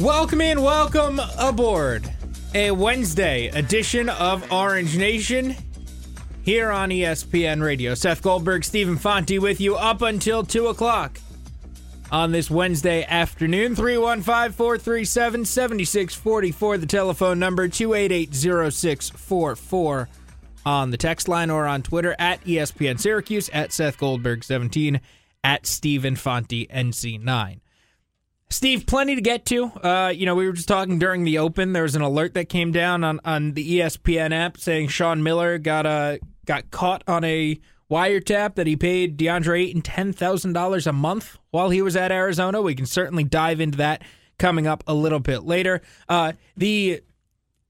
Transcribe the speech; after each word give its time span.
Welcome 0.00 0.40
in, 0.40 0.62
welcome 0.62 1.20
aboard. 1.38 2.10
A 2.54 2.70
Wednesday 2.70 3.48
edition 3.48 4.08
of 4.08 4.50
Orange 4.50 4.96
Nation 4.96 5.54
here 6.42 6.70
on 6.70 6.88
ESPN 6.88 7.62
Radio. 7.62 7.94
Seth 7.94 8.22
Goldberg, 8.22 8.64
Stephen 8.64 8.96
Fonte 8.96 9.38
with 9.38 9.60
you 9.60 9.76
up 9.76 10.00
until 10.00 10.42
2 10.42 10.68
o'clock 10.68 11.20
on 12.10 12.32
this 12.32 12.50
Wednesday 12.50 13.04
afternoon. 13.04 13.76
315 13.76 14.52
437 14.52 15.44
7644, 15.44 16.78
the 16.78 16.86
telephone 16.86 17.38
number 17.38 17.68
288 17.68 18.34
0644 18.34 20.08
on 20.64 20.90
the 20.90 20.96
text 20.96 21.28
line 21.28 21.50
or 21.50 21.66
on 21.66 21.82
Twitter 21.82 22.16
at 22.18 22.42
ESPN 22.44 22.98
Syracuse, 22.98 23.50
at 23.50 23.70
Seth 23.70 23.98
Goldberg 23.98 24.44
17, 24.44 24.98
at 25.44 25.66
Stephen 25.66 26.16
Fonte 26.16 26.66
NC9. 26.70 27.60
Steve, 28.52 28.84
plenty 28.84 29.14
to 29.14 29.20
get 29.20 29.46
to. 29.46 29.66
Uh, 29.66 30.12
you 30.14 30.26
know, 30.26 30.34
we 30.34 30.44
were 30.44 30.52
just 30.52 30.66
talking 30.66 30.98
during 30.98 31.22
the 31.22 31.38
open. 31.38 31.72
There 31.72 31.84
was 31.84 31.94
an 31.94 32.02
alert 32.02 32.34
that 32.34 32.48
came 32.48 32.72
down 32.72 33.04
on, 33.04 33.20
on 33.24 33.52
the 33.54 33.78
ESPN 33.78 34.32
app 34.32 34.58
saying 34.58 34.88
Sean 34.88 35.22
Miller 35.22 35.56
got 35.58 35.86
a 35.86 36.18
got 36.46 36.70
caught 36.72 37.04
on 37.06 37.22
a 37.22 37.60
wiretap 37.88 38.56
that 38.56 38.66
he 38.66 38.74
paid 38.74 39.16
DeAndre 39.16 39.66
Ayton 39.66 39.82
ten 39.82 40.12
thousand 40.12 40.52
dollars 40.52 40.88
a 40.88 40.92
month 40.92 41.38
while 41.52 41.70
he 41.70 41.80
was 41.80 41.94
at 41.94 42.10
Arizona. 42.10 42.60
We 42.60 42.74
can 42.74 42.86
certainly 42.86 43.22
dive 43.22 43.60
into 43.60 43.78
that 43.78 44.02
coming 44.38 44.66
up 44.66 44.82
a 44.88 44.94
little 44.94 45.20
bit 45.20 45.44
later. 45.44 45.80
Uh, 46.08 46.32
the 46.56 47.02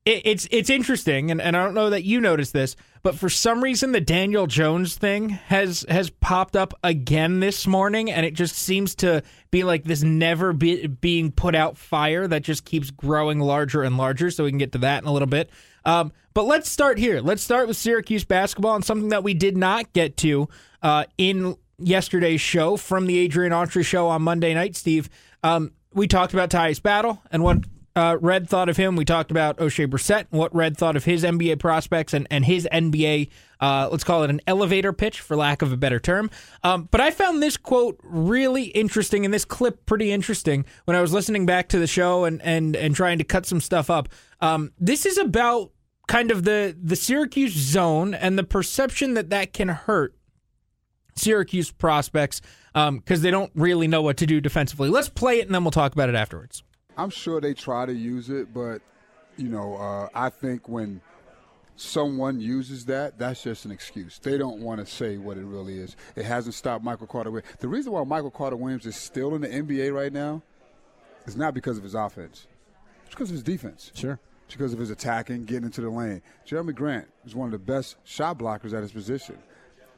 it, 0.04 0.22
it's 0.24 0.48
it's 0.50 0.70
interesting, 0.70 1.30
and, 1.30 1.40
and 1.40 1.56
I 1.56 1.62
don't 1.62 1.74
know 1.74 1.90
that 1.90 2.04
you 2.04 2.20
noticed 2.20 2.52
this, 2.52 2.74
but 3.02 3.16
for 3.16 3.28
some 3.28 3.62
reason 3.62 3.92
the 3.92 4.00
Daniel 4.00 4.46
Jones 4.46 4.96
thing 4.96 5.28
has 5.28 5.84
has 5.88 6.10
popped 6.10 6.56
up 6.56 6.72
again 6.82 7.40
this 7.40 7.66
morning, 7.66 8.10
and 8.10 8.24
it 8.24 8.34
just 8.34 8.56
seems 8.56 8.94
to 8.96 9.22
be 9.50 9.62
like 9.62 9.84
this 9.84 10.02
never 10.02 10.52
be, 10.52 10.86
being 10.86 11.30
put 11.30 11.54
out 11.54 11.76
fire 11.76 12.26
that 12.26 12.42
just 12.42 12.64
keeps 12.64 12.90
growing 12.90 13.40
larger 13.40 13.82
and 13.82 13.98
larger. 13.98 14.30
So 14.30 14.44
we 14.44 14.50
can 14.50 14.58
get 14.58 14.72
to 14.72 14.78
that 14.78 15.02
in 15.02 15.08
a 15.08 15.12
little 15.12 15.28
bit. 15.28 15.50
Um, 15.84 16.12
but 16.32 16.44
let's 16.44 16.70
start 16.70 16.98
here. 16.98 17.20
Let's 17.20 17.42
start 17.42 17.69
with 17.69 17.76
Syracuse 17.76 18.25
basketball 18.25 18.76
and 18.76 18.84
something 18.84 19.10
that 19.10 19.25
we 19.25 19.34
did 19.34 19.56
not 19.56 19.92
get 19.92 20.16
to 20.19 20.48
uh, 20.82 21.04
in 21.19 21.56
yesterday's 21.78 22.41
show 22.41 22.76
from 22.76 23.06
the 23.06 23.19
Adrian 23.19 23.52
Autry 23.52 23.84
show 23.84 24.08
on 24.08 24.22
Monday 24.22 24.54
night. 24.54 24.76
Steve, 24.76 25.10
um, 25.42 25.72
we 25.92 26.06
talked 26.06 26.32
about 26.32 26.50
Tyus 26.50 26.82
Battle 26.82 27.22
and 27.32 27.42
what 27.42 27.64
uh, 27.96 28.16
Red 28.20 28.48
thought 28.48 28.68
of 28.68 28.76
him. 28.76 28.96
We 28.96 29.04
talked 29.04 29.30
about 29.30 29.58
Oshae 29.58 29.88
Brissett 29.88 30.26
what 30.30 30.54
Red 30.54 30.76
thought 30.76 30.96
of 30.96 31.04
his 31.04 31.24
NBA 31.24 31.58
prospects 31.58 32.14
and, 32.14 32.26
and 32.30 32.44
his 32.44 32.68
NBA, 32.72 33.28
uh, 33.60 33.88
let's 33.90 34.04
call 34.04 34.22
it 34.22 34.30
an 34.30 34.40
elevator 34.46 34.92
pitch 34.92 35.20
for 35.20 35.36
lack 35.36 35.62
of 35.62 35.72
a 35.72 35.76
better 35.76 35.98
term. 35.98 36.30
Um, 36.62 36.88
but 36.90 37.00
I 37.00 37.10
found 37.10 37.42
this 37.42 37.56
quote 37.56 37.98
really 38.02 38.64
interesting 38.64 39.24
and 39.24 39.34
this 39.34 39.44
clip 39.44 39.86
pretty 39.86 40.12
interesting 40.12 40.64
when 40.84 40.96
I 40.96 41.00
was 41.00 41.12
listening 41.12 41.46
back 41.46 41.68
to 41.70 41.78
the 41.78 41.86
show 41.86 42.24
and, 42.24 42.40
and, 42.42 42.76
and 42.76 42.94
trying 42.94 43.18
to 43.18 43.24
cut 43.24 43.46
some 43.46 43.60
stuff 43.60 43.90
up. 43.90 44.08
Um, 44.40 44.72
this 44.78 45.04
is 45.04 45.18
about 45.18 45.72
kind 46.06 46.30
of 46.30 46.44
the, 46.44 46.76
the 46.80 46.96
Syracuse 46.96 47.52
zone 47.52 48.14
and 48.14 48.38
the 48.38 48.44
perception 48.44 49.14
that 49.14 49.30
that 49.30 49.52
can 49.52 49.68
hurt 49.68 50.16
Syracuse 51.16 51.70
prospects 51.70 52.40
because 52.72 52.88
um, 52.88 53.02
they 53.22 53.30
don't 53.30 53.50
really 53.54 53.88
know 53.88 54.00
what 54.02 54.16
to 54.18 54.26
do 54.26 54.40
defensively. 54.40 54.88
Let's 54.88 55.08
play 55.08 55.40
it 55.40 55.46
and 55.46 55.54
then 55.54 55.64
we'll 55.64 55.72
talk 55.72 55.92
about 55.92 56.08
it 56.08 56.14
afterwards. 56.14 56.62
I'm 57.00 57.11
sure 57.11 57.41
they 57.41 57.55
try 57.55 57.87
to 57.87 57.94
use 57.94 58.28
it, 58.28 58.53
but 58.53 58.83
you 59.38 59.49
know, 59.49 59.77
uh, 59.77 60.09
I 60.15 60.28
think 60.28 60.69
when 60.69 61.00
someone 61.77 62.41
uses 62.41 62.84
that, 62.87 63.19
that's 63.19 63.43
just 63.43 63.65
an 63.65 63.71
excuse. 63.71 64.19
They 64.19 64.37
don't 64.37 64.61
want 64.61 64.81
to 64.81 64.87
say 64.87 65.16
what 65.16 65.38
it 65.38 65.44
really 65.44 65.78
is. 65.78 65.97
It 66.15 66.27
hasn't 66.27 66.55
stopped 66.55 66.84
Michael 66.84 67.06
Carter 67.06 67.31
Williams. 67.31 67.50
The 67.59 67.69
reason 67.69 67.93
why 67.93 68.05
Michael 68.05 68.31
Carter 68.31 68.56
Williams 68.56 68.84
is 68.84 68.97
still 68.97 69.34
in 69.34 69.41
the 69.41 69.49
NBA 69.49 69.94
right 69.94 70.12
now 70.12 70.43
is 71.27 71.37
not 71.37 71.55
because 71.55 71.78
of 71.78 71.84
his 71.84 71.94
offense. 71.94 72.47
It's 73.06 73.15
because 73.15 73.31
of 73.31 73.34
his 73.34 73.43
defense. 73.43 73.93
Sure. 73.94 74.21
It's 74.44 74.55
because 74.55 74.75
of 74.75 74.78
his 74.78 74.91
attacking, 74.91 75.47
getting 75.47 75.65
into 75.65 75.81
the 75.81 75.88
lane. 75.88 76.21
Jerami 76.47 76.75
Grant 76.75 77.09
is 77.25 77.34
one 77.34 77.47
of 77.47 77.53
the 77.53 77.59
best 77.59 77.97
shot 78.05 78.38
blockers 78.38 78.75
at 78.75 78.82
his 78.82 78.93
position. 78.93 79.38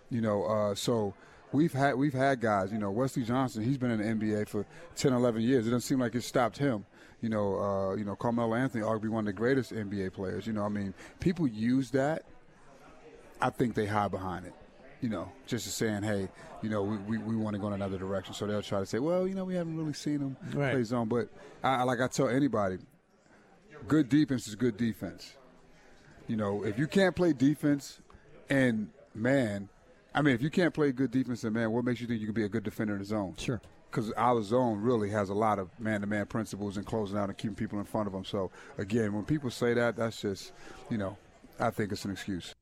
You 0.09 0.21
know, 0.21 0.45
uh, 0.45 0.75
so 0.77 1.15
we've 1.53 1.73
had 1.73 1.95
we've 1.95 2.13
had 2.13 2.41
guys. 2.41 2.73
You 2.73 2.79
know, 2.79 2.91
Wesley 2.91 3.23
Johnson. 3.23 3.63
He's 3.65 3.79
been 3.79 3.91
in 3.91 3.99
the 4.21 4.27
NBA 4.27 4.49
for 4.49 4.67
10, 4.97 5.13
11 5.13 5.43
years. 5.43 5.67
It 5.67 5.71
doesn't 5.71 5.89
seem 5.89 6.01
like 6.01 6.15
it 6.15 6.23
stopped 6.23 6.59
him. 6.59 6.85
You 7.23 7.29
know, 7.29 7.59
uh, 7.61 7.95
you 7.95 8.05
know, 8.05 8.15
Carmelo 8.17 8.55
Anthony, 8.55 8.83
arguably 8.85 9.09
one 9.09 9.21
of 9.21 9.27
the 9.27 9.33
greatest 9.33 9.73
NBA 9.73 10.13
players. 10.13 10.47
You 10.47 10.53
know, 10.53 10.65
I 10.65 10.69
mean, 10.69 10.93
people 11.21 11.47
use 11.47 11.91
that. 11.93 12.25
I 13.41 13.49
think 13.51 13.75
they 13.75 13.87
hide 13.87 14.11
behind 14.11 14.45
it. 14.45 14.53
You 15.01 15.09
know, 15.09 15.31
just 15.47 15.67
as 15.67 15.75
saying, 15.75 16.03
hey, 16.03 16.29
you 16.63 16.69
know, 16.69 16.83
we, 16.83 16.97
we, 16.99 17.19
we 17.19 17.37
want 17.37 17.55
to 17.55 17.61
go 17.61 17.69
in 17.69 17.73
another 17.73 17.97
direction. 17.99 18.35
So 18.35 18.47
they'll 18.47 18.63
try 18.63 18.79
to 18.81 18.87
say, 18.87 18.99
well, 19.01 19.27
you 19.27 19.35
know, 19.35 19.45
we 19.45 19.55
haven't 19.55 19.77
really 19.77 19.93
seen 19.95 20.21
him 20.21 20.37
Right. 20.53 20.73
play 20.73 20.83
zone. 20.85 21.09
But 21.09 21.29
I, 21.63 21.77
I- 21.77 21.83
like 21.85 22.01
I 22.01 22.07
tell 22.09 22.29
anybody, 22.29 22.79
good 23.89 24.09
defense 24.09 24.47
is 24.47 24.55
good 24.55 24.77
defense. 24.77 25.35
You 26.29 26.37
know, 26.37 26.65
if 26.65 26.79
you 26.79 26.87
can't 26.87 27.15
play 27.17 27.33
defense 27.33 28.01
and 28.49 28.91
man, 29.15 29.69
I 30.15 30.23
mean, 30.23 30.35
if 30.35 30.43
you 30.43 30.51
can't 30.51 30.73
play 30.75 30.93
good 30.93 31.11
defense 31.11 31.43
and 31.45 31.55
man, 31.55 31.71
what 31.73 31.85
makes 31.85 32.01
you 32.01 32.07
think 32.07 32.21
you 32.21 32.27
can 32.27 32.35
be 32.35 32.45
a 32.45 32.49
good 32.49 32.63
defender 32.63 32.93
in 32.95 33.01
the 33.01 33.05
zone? 33.05 33.35
Sure. 33.39 33.61
Because 33.93 34.11
our 34.13 34.43
zone 34.43 34.81
really 34.81 35.11
has 35.11 35.29
a 35.29 35.35
lot 35.35 35.59
of 35.59 35.69
man-to-man 35.79 36.27
principles 36.27 36.79
and 36.79 36.87
closing 36.87 37.19
out 37.19 37.29
and 37.29 37.37
keeping 37.37 37.55
people 37.55 37.79
in 37.79 37.85
front 37.85 38.07
of 38.07 38.13
them. 38.13 38.25
So 38.25 38.51
again, 38.79 39.13
when 39.13 39.25
people 39.25 39.51
say 39.51 39.75
that, 39.75 39.97
that's 39.97 40.21
just, 40.21 40.53
you 40.91 40.97
know, 40.97 41.17
I 41.61 41.71
think 41.71 41.93
it's 41.93 42.05
an 42.05 42.11
excuse. 42.11 42.55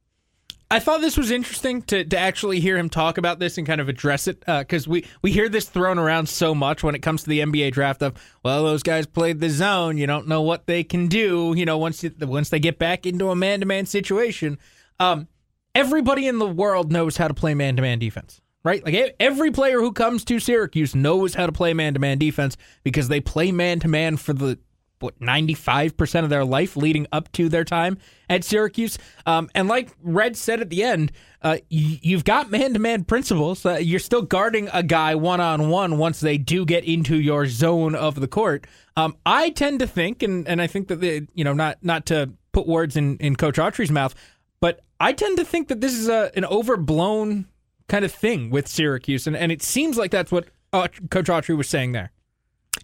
I 0.73 0.79
thought 0.79 1.01
this 1.01 1.17
was 1.17 1.33
interesting 1.33 1.83
to, 1.83 2.05
to 2.05 2.17
actually 2.17 2.61
hear 2.61 2.79
him 2.79 2.89
talk 2.89 3.19
about 3.19 3.41
this 3.41 3.59
and 3.59 3.67
kind 3.67 3.81
of 3.81 3.89
address 3.89 4.29
it 4.29 4.45
because 4.47 4.87
we, 4.87 5.05
we 5.21 5.33
hear 5.33 5.49
this 5.49 5.69
thrown 5.69 5.99
around 5.99 6.29
so 6.29 6.55
much 6.55 6.85
when 6.85 6.95
it 6.95 7.01
comes 7.01 7.25
to 7.25 7.29
the 7.29 7.41
NBA 7.41 7.73
draft 7.73 8.03
of 8.03 8.15
well 8.45 8.63
those 8.63 8.85
guys 8.85 9.05
played 9.05 9.41
the 9.41 9.51
zone 9.51 9.99
you 9.99 10.07
don't 10.07 10.29
know 10.29 10.43
what 10.43 10.67
they 10.69 10.85
can 10.85 11.09
do 11.09 11.55
you 11.57 11.65
know 11.65 11.77
once 11.77 12.05
you, 12.05 12.13
once 12.21 12.51
they 12.51 12.61
get 12.61 12.79
back 12.79 13.05
into 13.05 13.31
a 13.31 13.37
man 13.37 13.59
to 13.61 13.67
man 13.67 13.85
situation 13.85 14.59
um, 15.01 15.27
everybody 15.75 16.29
in 16.29 16.39
the 16.39 16.47
world 16.47 16.93
knows 16.93 17.17
how 17.17 17.27
to 17.27 17.35
play 17.35 17.53
man 17.53 17.75
to 17.75 17.83
man 17.83 17.99
defense 17.99 18.40
right 18.65 18.85
like 18.85 19.17
every 19.19 19.51
player 19.51 19.81
who 19.81 19.93
comes 19.93 20.25
to 20.25 20.39
Syracuse 20.39 20.95
knows 20.95 21.35
how 21.35 21.47
to 21.47 21.53
play 21.53 21.75
man 21.75 21.95
to 21.95 22.01
man 22.01 22.19
defense 22.19 22.57
because 22.85 23.09
they 23.09 23.21
play 23.21 23.53
man 23.53 23.81
to 23.81 23.89
man 23.89 24.17
for 24.17 24.33
the 24.33 24.59
what 25.01 25.19
95% 25.19 26.25
of 26.25 26.31
their 26.31 26.45
life 26.45 26.77
leading 26.77 27.07
up 27.11 27.33
to 27.33 27.49
their 27.49 27.65
time 27.65 27.99
at 28.29 28.45
Syracuse. 28.45 28.99
Um, 29.27 29.51
and 29.55 29.67
like 29.67 29.91
Red 30.03 30.37
said 30.37 30.61
at 30.61 30.71
the 30.71 30.83
end, 30.83 31.11
uh, 31.43 31.59
you've 31.69 32.25
got 32.25 32.51
man 32.51 32.75
to 32.75 32.79
man 32.79 33.05
principles. 33.05 33.65
Uh, 33.65 33.77
you're 33.77 33.99
still 33.99 34.23
guarding 34.23 34.69
a 34.73 34.83
guy 34.83 35.15
one 35.15 35.41
on 35.41 35.71
one 35.71 35.99
once 35.99 36.21
they 36.21 36.39
do 36.39 36.65
get 36.67 36.85
into 36.85 37.17
your 37.17 37.47
zone 37.47 37.95
of 37.95 38.21
the 38.21 38.29
court. 38.29 38.67
Um, 38.97 39.17
I 39.25 39.51
tend 39.51 39.81
to 39.81 39.87
think, 39.87 40.23
and, 40.23 40.47
and 40.47 40.61
I 40.61 40.67
think 40.67 40.89
that, 40.89 41.01
the, 41.01 41.27
you 41.35 41.45
know, 41.45 41.55
not, 41.55 41.79
not 41.83 42.07
to 42.07 42.31
put 42.53 42.67
words 42.67 42.97
in, 42.97 43.17
in 43.19 43.37
Coach 43.37 43.57
Autry's 43.57 43.91
mouth, 43.91 44.15
but 44.61 44.81
I 44.99 45.15
tend 45.15 45.39
to 45.39 45.45
think 45.45 45.69
that 45.69 45.81
this 45.81 45.95
is 45.95 46.09
a, 46.09 46.31
an 46.37 46.45
overblown 46.45 47.47
kind 47.91 48.05
of 48.05 48.13
thing 48.13 48.51
with 48.51 48.69
Syracuse. 48.69 49.27
And, 49.27 49.37
and 49.37 49.53
it 49.53 49.63
seems 49.63 49.99
like 49.99 50.13
that's 50.13 50.31
what 50.31 50.47
uh, 50.73 50.89
Coach 51.11 51.27
Autry 51.27 51.57
was 51.57 51.69
saying 51.69 51.93
there. 51.93 52.13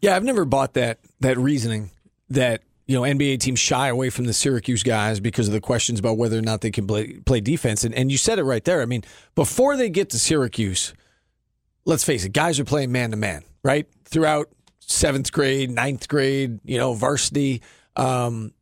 Yeah, 0.03 0.17
I've 0.17 0.25
never 0.25 0.45
bought 0.45 0.75
that 0.75 0.99
that 1.21 1.39
reasoning 1.39 1.91
that 2.29 2.63
you 2.87 2.97
know 2.97 3.03
NBA 3.03 3.39
teams 3.41 3.61
shy 3.61 3.89
away 3.89 4.11
from 4.11 4.27
the 4.27 4.33
Syracuse 4.33 4.83
guys 4.83 5.21
because 5.21 5.47
of 5.47 5.55
the 5.55 5.61
questions 5.61 6.01
about 6.01 6.19
whether 6.19 6.37
or 6.37 6.43
not 6.43 6.61
they 6.61 6.73
can 6.73 6.87
play 6.87 7.15
play 7.21 7.41
defense. 7.41 7.85
And 7.85 7.95
and 7.95 8.11
you 8.11 8.19
said 8.19 8.39
it 8.39 8.43
right 8.43 8.65
there. 8.65 8.83
I 8.83 8.87
mean, 8.87 9.05
before 9.35 9.77
they 9.77 9.89
get 9.89 10.11
to 10.11 10.19
Syracuse, 10.19 10.93
let's 11.85 12.05
face 12.05 12.25
it, 12.25 12.33
guys 12.33 12.59
are 12.59 12.65
playing 12.65 12.91
man 12.91 13.13
to 13.13 13.17
man, 13.17 13.45
right? 13.63 13.87
Throughout 14.05 14.51
seventh 14.81 15.33
grade, 15.33 15.71
ninth 15.71 16.09
grade, 16.09 16.59
you 16.65 16.79
know, 16.79 16.95
varsity. 16.95 17.63
Um, 17.95 18.53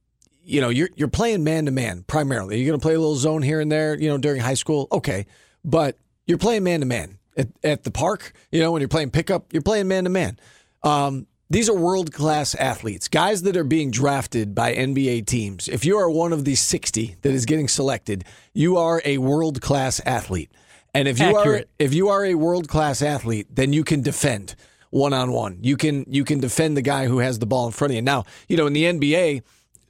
you 0.45 0.61
know, 0.61 0.69
you're 0.69 0.91
you're 0.95 1.09
playing 1.09 1.43
man 1.43 1.65
to 1.65 1.73
man 1.73 2.05
primarily. 2.07 2.59
You're 2.59 2.69
going 2.69 2.81
to 2.81 2.85
play 2.85 2.95
a 2.95 3.01
little 3.01 3.17
zone 3.17 3.41
here 3.41 3.61
and 3.61 3.73
there, 3.73 3.99
you 3.99 4.11
know, 4.11 4.19
during 4.19 4.43
high 4.43 4.55
school. 4.55 4.89
Okay, 4.93 5.25
but 5.65 5.99
you're 6.27 6.39
playing 6.39 6.65
man 6.65 6.81
to 6.81 6.87
man 6.87 7.19
at 7.37 7.49
at 7.63 7.85
the 7.85 7.91
park. 7.91 8.33
You 8.51 8.61
know, 8.61 8.73
when 8.73 8.81
you're 8.81 8.89
playing 8.89 9.11
pickup, 9.11 9.53
you're 9.53 9.63
playing 9.63 9.89
man 9.89 10.05
to 10.05 10.11
man. 10.11 10.39
Um, 10.83 11.27
these 11.51 11.69
are 11.69 11.75
world 11.75 12.13
class 12.13 12.55
athletes, 12.55 13.07
guys 13.09 13.43
that 13.43 13.57
are 13.57 13.65
being 13.65 13.91
drafted 13.91 14.55
by 14.55 14.75
NBA 14.75 15.27
teams. 15.27 15.69
If 15.69 15.85
you 15.85 15.99
are 15.99 16.11
one 16.11 16.33
of 16.33 16.45
the 16.45 16.55
60 16.55 17.17
that 17.21 17.33
is 17.33 17.45
getting 17.45 17.69
selected, 17.69 18.25
you 18.55 18.77
are 18.77 19.03
a 19.05 19.19
world 19.19 19.61
class 19.61 20.01
athlete. 20.07 20.51
And 20.95 21.07
if 21.07 21.19
you 21.19 21.39
Accurate. 21.39 21.65
are 21.65 21.69
if 21.79 21.93
you 21.93 22.09
are 22.09 22.25
a 22.25 22.35
world 22.35 22.69
class 22.69 23.03
athlete, 23.03 23.49
then 23.51 23.73
you 23.73 23.85
can 23.85 24.01
defend 24.01 24.55
one 24.91 25.13
on 25.13 25.33
one. 25.33 25.59
You 25.61 25.77
can 25.77 26.05
you 26.09 26.25
can 26.25 26.41
defend 26.41 26.77
the 26.77 26.83
guy 26.83 27.07
who 27.07 27.19
has 27.19 27.41
the 27.41 27.47
ball 27.47 27.67
in 27.67 27.73
front 27.73 27.91
of 27.93 27.97
you. 27.97 28.03
Now, 28.03 28.25
you 28.49 28.57
know, 28.57 28.67
in 28.67 28.73
the 28.73 28.85
NBA, 28.85 29.43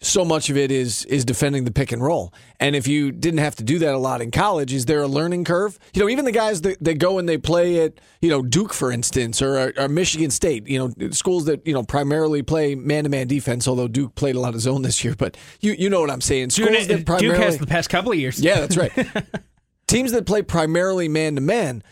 so 0.04 0.24
much 0.24 0.50
of 0.50 0.56
it 0.56 0.70
is 0.70 1.04
is 1.06 1.24
defending 1.24 1.64
the 1.64 1.70
pick 1.70 1.92
and 1.92 2.02
roll. 2.02 2.32
And 2.60 2.76
if 2.76 2.86
you 2.86 3.10
didn't 3.12 3.38
have 3.38 3.56
to 3.56 3.64
do 3.64 3.78
that 3.80 3.94
a 3.94 3.98
lot 3.98 4.20
in 4.20 4.30
college, 4.30 4.72
is 4.72 4.86
there 4.86 5.02
a 5.02 5.06
learning 5.08 5.44
curve? 5.44 5.78
You 5.94 6.02
know, 6.02 6.08
even 6.08 6.24
the 6.24 6.32
guys 6.32 6.62
that, 6.62 6.82
that 6.82 6.98
go 6.98 7.18
and 7.18 7.28
they 7.28 7.38
play 7.38 7.80
at, 7.80 7.94
you 8.20 8.30
know, 8.30 8.42
Duke, 8.42 8.72
for 8.72 8.92
instance, 8.92 9.42
or, 9.42 9.72
or 9.76 9.88
Michigan 9.88 10.30
State, 10.30 10.68
you 10.68 10.78
know, 10.78 11.10
schools 11.10 11.46
that, 11.46 11.66
you 11.66 11.72
know, 11.72 11.82
primarily 11.82 12.42
play 12.42 12.74
man 12.74 13.04
to 13.04 13.10
man 13.10 13.26
defense, 13.26 13.66
although 13.66 13.88
Duke 13.88 14.14
played 14.14 14.36
a 14.36 14.40
lot 14.40 14.54
of 14.54 14.60
zone 14.60 14.82
this 14.82 15.02
year. 15.04 15.14
But 15.16 15.36
you 15.60 15.72
you 15.72 15.90
know 15.90 16.00
what 16.00 16.10
I'm 16.10 16.20
saying. 16.20 16.50
Schools 16.50 16.86
Duke, 16.86 17.06
that 17.06 17.18
Duke 17.18 17.36
has 17.36 17.58
the 17.58 17.66
past 17.66 17.90
couple 17.90 18.12
of 18.12 18.18
years. 18.18 18.40
yeah, 18.40 18.60
that's 18.60 18.76
right. 18.76 18.92
Teams 19.86 20.12
that 20.12 20.26
play 20.26 20.42
primarily 20.42 21.08
man 21.08 21.34
to 21.34 21.40
man, 21.40 21.82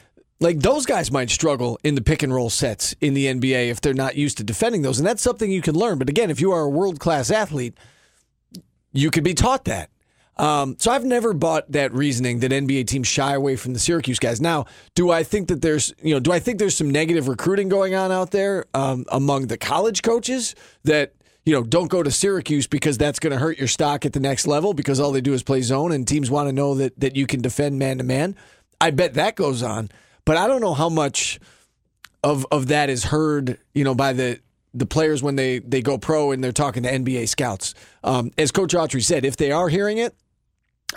like 0.41 0.61
those 0.61 0.87
guys 0.87 1.11
might 1.11 1.31
struggle 1.31 1.79
in 1.85 1.95
the 1.95 2.01
pick 2.01 2.23
and 2.23 2.35
roll 2.35 2.51
sets 2.51 2.95
in 3.01 3.15
the 3.15 3.27
NBA 3.27 3.71
if 3.71 3.81
they're 3.81 3.95
not 3.95 4.17
used 4.17 4.39
to 4.39 4.45
defending 4.45 4.83
those. 4.83 4.99
And 4.99 5.07
that's 5.07 5.23
something 5.23 5.51
you 5.51 5.63
can 5.63 5.75
learn. 5.75 5.99
But 5.99 6.09
again, 6.09 6.31
if 6.31 6.41
you 6.41 6.53
are 6.53 6.63
a 6.63 6.69
world 6.69 6.99
class 6.99 7.31
athlete, 7.31 7.77
you 8.93 9.11
could 9.11 9.25
be 9.25 9.35
taught 9.35 9.65
that. 9.65 9.91
Um, 10.37 10.77
so 10.79 10.91
I've 10.91 11.05
never 11.05 11.35
bought 11.35 11.71
that 11.73 11.93
reasoning 11.93 12.41
that 12.41 12.51
NBA 12.51 12.87
teams 12.87 13.07
shy 13.07 13.35
away 13.35 13.57
from 13.57 13.75
the 13.75 13.79
Syracuse 13.79 14.19
guys. 14.19 14.41
Now, 14.41 14.65
do 14.95 15.11
I 15.11 15.25
think 15.25 15.49
that 15.49 15.61
there's 15.61 15.93
you 16.03 16.15
know 16.15 16.21
do 16.21 16.33
I 16.33 16.39
think 16.39 16.59
there's 16.59 16.77
some 16.77 16.91
negative 16.91 17.29
recruiting 17.29 17.69
going 17.69 17.95
on 17.95 18.11
out 18.11 18.31
there 18.31 18.65
um, 18.75 19.05
among 19.11 19.49
the 19.49 19.59
college 19.59 20.03
coaches 20.03 20.55
that 20.85 21.13
you 21.45 21.53
know 21.53 21.63
don't 21.63 21.89
go 21.89 22.03
to 22.03 22.11
Syracuse 22.11 22.67
because 22.67 22.97
that's 22.97 23.19
going 23.19 23.33
to 23.33 23.39
hurt 23.39 23.59
your 23.59 23.69
stock 23.69 24.07
at 24.07 24.15
the 24.15 24.21
next 24.21 24.47
level 24.47 24.73
because 24.73 24.99
all 24.99 25.13
they 25.13 25.21
do 25.21 25.35
is 25.35 25.43
play 25.43 25.61
zone 25.61 25.93
and 25.93 26.09
teams 26.09 26.31
want 26.31 26.49
to 26.49 26.53
know 26.53 26.75
that 26.77 26.99
that 26.99 27.15
you 27.15 27.27
can 27.27 27.43
defend 27.43 27.79
man 27.79 27.99
to 27.99 28.05
man. 28.05 28.35
I 28.81 28.91
bet 28.91 29.15
that 29.15 29.37
goes 29.37 29.63
on, 29.63 29.91
but 30.25 30.37
I 30.39 30.47
don't 30.47 30.63
know 30.63 30.75
how 30.75 30.89
much 30.89 31.41
of 32.25 32.47
of 32.51 32.69
that 32.69 32.89
is 32.89 33.05
heard 33.05 33.59
you 33.75 33.85
know 33.85 33.95
by 33.95 34.15
the 34.15 34.41
the 34.75 34.87
players 34.87 35.23
when 35.23 35.37
they 35.37 35.59
they 35.59 35.83
go 35.83 35.99
pro 35.99 36.31
and 36.33 36.43
they're 36.43 36.53
talking 36.53 36.83
to 36.85 36.91
NBA 36.91 37.29
scouts. 37.29 37.75
Um, 38.05 38.31
as 38.39 38.51
Coach 38.51 38.73
Autry 38.75 39.03
said, 39.05 39.25
if 39.25 39.37
they 39.37 39.53
are 39.53 39.69
hearing 39.69 39.99
it, 39.99 40.15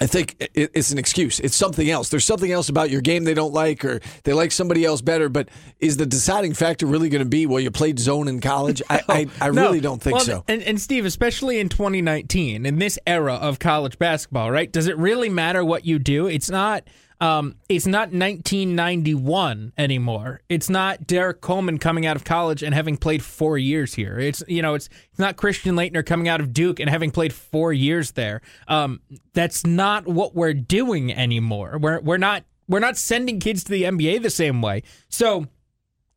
I 0.02 0.08
think 0.08 0.36
it, 0.40 0.72
it's 0.74 0.92
an 0.92 0.98
excuse. 0.98 1.40
It's 1.40 1.56
something 1.56 1.90
else. 1.90 2.10
There's 2.10 2.26
something 2.26 2.52
else 2.52 2.68
about 2.68 2.90
your 2.90 3.00
game 3.02 3.24
they 3.24 3.34
don't 3.34 3.54
like, 3.54 3.86
or 3.86 4.02
they 4.24 4.34
like 4.34 4.52
somebody 4.52 4.84
else 4.84 5.00
better. 5.02 5.30
But 5.30 5.48
is 5.80 5.96
the 5.98 6.06
deciding 6.06 6.54
factor 6.54 6.86
really 6.86 7.08
going 7.10 7.24
to 7.24 7.30
be 7.30 7.46
well? 7.46 7.62
You 7.62 7.72
played 7.72 7.98
zone 8.00 8.28
in 8.28 8.42
college. 8.42 8.82
I 8.90 9.02
I, 9.08 9.28
I 9.42 9.50
No. 9.52 9.64
really 9.68 9.80
don't 9.80 10.02
think 10.02 10.16
Well, 10.18 10.26
so. 10.26 10.44
And, 10.50 10.62
and 10.64 10.82
Steve, 10.82 11.06
especially 11.06 11.60
in 11.60 11.70
2019, 11.70 12.66
in 12.66 12.78
this 12.80 13.00
era 13.08 13.36
of 13.36 13.60
college 13.60 13.98
basketball, 13.98 14.52
right? 14.52 14.70
Does 14.72 14.88
it 14.88 14.98
really 14.98 15.30
matter 15.30 15.64
what 15.64 15.86
you 15.86 15.98
do? 16.00 16.28
It's 16.28 16.50
not. 16.50 16.84
Um, 17.22 17.56
it's 17.70 17.86
not 17.86 18.12
1991 18.12 19.74
anymore. 19.78 20.42
It's 20.50 20.70
not 20.70 21.08
Derrick 21.08 21.42
Coleman 21.42 21.78
coming 21.78 22.06
out 22.06 22.16
of 22.16 22.24
college 22.24 22.62
and 22.62 22.74
having 22.74 22.98
played 22.98 23.24
four 23.24 23.58
years 23.58 23.94
here. 23.94 24.20
It's 24.20 24.44
you 24.48 24.62
know, 24.62 24.74
it's 24.74 24.90
it's 25.10 25.20
not 25.20 25.38
Christian 25.38 25.76
Laettner 25.76 26.06
coming 26.06 26.28
out 26.28 26.42
of 26.42 26.54
Duke 26.54 26.80
and 26.80 26.90
having 26.90 27.12
played 27.12 27.34
four 27.34 27.72
years 27.72 28.12
there. 28.12 28.42
Um, 28.68 29.02
that's 29.34 29.66
not 29.66 30.08
what 30.08 30.36
we're 30.36 30.54
doing 30.54 31.14
anymore. 31.14 31.78
We're 31.80 32.02
we're 32.02 32.18
not 32.18 32.44
we're 32.68 32.80
not 32.80 32.98
sending 32.98 33.40
kids 33.40 33.64
to 33.66 33.72
the 33.72 33.84
NBA 33.84 34.22
the 34.22 34.30
same 34.30 34.62
way. 34.62 34.84
So 35.10 35.48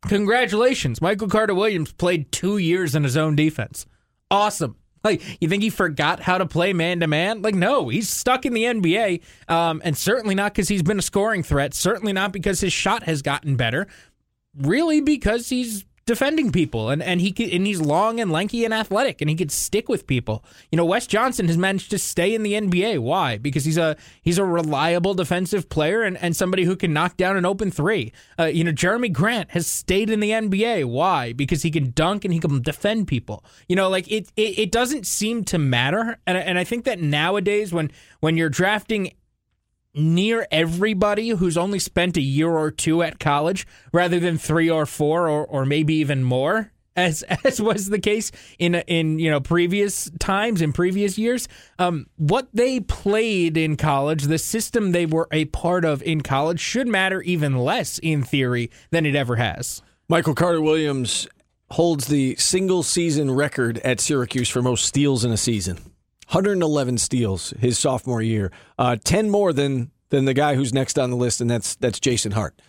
Congratulations. 0.03 1.03
Michael 1.03 1.29
Carter 1.29 1.55
Williams 1.55 1.93
played 1.93 2.31
two 2.31 2.59
years 2.59 2.94
in 2.94 3.03
his 3.03 3.17
own 3.17 3.35
defense. 3.35 3.87
Awesome. 4.31 4.77
Like, 5.05 5.23
you 5.41 5.49
think 5.49 5.62
he 5.62 5.71
forgot 5.71 6.21
how 6.21 6.39
to 6.39 6.47
play 6.47 6.73
man 6.73 7.00
to 7.00 7.06
man? 7.06 7.43
Like, 7.43 7.55
no, 7.55 7.89
he's 7.89 8.09
stuck 8.09 8.45
in 8.45 8.53
the 8.53 8.65
NBA. 8.65 9.23
Um, 9.49 9.81
and 9.85 9.97
certainly 9.97 10.35
not 10.35 10.53
because 10.53 10.69
he's 10.69 10.83
been 10.83 10.99
a 10.99 11.03
scoring 11.03 11.43
threat. 11.43 11.75
Certainly 11.75 12.12
not 12.12 12.33
because 12.33 12.61
his 12.61 12.73
shot 12.73 13.05
has 13.05 13.23
gotten 13.23 13.56
better. 13.56 13.87
Really, 14.56 15.00
because 15.00 15.49
he's 15.49 15.85
defending 16.08 16.50
people 16.50 16.88
and, 16.88 17.02
and 17.02 17.20
he 17.20 17.31
could, 17.31 17.50
and 17.50 17.66
he's 17.66 17.81
long 17.82 18.19
and 18.19 18.32
lanky 18.32 18.64
and 18.64 18.72
athletic 18.72 19.20
and 19.20 19.28
he 19.28 19.37
could 19.37 19.52
stick 19.52 19.90
with 19.90 20.06
people. 20.06 20.43
You 20.72 20.76
know, 20.76 20.84
Wes 20.87 21.06
Johnson 21.06 21.46
has 21.49 21.58
managed 21.58 21.90
to 21.90 21.99
stay 21.99 22.34
in 22.34 22.43
the 22.43 22.55
NBA. 22.55 22.99
Why? 22.99 23.37
Because 23.37 23.66
he's 23.66 23.76
a 23.76 23.94
he's 24.22 24.38
a 24.38 24.44
reliable 24.44 25.12
defensive 25.12 25.69
player 25.69 26.02
and, 26.02 26.16
and 26.16 26.34
somebody 26.34 26.64
who 26.64 26.76
can 26.76 26.94
knock 26.94 27.19
down 27.19 27.37
an 27.37 27.44
open 27.44 27.70
three. 27.70 28.12
Uh, 28.38 28.44
you 28.44 28.64
know, 28.64 28.72
Jerami 28.72 29.12
Grant 29.12 29.50
has 29.50 29.66
stayed 29.66 30.08
in 30.08 30.20
the 30.20 30.31
NBA. 30.31 30.87
Why? 30.87 31.34
Because 31.34 31.62
he 31.62 31.70
can 31.70 31.90
dunk 31.90 32.25
and 32.25 32.32
he 32.32 32.40
can 32.40 32.62
defend 32.62 33.06
people. 33.06 33.44
You 33.69 33.76
know, 33.76 33.90
like 33.90 34.10
it 34.10 34.32
it, 34.34 34.58
it 34.58 34.72
doesn't 34.72 35.06
seem 35.06 35.44
to 35.44 35.58
matter. 35.58 36.19
And, 36.26 36.38
and 36.38 36.58
I 36.58 36.64
think 36.64 36.84
that 36.87 37.00
nowadays 37.00 37.70
when 37.70 37.90
when 38.20 38.38
you're 38.38 38.49
drafting 38.49 39.12
near 39.94 40.46
everybody 40.50 41.31
who's 41.31 41.56
only 41.56 41.79
spent 41.79 42.17
a 42.17 42.23
year 42.23 42.50
or 42.50 42.70
two 42.70 43.02
at 43.02 43.19
college 43.19 43.67
rather 43.93 44.20
than 44.20 44.38
three 44.38 44.70
or 44.70 44.87
four 44.87 45.29
or, 45.29 45.46
or 45.46 45.64
maybe 45.64 45.94
even 45.94 46.23
more 46.23 46.73
as 46.94 47.23
as 47.44 47.61
was 47.61 47.88
the 47.88 47.99
case 47.99 48.31
in 48.58 48.75
in 48.87 49.19
you 49.19 49.31
know 49.31 49.40
previous 49.40 50.11
times 50.19 50.61
in 50.61 50.73
previous 50.73 51.17
years 51.19 51.49
um, 51.79 52.06
what 52.17 52.49
they 52.52 52.81
played 52.81 53.56
in 53.56 53.76
college 53.76 54.25
the 54.25 54.38
system 54.38 54.93
they 54.93 55.06
were 55.06 55.29
a 55.32 55.46
part 55.46 55.85
of 55.85 56.02
in 56.02 56.20
college 56.20 56.61
should 56.61 56.88
matter 56.88 57.23
even 57.23 57.56
less 57.56 57.99
in 58.00 58.23
theory 58.23 58.70
than 58.91 59.06
it 59.06 59.14
ever 59.14 59.37
has 59.37 59.82
Michael 60.11 60.34
Carter 60.34 60.62
Williams 60.62 61.29
holds 61.73 62.06
the 62.06 62.34
single 62.37 62.82
season 62.82 63.31
record 63.31 63.79
at 63.79 64.00
Syracuse 64.00 64.49
for 64.49 64.62
most 64.62 64.87
steals 64.87 65.25
in 65.25 65.31
a 65.31 65.37
season. 65.37 65.79
111 66.29 66.99
steals 66.99 67.55
his 67.59 67.79
sophomore 67.79 68.21
year, 68.21 68.53
uh, 68.79 68.97
10 69.03 69.31
more 69.31 69.53
than 69.53 69.91
than 70.11 70.25
the 70.25 70.35
guy 70.35 70.55
who's 70.55 70.73
next 70.73 70.99
on 70.99 71.11
the 71.11 71.17
list, 71.17 71.41
and 71.41 71.51
that's 71.51 71.75
that's 71.77 72.01
Jason 72.01 72.33
Hart. 72.33 72.61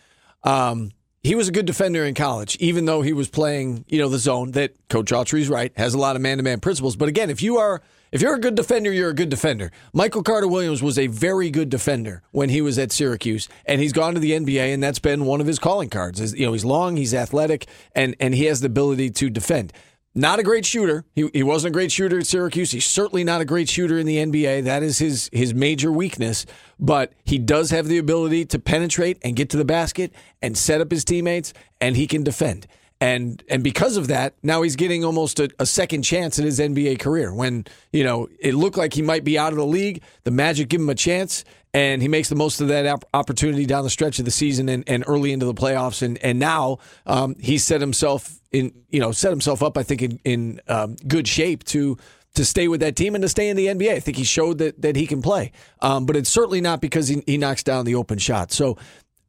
Um, 0.43 0.91
he 1.21 1.35
was 1.35 1.49
a 1.49 1.51
good 1.51 1.65
defender 1.65 2.05
in 2.05 2.13
college, 2.15 2.55
even 2.57 2.85
though 2.85 3.01
he 3.01 3.11
was 3.11 3.27
playing, 3.27 3.83
you 3.89 3.99
know, 3.99 4.07
the 4.07 4.17
zone 4.17 4.51
that 4.51 4.73
Coach 4.87 5.11
Autry's 5.11 5.49
right 5.49 5.73
has 5.75 5.93
a 5.93 5.97
lot 5.97 6.15
of 6.15 6.21
man 6.21 6.37
to 6.37 6.43
man 6.43 6.61
principles. 6.61 6.95
But 6.95 7.09
again, 7.09 7.29
if 7.29 7.41
you 7.41 7.57
are 7.57 7.81
if 8.11 8.21
you're 8.21 8.35
a 8.35 8.39
good 8.39 8.55
defender, 8.55 8.91
you're 8.91 9.09
a 9.09 9.15
good 9.15 9.29
defender. 9.29 9.71
Michael 9.93 10.23
Carter 10.23 10.47
Williams 10.47 10.81
was 10.81 10.97
a 10.97 11.07
very 11.07 11.51
good 11.51 11.69
defender 11.69 12.23
when 12.31 12.49
he 12.49 12.61
was 12.61 12.79
at 12.79 12.91
Syracuse, 12.91 13.47
and 13.65 13.79
he's 13.79 13.93
gone 13.93 14.15
to 14.15 14.19
the 14.19 14.31
NBA, 14.31 14.73
and 14.73 14.81
that's 14.81 14.97
been 14.97 15.25
one 15.25 15.41
of 15.41 15.47
his 15.47 15.59
calling 15.59 15.89
cards. 15.89 16.19
Is 16.19 16.33
you 16.33 16.45
know, 16.45 16.53
he's 16.53 16.65
long, 16.65 16.95
he's 16.95 17.13
athletic, 17.13 17.67
and 17.93 18.15
and 18.19 18.33
he 18.33 18.45
has 18.45 18.61
the 18.61 18.67
ability 18.67 19.09
to 19.11 19.29
defend. 19.29 19.73
Not 20.15 20.39
a 20.39 20.43
great 20.43 20.65
shooter. 20.65 21.05
He, 21.13 21.29
he 21.33 21.43
wasn't 21.43 21.71
a 21.71 21.77
great 21.77 21.91
shooter 21.91 22.17
at 22.17 22.25
Syracuse. 22.25 22.71
He's 22.71 22.85
certainly 22.85 23.23
not 23.23 23.41
a 23.41 23.45
great 23.45 23.69
shooter 23.69 23.97
in 23.97 24.07
the 24.07 24.17
NBA. 24.17 24.63
That 24.63 24.81
is 24.81 24.97
his 24.97 25.29
his 25.31 25.53
major 25.53 25.91
weakness. 25.91 26.45
But 26.79 27.13
he 27.25 27.37
does 27.37 27.69
have 27.69 27.87
the 27.87 27.99
ability 27.99 28.45
to 28.45 28.59
penetrate 28.59 29.19
and 29.23 29.35
get 29.35 29.49
to 29.51 29.57
the 29.57 29.65
basket 29.65 30.13
and 30.41 30.57
set 30.57 30.81
up 30.81 30.89
his 30.89 31.05
teammates, 31.05 31.53
and 31.79 31.95
he 31.95 32.07
can 32.07 32.23
defend. 32.23 32.65
And 32.99 33.41
and 33.49 33.63
because 33.63 33.97
of 33.97 34.07
that, 34.07 34.33
now 34.43 34.61
he's 34.63 34.75
getting 34.75 35.05
almost 35.05 35.39
a, 35.39 35.49
a 35.59 35.65
second 35.65 36.01
chance 36.01 36.37
in 36.37 36.45
his 36.45 36.59
NBA 36.59 36.99
career. 36.99 37.33
When 37.33 37.65
you 37.93 38.03
know 38.03 38.27
it 38.39 38.55
looked 38.55 38.77
like 38.77 38.93
he 38.93 39.01
might 39.01 39.23
be 39.23 39.37
out 39.37 39.53
of 39.53 39.57
the 39.57 39.65
league, 39.65 40.01
the 40.23 40.31
Magic 40.31 40.69
give 40.69 40.81
him 40.81 40.89
a 40.89 40.95
chance, 40.95 41.45
and 41.73 42.01
he 42.01 42.07
makes 42.07 42.29
the 42.29 42.35
most 42.35 42.61
of 42.61 42.67
that 42.69 43.03
opportunity 43.13 43.65
down 43.65 43.83
the 43.83 43.89
stretch 43.89 44.19
of 44.19 44.25
the 44.25 44.31
season 44.31 44.69
and, 44.69 44.83
and 44.87 45.03
early 45.07 45.31
into 45.31 45.45
the 45.45 45.53
playoffs. 45.53 46.01
And 46.01 46.17
and 46.19 46.39
now 46.39 46.79
um, 47.05 47.35
he's 47.39 47.63
set 47.63 47.81
himself 47.81 48.39
in 48.51 48.73
you 48.89 48.99
know 48.99 49.11
set 49.11 49.31
himself 49.31 49.61
up, 49.61 49.77
I 49.77 49.83
think, 49.83 50.01
in 50.01 50.19
in 50.23 50.61
um, 50.67 50.95
good 51.07 51.27
shape 51.27 51.63
to 51.65 51.97
to 52.35 52.45
stay 52.45 52.67
with 52.67 52.79
that 52.79 52.95
team 52.95 53.15
and 53.15 53.21
to 53.21 53.29
stay 53.29 53.49
in 53.49 53.57
the 53.57 53.67
NBA. 53.67 53.93
I 53.93 53.99
think 53.99 54.17
he 54.17 54.23
showed 54.23 54.57
that 54.59 54.81
that 54.81 54.95
he 54.95 55.05
can 55.05 55.21
play, 55.21 55.51
um, 55.81 56.05
but 56.05 56.15
it's 56.15 56.29
certainly 56.29 56.61
not 56.61 56.81
because 56.81 57.07
he, 57.07 57.23
he 57.25 57.37
knocks 57.37 57.63
down 57.63 57.85
the 57.85 57.95
open 57.95 58.17
shot. 58.17 58.51
So 58.51 58.77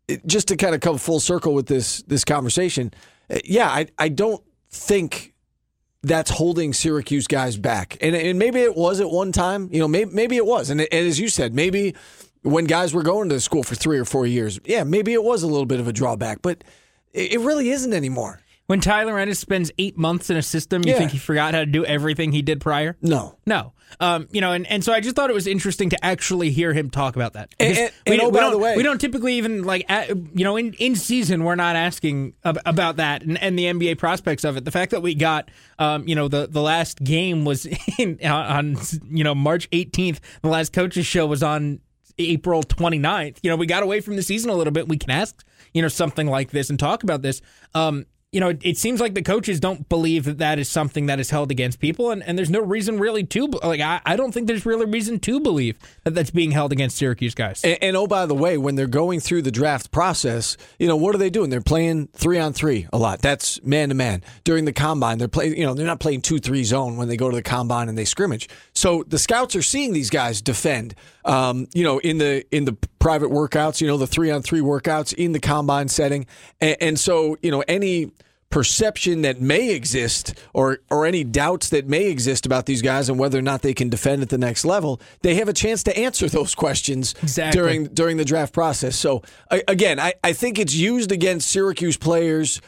it- 0.08 0.26
just 0.26 0.48
to 0.48 0.56
kind 0.56 0.74
of 0.74 0.80
come 0.80 0.96
full 0.98 1.20
circle 1.20 1.52
with 1.54 1.66
this 1.66 2.02
this 2.02 2.24
conversation, 2.24 2.92
uh, 3.28 3.38
yeah, 3.44 3.68
I 3.68 3.86
I 3.98 4.08
don't 4.08 4.42
think 4.70 5.34
that's 6.02 6.30
holding 6.30 6.72
Syracuse 6.72 7.26
guys 7.26 7.58
back. 7.58 7.98
And, 8.00 8.16
and 8.16 8.38
maybe 8.38 8.60
it 8.60 8.74
was 8.74 9.00
at 9.00 9.10
one 9.10 9.32
time, 9.32 9.68
you 9.70 9.80
know, 9.80 9.88
maybe, 9.88 10.10
maybe 10.10 10.36
it 10.36 10.46
was. 10.46 10.70
And, 10.70 10.80
and 10.80 10.92
as 10.92 11.20
you 11.20 11.28
said, 11.28 11.52
maybe 11.52 11.94
when 12.42 12.64
guys 12.64 12.94
were 12.94 13.02
going 13.02 13.28
to 13.28 13.34
the 13.34 13.40
school 13.40 13.62
for 13.62 13.74
three 13.74 13.98
or 13.98 14.04
four 14.04 14.26
years, 14.26 14.58
yeah, 14.64 14.84
maybe 14.84 15.12
it 15.12 15.22
was 15.22 15.42
a 15.42 15.46
little 15.46 15.66
bit 15.66 15.80
of 15.80 15.88
a 15.88 15.92
drawback, 15.92 16.40
but 16.42 16.64
it, 17.12 17.40
really 17.40 17.70
isn't 17.70 17.92
anymore. 17.92 18.40
When 18.66 18.80
Tyler 18.80 19.18
Ennis 19.18 19.40
spends 19.40 19.72
eight 19.78 19.98
months 19.98 20.30
in 20.30 20.36
a 20.36 20.42
system, 20.42 20.82
you 20.84 20.92
Yeah. 20.92 20.98
think 20.98 21.10
he 21.10 21.18
forgot 21.18 21.54
how 21.54 21.60
to 21.60 21.66
do 21.66 21.84
everything 21.84 22.30
he 22.30 22.40
did 22.40 22.60
prior? 22.60 22.96
No. 23.02 23.36
No. 23.44 23.72
Um, 23.98 24.28
you 24.30 24.40
know, 24.40 24.52
and, 24.52 24.64
and 24.68 24.84
so 24.84 24.92
I 24.92 25.00
just 25.00 25.16
thought 25.16 25.28
it 25.28 25.32
was 25.32 25.48
interesting 25.48 25.90
to 25.90 26.04
actually 26.04 26.50
hear 26.52 26.72
him 26.72 26.88
talk 26.88 27.16
about 27.16 27.32
that. 27.32 27.52
And- 27.58 27.76
and- 27.76 27.92
we, 28.06 28.12
and 28.12 28.22
oh, 28.22 28.26
we 28.28 28.30
by 28.34 28.40
don't, 28.40 28.52
the 28.52 28.58
way- 28.58 28.76
we 28.76 28.84
don't 28.84 29.00
typically 29.00 29.34
even 29.34 29.64
like, 29.64 29.84
a 29.90 30.14
you 30.32 30.44
know, 30.44 30.56
in, 30.56 30.72
in 30.74 30.94
season, 30.94 31.42
we're 31.42 31.56
not 31.56 31.74
asking 31.74 32.34
ab- 32.44 32.60
about 32.64 32.98
that 32.98 33.22
and, 33.22 33.36
and 33.42 33.58
the 33.58 33.64
NBA 33.64 33.98
prospects 33.98 34.44
of 34.44 34.56
it. 34.56 34.64
The 34.64 34.70
fact 34.70 34.92
that 34.92 35.02
we 35.02 35.16
got, 35.16 35.50
um, 35.80 36.06
you 36.06 36.14
know, 36.14 36.28
the, 36.28 36.46
the 36.46 36.62
last 36.62 37.02
game 37.02 37.44
was 37.44 37.66
in, 37.98 38.24
on, 38.24 38.76
you 39.10 39.24
know, 39.24 39.34
March 39.34 39.68
18th. 39.70 40.20
The 40.42 40.48
last 40.48 40.72
coaches 40.72 41.04
show 41.06 41.26
was 41.26 41.42
on 41.42 41.80
April 42.28 42.62
29th. 42.62 43.38
You 43.42 43.50
know, 43.50 43.56
we 43.56 43.66
got 43.66 43.82
away 43.82 44.00
from 44.00 44.16
the 44.16 44.22
season 44.22 44.50
a 44.50 44.54
little 44.54 44.72
bit. 44.72 44.88
We 44.88 44.98
can 44.98 45.10
ask, 45.10 45.44
you 45.72 45.82
know, 45.82 45.88
something 45.88 46.26
like 46.26 46.50
this 46.50 46.70
and 46.70 46.78
talk 46.78 47.02
about 47.02 47.22
this. 47.22 47.40
Um, 47.74 48.06
you 48.32 48.38
know, 48.38 48.50
it, 48.50 48.60
it 48.62 48.78
seems 48.78 49.00
like 49.00 49.14
the 49.14 49.22
coaches 49.22 49.58
don't 49.58 49.88
believe 49.88 50.24
that 50.24 50.38
that 50.38 50.60
is 50.60 50.68
something 50.68 51.06
that 51.06 51.18
is 51.18 51.30
held 51.30 51.50
against 51.50 51.80
people, 51.80 52.12
and, 52.12 52.22
and 52.22 52.38
there's 52.38 52.50
no 52.50 52.60
reason 52.60 53.00
really 53.00 53.24
to 53.24 53.46
like. 53.64 53.80
I, 53.80 54.00
I 54.06 54.14
don't 54.14 54.30
think 54.30 54.46
there's 54.46 54.64
really 54.64 54.86
reason 54.86 55.18
to 55.20 55.40
believe 55.40 55.76
that 56.04 56.14
that's 56.14 56.30
being 56.30 56.52
held 56.52 56.70
against 56.70 56.96
Syracuse 56.96 57.34
guys. 57.34 57.64
And, 57.64 57.78
and 57.82 57.96
oh, 57.96 58.06
by 58.06 58.26
the 58.26 58.34
way, 58.34 58.56
when 58.56 58.76
they're 58.76 58.86
going 58.86 59.18
through 59.18 59.42
the 59.42 59.50
draft 59.50 59.90
process, 59.90 60.56
you 60.78 60.86
know 60.86 60.96
what 60.96 61.14
are 61.14 61.18
they 61.18 61.30
doing? 61.30 61.50
They're 61.50 61.60
playing 61.60 62.08
three 62.12 62.38
on 62.38 62.52
three 62.52 62.86
a 62.92 62.98
lot. 62.98 63.20
That's 63.20 63.60
man 63.64 63.88
to 63.88 63.96
man. 63.96 64.22
During 64.44 64.64
the 64.64 64.72
combine, 64.72 65.18
they're 65.18 65.26
playing. 65.26 65.56
You 65.56 65.66
know, 65.66 65.74
they're 65.74 65.86
not 65.86 66.00
playing 66.00 66.22
two 66.22 66.38
three 66.38 66.62
zone 66.62 66.96
when 66.96 67.08
they 67.08 67.16
go 67.16 67.30
to 67.30 67.36
the 67.36 67.42
combine 67.42 67.88
and 67.88 67.98
they 67.98 68.04
scrimmage. 68.04 68.48
So 68.74 69.02
the 69.08 69.18
scouts 69.18 69.56
are 69.56 69.62
seeing 69.62 69.92
these 69.92 70.10
guys 70.10 70.40
defend. 70.40 70.94
Um, 71.24 71.66
you 71.74 71.82
know, 71.82 71.98
in 71.98 72.18
the 72.18 72.44
in 72.54 72.64
the 72.64 72.76
private 73.00 73.30
workouts, 73.30 73.80
you 73.80 73.88
know, 73.88 73.96
the 73.96 74.06
three 74.06 74.30
on 74.30 74.42
three 74.42 74.60
workouts 74.60 75.12
in 75.12 75.32
the 75.32 75.40
combine 75.40 75.88
setting, 75.88 76.26
and, 76.60 76.76
and 76.80 77.00
so 77.00 77.36
you 77.42 77.50
know 77.50 77.64
any 77.66 78.12
perception 78.50 79.22
that 79.22 79.40
may 79.40 79.70
exist 79.74 80.34
or 80.52 80.78
or 80.90 81.06
any 81.06 81.22
doubts 81.24 81.68
that 81.70 81.88
may 81.88 82.06
exist 82.06 82.44
about 82.44 82.66
these 82.66 82.82
guys 82.82 83.08
and 83.08 83.18
whether 83.18 83.38
or 83.38 83.42
not 83.42 83.62
they 83.62 83.72
can 83.72 83.88
defend 83.88 84.22
at 84.22 84.28
the 84.28 84.38
next 84.38 84.64
level, 84.64 85.00
they 85.22 85.36
have 85.36 85.48
a 85.48 85.52
chance 85.52 85.82
to 85.84 85.96
answer 85.96 86.28
those 86.28 86.54
questions 86.54 87.14
Exactly. 87.22 87.60
during 87.60 87.84
during 87.86 88.16
the 88.16 88.24
draft 88.24 88.52
process. 88.52 88.96
So 88.96 89.22
again, 89.50 89.98
I, 89.98 90.14
I 90.22 90.32
think 90.32 90.58
it's 90.58 90.74
used 90.74 91.12
against 91.12 91.48
Syracuse 91.50 91.96
players 91.96 92.60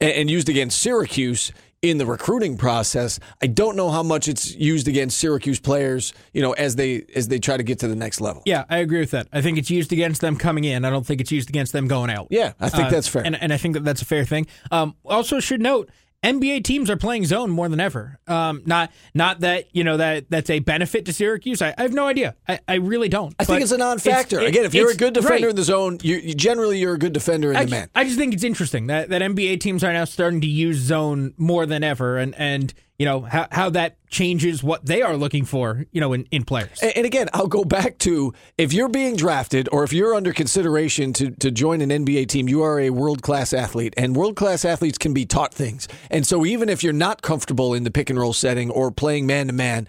and, 0.00 0.12
and 0.12 0.30
used 0.30 0.48
against 0.48 0.78
Syracuse 0.78 1.52
in 1.82 1.96
the 1.98 2.04
recruiting 2.06 2.56
process. 2.58 3.18
I 3.42 3.46
don't 3.46 3.74
know 3.76 3.90
how 3.90 4.02
much 4.02 4.28
it's 4.28 4.54
used 4.54 4.86
against 4.86 5.18
Syracuse 5.18 5.58
players, 5.58 6.12
you 6.34 6.42
know, 6.42 6.52
as 6.52 6.76
they 6.76 7.04
as 7.14 7.28
they 7.28 7.38
try 7.38 7.56
to 7.56 7.62
get 7.62 7.78
to 7.80 7.88
the 7.88 7.96
next 7.96 8.20
level. 8.20 8.42
Yeah, 8.44 8.64
I 8.68 8.78
agree 8.78 9.00
with 9.00 9.12
that. 9.12 9.28
I 9.32 9.40
think 9.40 9.56
it's 9.58 9.70
used 9.70 9.92
against 9.92 10.20
them 10.20 10.36
coming 10.36 10.64
in. 10.64 10.84
I 10.84 10.90
don't 10.90 11.06
think 11.06 11.20
it's 11.20 11.32
used 11.32 11.48
against 11.48 11.72
them 11.72 11.88
going 11.88 12.10
out. 12.10 12.26
Yeah, 12.30 12.52
I 12.60 12.68
think 12.68 12.84
Uh, 12.84 12.90
that's 12.90 13.08
fair. 13.08 13.22
and, 13.24 13.34
and 13.40 13.52
I 13.52 13.56
think 13.56 13.74
that 13.74 13.84
that's 13.84 14.02
a 14.02 14.04
fair 14.04 14.24
thing. 14.24 14.46
Um, 14.70 14.94
also, 15.04 15.40
should 15.40 15.62
note 15.62 15.88
NBA 16.22 16.64
teams 16.64 16.90
are 16.90 16.96
playing 16.98 17.24
zone 17.24 17.50
more 17.50 17.68
than 17.68 17.80
ever. 17.80 18.18
Um, 18.26 18.62
not 18.66 18.92
not 19.14 19.40
that 19.40 19.74
you 19.74 19.84
know 19.84 19.96
that 19.96 20.28
that's 20.28 20.50
a 20.50 20.58
benefit 20.58 21.06
to 21.06 21.12
Syracuse. 21.14 21.62
I, 21.62 21.74
I 21.78 21.82
have 21.82 21.94
no 21.94 22.06
idea. 22.06 22.34
I, 22.46 22.58
I 22.68 22.74
really 22.74 23.08
don't. 23.08 23.34
I 23.38 23.44
think 23.44 23.62
it's 23.62 23.72
a 23.72 23.78
non-factor. 23.78 24.36
it's- 24.36 24.48
it- 24.48 24.48
Again, 24.50 24.64
if 24.66 24.74
you're 24.74 24.90
a 24.90 24.94
good 24.96 25.14
defender 25.14 25.46
right. 25.46 25.50
in 25.50 25.56
the 25.56 25.62
zone, 25.62 25.98
you, 26.02 26.16
you 26.16 26.34
generally 26.34 26.78
you're 26.78 26.94
a 26.94 26.98
good 26.98 27.14
defender 27.14 27.50
in 27.52 27.56
I 27.56 27.64
the 27.64 27.70
man. 27.70 27.90
I 27.94 28.04
just 28.04 28.18
think 28.18 28.34
it's 28.34 28.44
interesting 28.44 28.88
that, 28.88 29.08
that 29.08 29.22
NBA 29.22 29.60
teams 29.60 29.82
are 29.82 29.92
now 29.92 30.04
starting 30.04 30.40
to 30.42 30.46
use 30.46 30.76
zone 30.78 31.32
more 31.38 31.64
than 31.64 31.82
ever, 31.82 32.18
and 32.18 32.34
and 32.36 32.74
you 33.00 33.06
know 33.06 33.22
how 33.22 33.46
how 33.50 33.70
that 33.70 33.96
changes 34.10 34.62
what 34.62 34.84
they 34.84 35.00
are 35.00 35.16
looking 35.16 35.46
for, 35.46 35.86
you 35.90 36.02
know, 36.02 36.12
in, 36.12 36.26
in 36.30 36.44
players. 36.44 36.78
And 36.82 36.94
and 36.98 37.06
again, 37.06 37.30
I'll 37.32 37.46
go 37.46 37.64
back 37.64 37.96
to 38.00 38.34
if 38.58 38.74
you're 38.74 38.90
being 38.90 39.16
drafted 39.16 39.70
or 39.72 39.84
if 39.84 39.92
you're 39.94 40.14
under 40.14 40.34
consideration 40.34 41.14
to, 41.14 41.30
to 41.30 41.50
join 41.50 41.80
an 41.80 41.88
NBA 41.88 42.28
team, 42.28 42.46
you 42.46 42.60
are 42.60 42.78
a 42.78 42.90
world 42.90 43.22
class 43.22 43.54
athlete, 43.54 43.94
and 43.96 44.14
world 44.14 44.36
class 44.36 44.66
athletes 44.66 44.98
can 44.98 45.14
be 45.14 45.24
taught 45.24 45.54
things. 45.54 45.88
And 46.10 46.26
so, 46.26 46.44
even 46.44 46.68
if 46.68 46.82
you're 46.84 46.92
not 46.92 47.22
comfortable 47.22 47.72
in 47.72 47.84
the 47.84 47.90
pick 47.90 48.10
and 48.10 48.18
roll 48.18 48.34
setting 48.34 48.70
or 48.70 48.90
playing 48.90 49.26
man 49.26 49.46
to 49.46 49.54
man, 49.54 49.88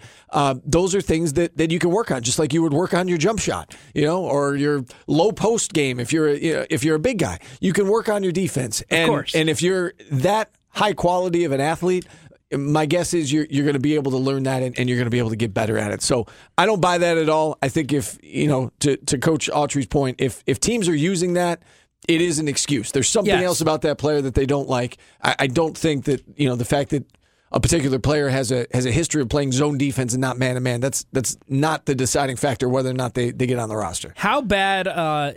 those 0.64 0.94
are 0.94 1.02
things 1.02 1.34
that, 1.34 1.58
that 1.58 1.70
you 1.70 1.78
can 1.78 1.90
work 1.90 2.10
on, 2.10 2.22
just 2.22 2.38
like 2.38 2.54
you 2.54 2.62
would 2.62 2.72
work 2.72 2.94
on 2.94 3.08
your 3.08 3.18
jump 3.18 3.40
shot, 3.40 3.76
you 3.94 4.06
know, 4.06 4.24
or 4.24 4.56
your 4.56 4.86
low 5.06 5.32
post 5.32 5.74
game. 5.74 6.00
If 6.00 6.14
you're 6.14 6.28
a, 6.28 6.38
you 6.38 6.52
know, 6.54 6.66
if 6.70 6.82
you're 6.82 6.96
a 6.96 7.00
big 7.00 7.18
guy, 7.18 7.40
you 7.60 7.74
can 7.74 7.88
work 7.88 8.08
on 8.08 8.22
your 8.22 8.32
defense. 8.32 8.82
And, 8.88 9.10
course. 9.10 9.34
And 9.34 9.50
if 9.50 9.60
you're 9.60 9.92
that 10.12 10.50
high 10.72 10.92
quality 10.94 11.44
of 11.44 11.52
an 11.52 11.60
athlete, 11.60 12.06
my 12.56 12.86
guess 12.86 13.14
is 13.14 13.32
you're 13.32 13.46
you're 13.50 13.64
going 13.64 13.74
to 13.74 13.80
be 13.80 13.94
able 13.94 14.10
to 14.12 14.18
learn 14.18 14.42
that 14.44 14.62
and, 14.62 14.78
and 14.78 14.88
you're 14.88 14.98
going 14.98 15.06
to 15.06 15.10
be 15.10 15.18
able 15.18 15.30
to 15.30 15.36
get 15.36 15.52
better 15.54 15.78
at 15.78 15.92
it. 15.92 16.02
So 16.02 16.26
I 16.58 16.66
don't 16.66 16.80
buy 16.80 16.98
that 16.98 17.18
at 17.18 17.28
all. 17.28 17.58
I 17.62 17.68
think 17.68 17.92
if 17.92 18.18
you 18.22 18.46
know 18.48 18.70
to 18.80 18.96
to 18.96 19.18
Coach 19.18 19.48
Autry's 19.52 19.86
point, 19.86 20.16
if 20.20 20.42
if 20.46 20.60
teams 20.60 20.88
are 20.88 20.94
using 20.96 21.34
that. 21.34 21.62
It 22.08 22.20
is 22.20 22.40
an 22.40 22.48
excuse. 22.48 22.90
There's 22.90 23.08
something 23.08 23.32
Yes. 23.32 23.44
else 23.44 23.60
about 23.60 23.82
that 23.82 23.96
player 23.96 24.20
that 24.20 24.34
they 24.34 24.44
don't 24.44 24.68
like. 24.68 24.96
I, 25.22 25.36
I 25.38 25.46
don't 25.46 25.78
think 25.78 26.06
that 26.06 26.20
you 26.36 26.48
know 26.48 26.56
the 26.56 26.64
fact 26.64 26.90
that 26.90 27.04
a 27.52 27.60
particular 27.60 28.00
player 28.00 28.28
has 28.28 28.50
a 28.50 28.66
has 28.74 28.86
a 28.86 28.90
history 28.90 29.22
of 29.22 29.28
playing 29.28 29.52
zone 29.52 29.78
defense 29.78 30.12
and 30.12 30.20
not 30.20 30.36
man 30.36 30.56
to 30.56 30.60
man. 30.60 30.80
That's 30.80 31.06
that's 31.12 31.36
not 31.46 31.86
the 31.86 31.94
deciding 31.94 32.38
factor 32.38 32.68
whether 32.68 32.90
or 32.90 32.94
not 32.94 33.14
they, 33.14 33.30
they 33.30 33.46
get 33.46 33.60
on 33.60 33.68
the 33.68 33.76
roster. 33.76 34.12
How 34.16 34.40
bad? 34.42 34.88
Uh, 34.88 35.34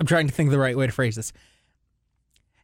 I'm 0.00 0.06
trying 0.06 0.28
to 0.28 0.32
think 0.32 0.46
of 0.46 0.52
the 0.52 0.58
right 0.58 0.74
way 0.78 0.86
to 0.86 0.92
phrase 0.92 1.14
this. 1.14 1.34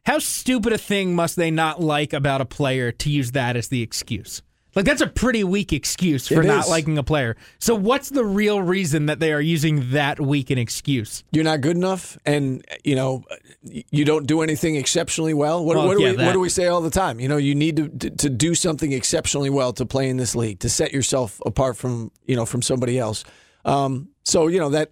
How 0.05 0.19
stupid 0.19 0.73
a 0.73 0.77
thing 0.77 1.15
must 1.15 1.35
they 1.37 1.49
not 1.49 1.81
like 1.81 2.11
about 2.13 2.41
a 2.41 2.45
player 2.45 2.91
to 2.91 3.09
use 3.09 3.31
that 3.31 3.55
as 3.55 3.69
the 3.69 3.81
excuse? 3.81 4.41
Like 4.75 4.85
that's 4.85 5.01
a 5.01 5.07
pretty 5.07 5.43
weak 5.43 5.71
excuse 5.71 6.27
for 6.27 6.41
It 6.41 6.47
not 6.47 6.65
is. 6.65 6.69
liking 6.69 6.97
a 6.97 7.03
player. 7.03 7.37
So 7.59 7.75
what's 7.75 8.09
the 8.09 8.25
real 8.25 8.59
reason 8.61 9.05
that 9.05 9.19
they 9.19 9.31
are 9.31 9.39
using 9.39 9.91
that 9.91 10.19
weak 10.19 10.49
an 10.49 10.57
excuse? 10.57 11.23
You're 11.31 11.43
not 11.43 11.61
good 11.61 11.77
enough, 11.77 12.17
and 12.25 12.65
you 12.83 12.95
know 12.95 13.23
you 13.61 14.03
don't 14.03 14.25
do 14.25 14.41
anything 14.41 14.75
exceptionally 14.75 15.35
well. 15.35 15.63
What, 15.63 15.77
Well, 15.77 15.87
what 15.87 15.97
do 15.97 16.03
yeah, 16.03 16.13
we 16.13 16.25
what 16.25 16.33
do 16.33 16.39
we 16.39 16.49
say 16.49 16.67
all 16.67 16.81
the 16.81 16.89
time? 16.89 17.19
You 17.19 17.27
know, 17.27 17.37
you 17.37 17.53
need 17.53 17.75
to, 17.77 17.87
to 17.87 18.09
to 18.09 18.29
do 18.31 18.55
something 18.55 18.91
exceptionally 18.91 19.51
well 19.51 19.73
to 19.73 19.85
play 19.85 20.09
in 20.09 20.17
this 20.17 20.35
league 20.35 20.59
to 20.61 20.69
set 20.69 20.91
yourself 20.91 21.39
apart 21.45 21.77
from 21.77 22.11
you 22.25 22.35
know 22.35 22.45
from 22.47 22.63
somebody 22.63 22.97
else. 22.97 23.23
Um, 23.65 24.09
so 24.23 24.47
you 24.47 24.59
know 24.59 24.69
that 24.69 24.89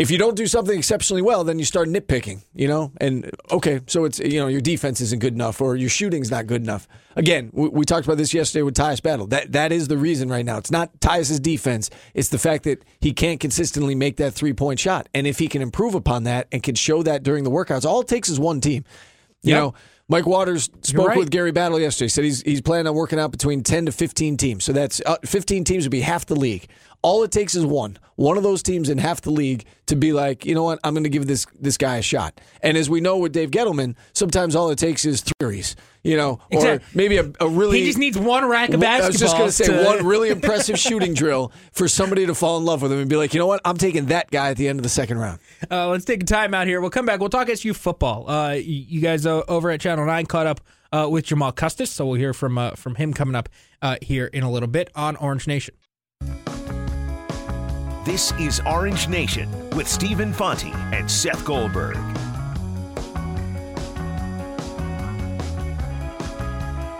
if 0.00 0.10
you 0.10 0.16
don't 0.16 0.34
do 0.34 0.46
something 0.46 0.78
exceptionally 0.78 1.20
well, 1.20 1.44
then 1.44 1.58
you 1.58 1.66
start 1.66 1.86
nitpicking. 1.86 2.42
You 2.54 2.68
know, 2.68 2.90
and 3.02 3.30
okay, 3.50 3.80
so 3.86 4.06
it's 4.06 4.18
you 4.18 4.40
know 4.40 4.46
your 4.46 4.62
defense 4.62 5.02
isn't 5.02 5.20
good 5.20 5.34
enough 5.34 5.60
or 5.60 5.76
your 5.76 5.90
shooting's 5.90 6.30
not 6.30 6.46
good 6.46 6.62
enough. 6.62 6.88
Again, 7.16 7.50
we, 7.52 7.68
we 7.68 7.84
talked 7.84 8.06
about 8.06 8.16
this 8.16 8.32
yesterday 8.32 8.62
with 8.62 8.74
Tyus 8.74 9.02
Battle. 9.02 9.26
That 9.26 9.52
that 9.52 9.72
is 9.72 9.88
the 9.88 9.98
reason 9.98 10.30
right 10.30 10.44
now. 10.44 10.56
It's 10.56 10.70
not 10.70 10.98
Tyus's 11.00 11.38
defense. 11.38 11.90
It's 12.14 12.30
the 12.30 12.38
fact 12.38 12.64
that 12.64 12.82
he 13.00 13.12
can't 13.12 13.38
consistently 13.40 13.94
make 13.94 14.16
that 14.16 14.32
three 14.32 14.54
point 14.54 14.80
shot. 14.80 15.06
And 15.12 15.26
if 15.26 15.38
he 15.38 15.48
can 15.48 15.60
improve 15.60 15.94
upon 15.94 16.24
that 16.24 16.48
and 16.50 16.62
can 16.62 16.76
show 16.76 17.02
that 17.02 17.22
during 17.22 17.44
the 17.44 17.50
workouts, 17.50 17.84
all 17.84 18.00
it 18.00 18.08
takes 18.08 18.30
is 18.30 18.40
one 18.40 18.62
team. 18.62 18.84
You 19.42 19.50
Yep. 19.54 19.58
know, 19.60 19.74
Mike 20.08 20.26
Waters 20.26 20.68
spoke 20.82 21.08
right. 21.08 21.16
with 21.18 21.30
Gary 21.30 21.52
Battle 21.52 21.78
yesterday. 21.78 22.08
Said 22.08 22.24
he's 22.24 22.40
he's 22.42 22.60
planning 22.62 22.86
on 22.86 22.94
working 22.94 23.18
out 23.18 23.32
between 23.32 23.62
ten 23.62 23.84
to 23.86 23.92
fifteen 23.92 24.38
teams. 24.38 24.64
So 24.64 24.72
that's 24.72 25.00
uh, 25.04 25.16
fifteen 25.24 25.62
teams 25.62 25.84
would 25.84 25.92
be 25.92 26.00
half 26.00 26.24
the 26.26 26.36
league. 26.36 26.68
All 27.02 27.22
it 27.22 27.30
takes 27.30 27.54
is 27.54 27.64
one, 27.64 27.98
one 28.16 28.36
of 28.36 28.42
those 28.42 28.62
teams 28.62 28.90
in 28.90 28.98
half 28.98 29.22
the 29.22 29.30
league 29.30 29.64
to 29.86 29.96
be 29.96 30.12
like, 30.12 30.44
you 30.44 30.54
know 30.54 30.64
what, 30.64 30.78
I'm 30.84 30.92
going 30.92 31.04
to 31.04 31.10
give 31.10 31.26
this 31.26 31.46
this 31.58 31.78
guy 31.78 31.96
a 31.96 32.02
shot. 32.02 32.40
And 32.62 32.76
as 32.76 32.90
we 32.90 33.00
know 33.00 33.16
with 33.16 33.32
Dave 33.32 33.50
Gettleman, 33.50 33.94
sometimes 34.12 34.54
all 34.54 34.68
it 34.70 34.78
takes 34.78 35.04
is 35.06 35.24
threes. 35.40 35.76
You 36.02 36.16
know, 36.16 36.30
or 36.50 36.58
Exactly. 36.58 36.88
maybe 36.94 37.18
a, 37.18 37.30
a 37.40 37.48
really 37.48 37.80
He 37.80 37.86
just 37.86 37.98
needs 37.98 38.16
one 38.18 38.46
rack 38.46 38.70
of 38.70 38.80
basketball. 38.80 39.04
I 39.04 39.08
was 39.08 39.18
just 39.18 39.36
going 39.36 39.48
to 39.48 39.52
say 39.52 39.84
one 39.84 40.06
really 40.06 40.30
impressive 40.38 40.78
shooting 40.78 41.12
drill 41.12 41.52
for 41.72 41.88
somebody 41.88 42.24
to 42.24 42.34
fall 42.34 42.56
in 42.56 42.64
love 42.64 42.80
with 42.80 42.90
him 42.90 43.00
and 43.00 43.10
be 43.10 43.16
like, 43.16 43.34
you 43.34 43.38
know 43.38 43.46
what, 43.46 43.60
I'm 43.66 43.76
taking 43.76 44.06
that 44.06 44.30
guy 44.30 44.48
at 44.48 44.56
the 44.56 44.66
end 44.68 44.78
of 44.78 44.82
the 44.82 44.88
second 44.88 45.18
round. 45.18 45.40
Uh, 45.70 45.88
let's 45.88 46.06
take 46.06 46.22
a 46.22 46.26
time 46.26 46.54
out 46.54 46.66
here. 46.66 46.80
We'll 46.80 46.88
come 46.88 47.04
back. 47.04 47.20
We'll 47.20 47.28
talk 47.28 47.50
SU 47.50 47.74
football. 47.74 48.30
Uh, 48.30 48.52
you 48.54 49.02
guys 49.02 49.26
uh, 49.26 49.42
over 49.46 49.70
at 49.70 49.80
Channel 49.82 50.06
Nine 50.06 50.24
caught 50.24 50.46
up 50.46 50.62
uh, 50.90 51.06
with 51.10 51.26
Jamal 51.26 51.52
Custis, 51.52 51.90
so 51.90 52.06
we'll 52.06 52.14
hear 52.18 52.32
from 52.32 52.56
uh, 52.56 52.70
from 52.76 52.94
him 52.94 53.12
coming 53.12 53.34
up 53.34 53.50
uh, 53.82 53.96
here 54.00 54.24
in 54.26 54.42
a 54.42 54.50
little 54.50 54.68
bit 54.68 54.88
on 54.94 55.16
Orange 55.16 55.46
Nation. 55.46 55.74
This 58.04 58.32
is 58.40 58.60
Orange 58.66 59.08
Nation 59.08 59.48
with 59.70 59.86
Stephen 59.86 60.32
Fonte 60.32 60.64
and 60.92 61.10
Seth 61.10 61.44
Goldberg. 61.44 61.96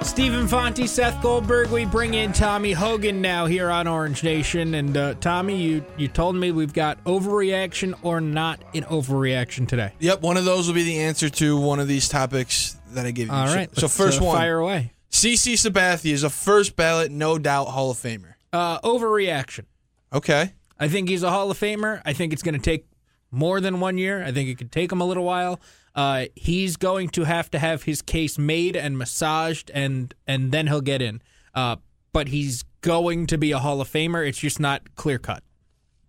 Stephen 0.02 0.48
Fonte, 0.48 0.86
Seth 0.88 1.22
Goldberg. 1.22 1.70
We 1.70 1.84
bring 1.84 2.14
in 2.14 2.32
Tommy 2.32 2.72
Hogan 2.72 3.20
now 3.22 3.46
here 3.46 3.70
on 3.70 3.86
Orange 3.86 4.22
Nation, 4.24 4.74
and 4.74 4.96
uh, 4.96 5.14
Tommy, 5.14 5.56
you 5.56 5.84
you 5.96 6.08
told 6.08 6.34
me 6.36 6.50
we've 6.52 6.72
got 6.72 7.02
overreaction 7.04 7.94
or 8.02 8.20
not 8.20 8.60
an 8.74 8.82
overreaction 8.84 9.68
today. 9.68 9.92
Yep, 10.00 10.20
one 10.22 10.36
of 10.36 10.44
those 10.44 10.66
will 10.66 10.74
be 10.74 10.82
the 10.84 10.98
answer 11.00 11.28
to 11.30 11.56
one 11.58 11.78
of 11.80 11.86
these 11.88 12.08
topics 12.08 12.76
that 12.90 13.06
I 13.06 13.10
give 13.12 13.28
you. 13.28 13.32
All 13.34 13.46
So- 13.46 13.66
So, 13.74 13.88
first 13.88 14.20
uh, 14.20 14.24
one, 14.24 14.36
fire 14.36 14.58
away. 14.58 14.92
CC 15.10 15.54
Sabathia 15.54 16.12
is 16.12 16.24
a 16.24 16.30
first 16.30 16.76
ballot, 16.76 17.10
no 17.10 17.38
doubt 17.38 17.66
Hall 17.66 17.90
of 17.90 17.96
Famer. 17.98 18.34
Uh, 18.52 18.80
overreaction. 18.80 19.64
Okay. 20.12 20.52
I 20.80 20.88
think 20.88 21.08
he's 21.08 21.22
a 21.22 21.30
Hall 21.30 21.50
of 21.50 21.58
Famer. 21.58 22.00
I 22.04 22.14
think 22.14 22.32
it's 22.32 22.42
going 22.42 22.54
to 22.54 22.60
take 22.60 22.86
more 23.30 23.60
than 23.60 23.78
one 23.78 23.98
year. 23.98 24.24
I 24.24 24.32
think 24.32 24.48
it 24.48 24.56
could 24.58 24.72
take 24.72 24.90
him 24.90 25.00
a 25.00 25.06
little 25.06 25.24
while. 25.24 25.60
Uh, 25.94 26.26
he's 26.34 26.76
going 26.76 27.10
to 27.10 27.24
have 27.24 27.50
to 27.50 27.58
have 27.58 27.82
his 27.82 28.00
case 28.00 28.38
made 28.38 28.76
and 28.76 28.96
massaged, 28.96 29.70
and 29.74 30.14
and 30.26 30.52
then 30.52 30.66
he'll 30.66 30.80
get 30.80 31.02
in. 31.02 31.20
Uh, 31.54 31.76
but 32.12 32.28
he's 32.28 32.64
going 32.80 33.26
to 33.26 33.38
be 33.38 33.52
a 33.52 33.58
Hall 33.58 33.80
of 33.80 33.88
Famer. 33.88 34.26
It's 34.26 34.38
just 34.38 34.58
not 34.58 34.94
clear 34.96 35.18
cut. 35.18 35.42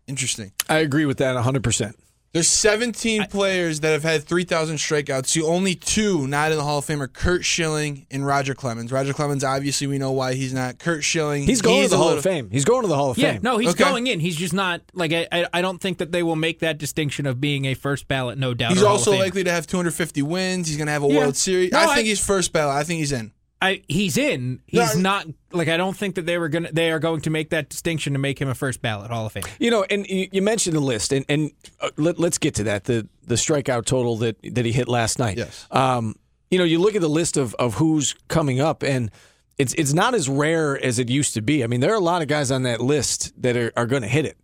Interesting. 0.07 0.51
I 0.69 0.77
agree 0.77 1.05
with 1.05 1.17
that 1.17 1.35
100%. 1.35 1.93
There's 2.33 2.47
17 2.47 3.25
players 3.25 3.81
that 3.81 3.91
have 3.91 4.03
had 4.03 4.23
3,000 4.23 4.77
strikeouts. 4.77 5.33
The 5.33 5.41
only 5.45 5.75
two 5.75 6.27
not 6.27 6.51
in 6.51 6.57
the 6.57 6.63
Hall 6.63 6.77
of 6.77 6.85
Fame 6.85 7.01
are 7.01 7.07
Curt 7.09 7.43
Schilling 7.43 8.07
and 8.09 8.25
Roger 8.25 8.53
Clemens. 8.55 8.89
Roger 8.89 9.11
Clemens, 9.11 9.43
obviously, 9.43 9.85
we 9.85 9.97
know 9.97 10.11
why 10.13 10.33
he's 10.35 10.53
not. 10.53 10.79
Curt 10.79 11.03
Schilling, 11.03 11.43
He's 11.43 11.61
going 11.61 11.83
to 11.83 11.89
the 11.89 11.97
Hall 11.97 12.05
little- 12.05 12.19
of 12.19 12.23
Fame. 12.23 12.49
He's 12.49 12.63
going 12.63 12.83
to 12.83 12.87
the 12.87 12.95
Hall 12.95 13.11
of 13.11 13.17
Yeah, 13.17 13.33
Fame. 13.33 13.41
no, 13.43 13.57
he's 13.57 13.71
Okay. 13.71 13.83
going 13.83 14.07
in. 14.07 14.21
He's 14.21 14.37
just 14.37 14.53
not 14.53 14.79
like 14.93 15.11
I, 15.11 15.27
I. 15.29 15.45
I 15.55 15.61
don't 15.61 15.81
think 15.81 15.97
that 15.97 16.13
they 16.13 16.23
will 16.23 16.37
make 16.37 16.59
that 16.59 16.77
distinction 16.77 17.25
of 17.25 17.41
being 17.41 17.65
a 17.65 17.73
first 17.73 18.07
ballot, 18.07 18.37
no 18.37 18.53
doubt. 18.53 18.71
He's 18.73 18.83
also 18.83 19.11
likely 19.11 19.43
to 19.43 19.51
have 19.51 19.67
250 19.67 20.21
wins. 20.21 20.69
He's 20.69 20.77
going 20.77 20.87
to 20.87 20.93
have 20.93 21.03
a 21.03 21.07
Yeah. 21.07 21.17
World 21.17 21.35
Series. 21.35 21.73
No, 21.73 21.79
I 21.79 21.83
I- 21.91 21.95
think 21.95 22.07
he's 22.07 22.23
first 22.25 22.53
ballot. 22.53 22.75
I 22.77 22.83
think 22.85 22.99
he's 22.99 23.11
in. 23.11 23.33
I, 23.61 23.83
he's 23.87 24.17
in. 24.17 24.59
He's 24.65 24.95
I- 24.95 24.99
not 24.99 25.27
like 25.51 25.67
I 25.67 25.77
don't 25.77 25.95
think 25.95 26.15
that 26.15 26.25
they 26.25 26.37
were 26.37 26.49
gonna. 26.49 26.71
They 26.71 26.91
are 26.91 26.99
going 26.99 27.21
to 27.21 27.29
make 27.29 27.51
that 27.51 27.69
distinction 27.69 28.13
to 28.13 28.19
make 28.19 28.39
him 28.41 28.47
a 28.49 28.55
first 28.55 28.81
ballot 28.81 29.11
Hall 29.11 29.25
of 29.27 29.33
Fame. 29.33 29.43
You 29.59 29.69
know, 29.69 29.85
and 29.89 30.07
you, 30.07 30.27
you 30.31 30.41
mentioned 30.41 30.75
the 30.75 30.79
list, 30.81 31.11
and, 31.13 31.25
and 31.29 31.51
uh, 31.79 31.89
let, 31.97 32.17
let's 32.17 32.37
get 32.39 32.55
to 32.55 32.63
that. 32.63 32.85
The 32.85 33.07
the 33.27 33.35
strikeout 33.35 33.85
total 33.85 34.17
that 34.17 34.37
that 34.55 34.65
he 34.65 34.71
hit 34.71 34.87
last 34.87 35.19
night. 35.19 35.37
Yes. 35.37 35.67
Um, 35.69 36.15
you 36.49 36.57
know, 36.57 36.63
you 36.65 36.79
look 36.79 36.95
at 36.95 37.01
the 37.01 37.09
list 37.09 37.37
of, 37.37 37.53
of 37.55 37.75
who's 37.75 38.13
coming 38.27 38.59
up, 38.59 38.81
and 38.83 39.11
it's 39.57 39.73
it's 39.75 39.93
not 39.93 40.15
as 40.15 40.27
rare 40.27 40.83
as 40.83 40.97
it 40.97 41.09
used 41.09 41.35
to 41.35 41.41
be. 41.41 41.63
I 41.63 41.67
mean, 41.67 41.81
there 41.81 41.91
are 41.91 41.97
a 41.97 41.99
lot 41.99 42.21
of 42.23 42.27
guys 42.27 42.49
on 42.51 42.63
that 42.63 42.81
list 42.81 43.31
that 43.41 43.55
are, 43.55 43.71
are 43.77 43.85
going 43.85 44.01
to 44.01 44.07
hit 44.07 44.25
it. 44.25 44.37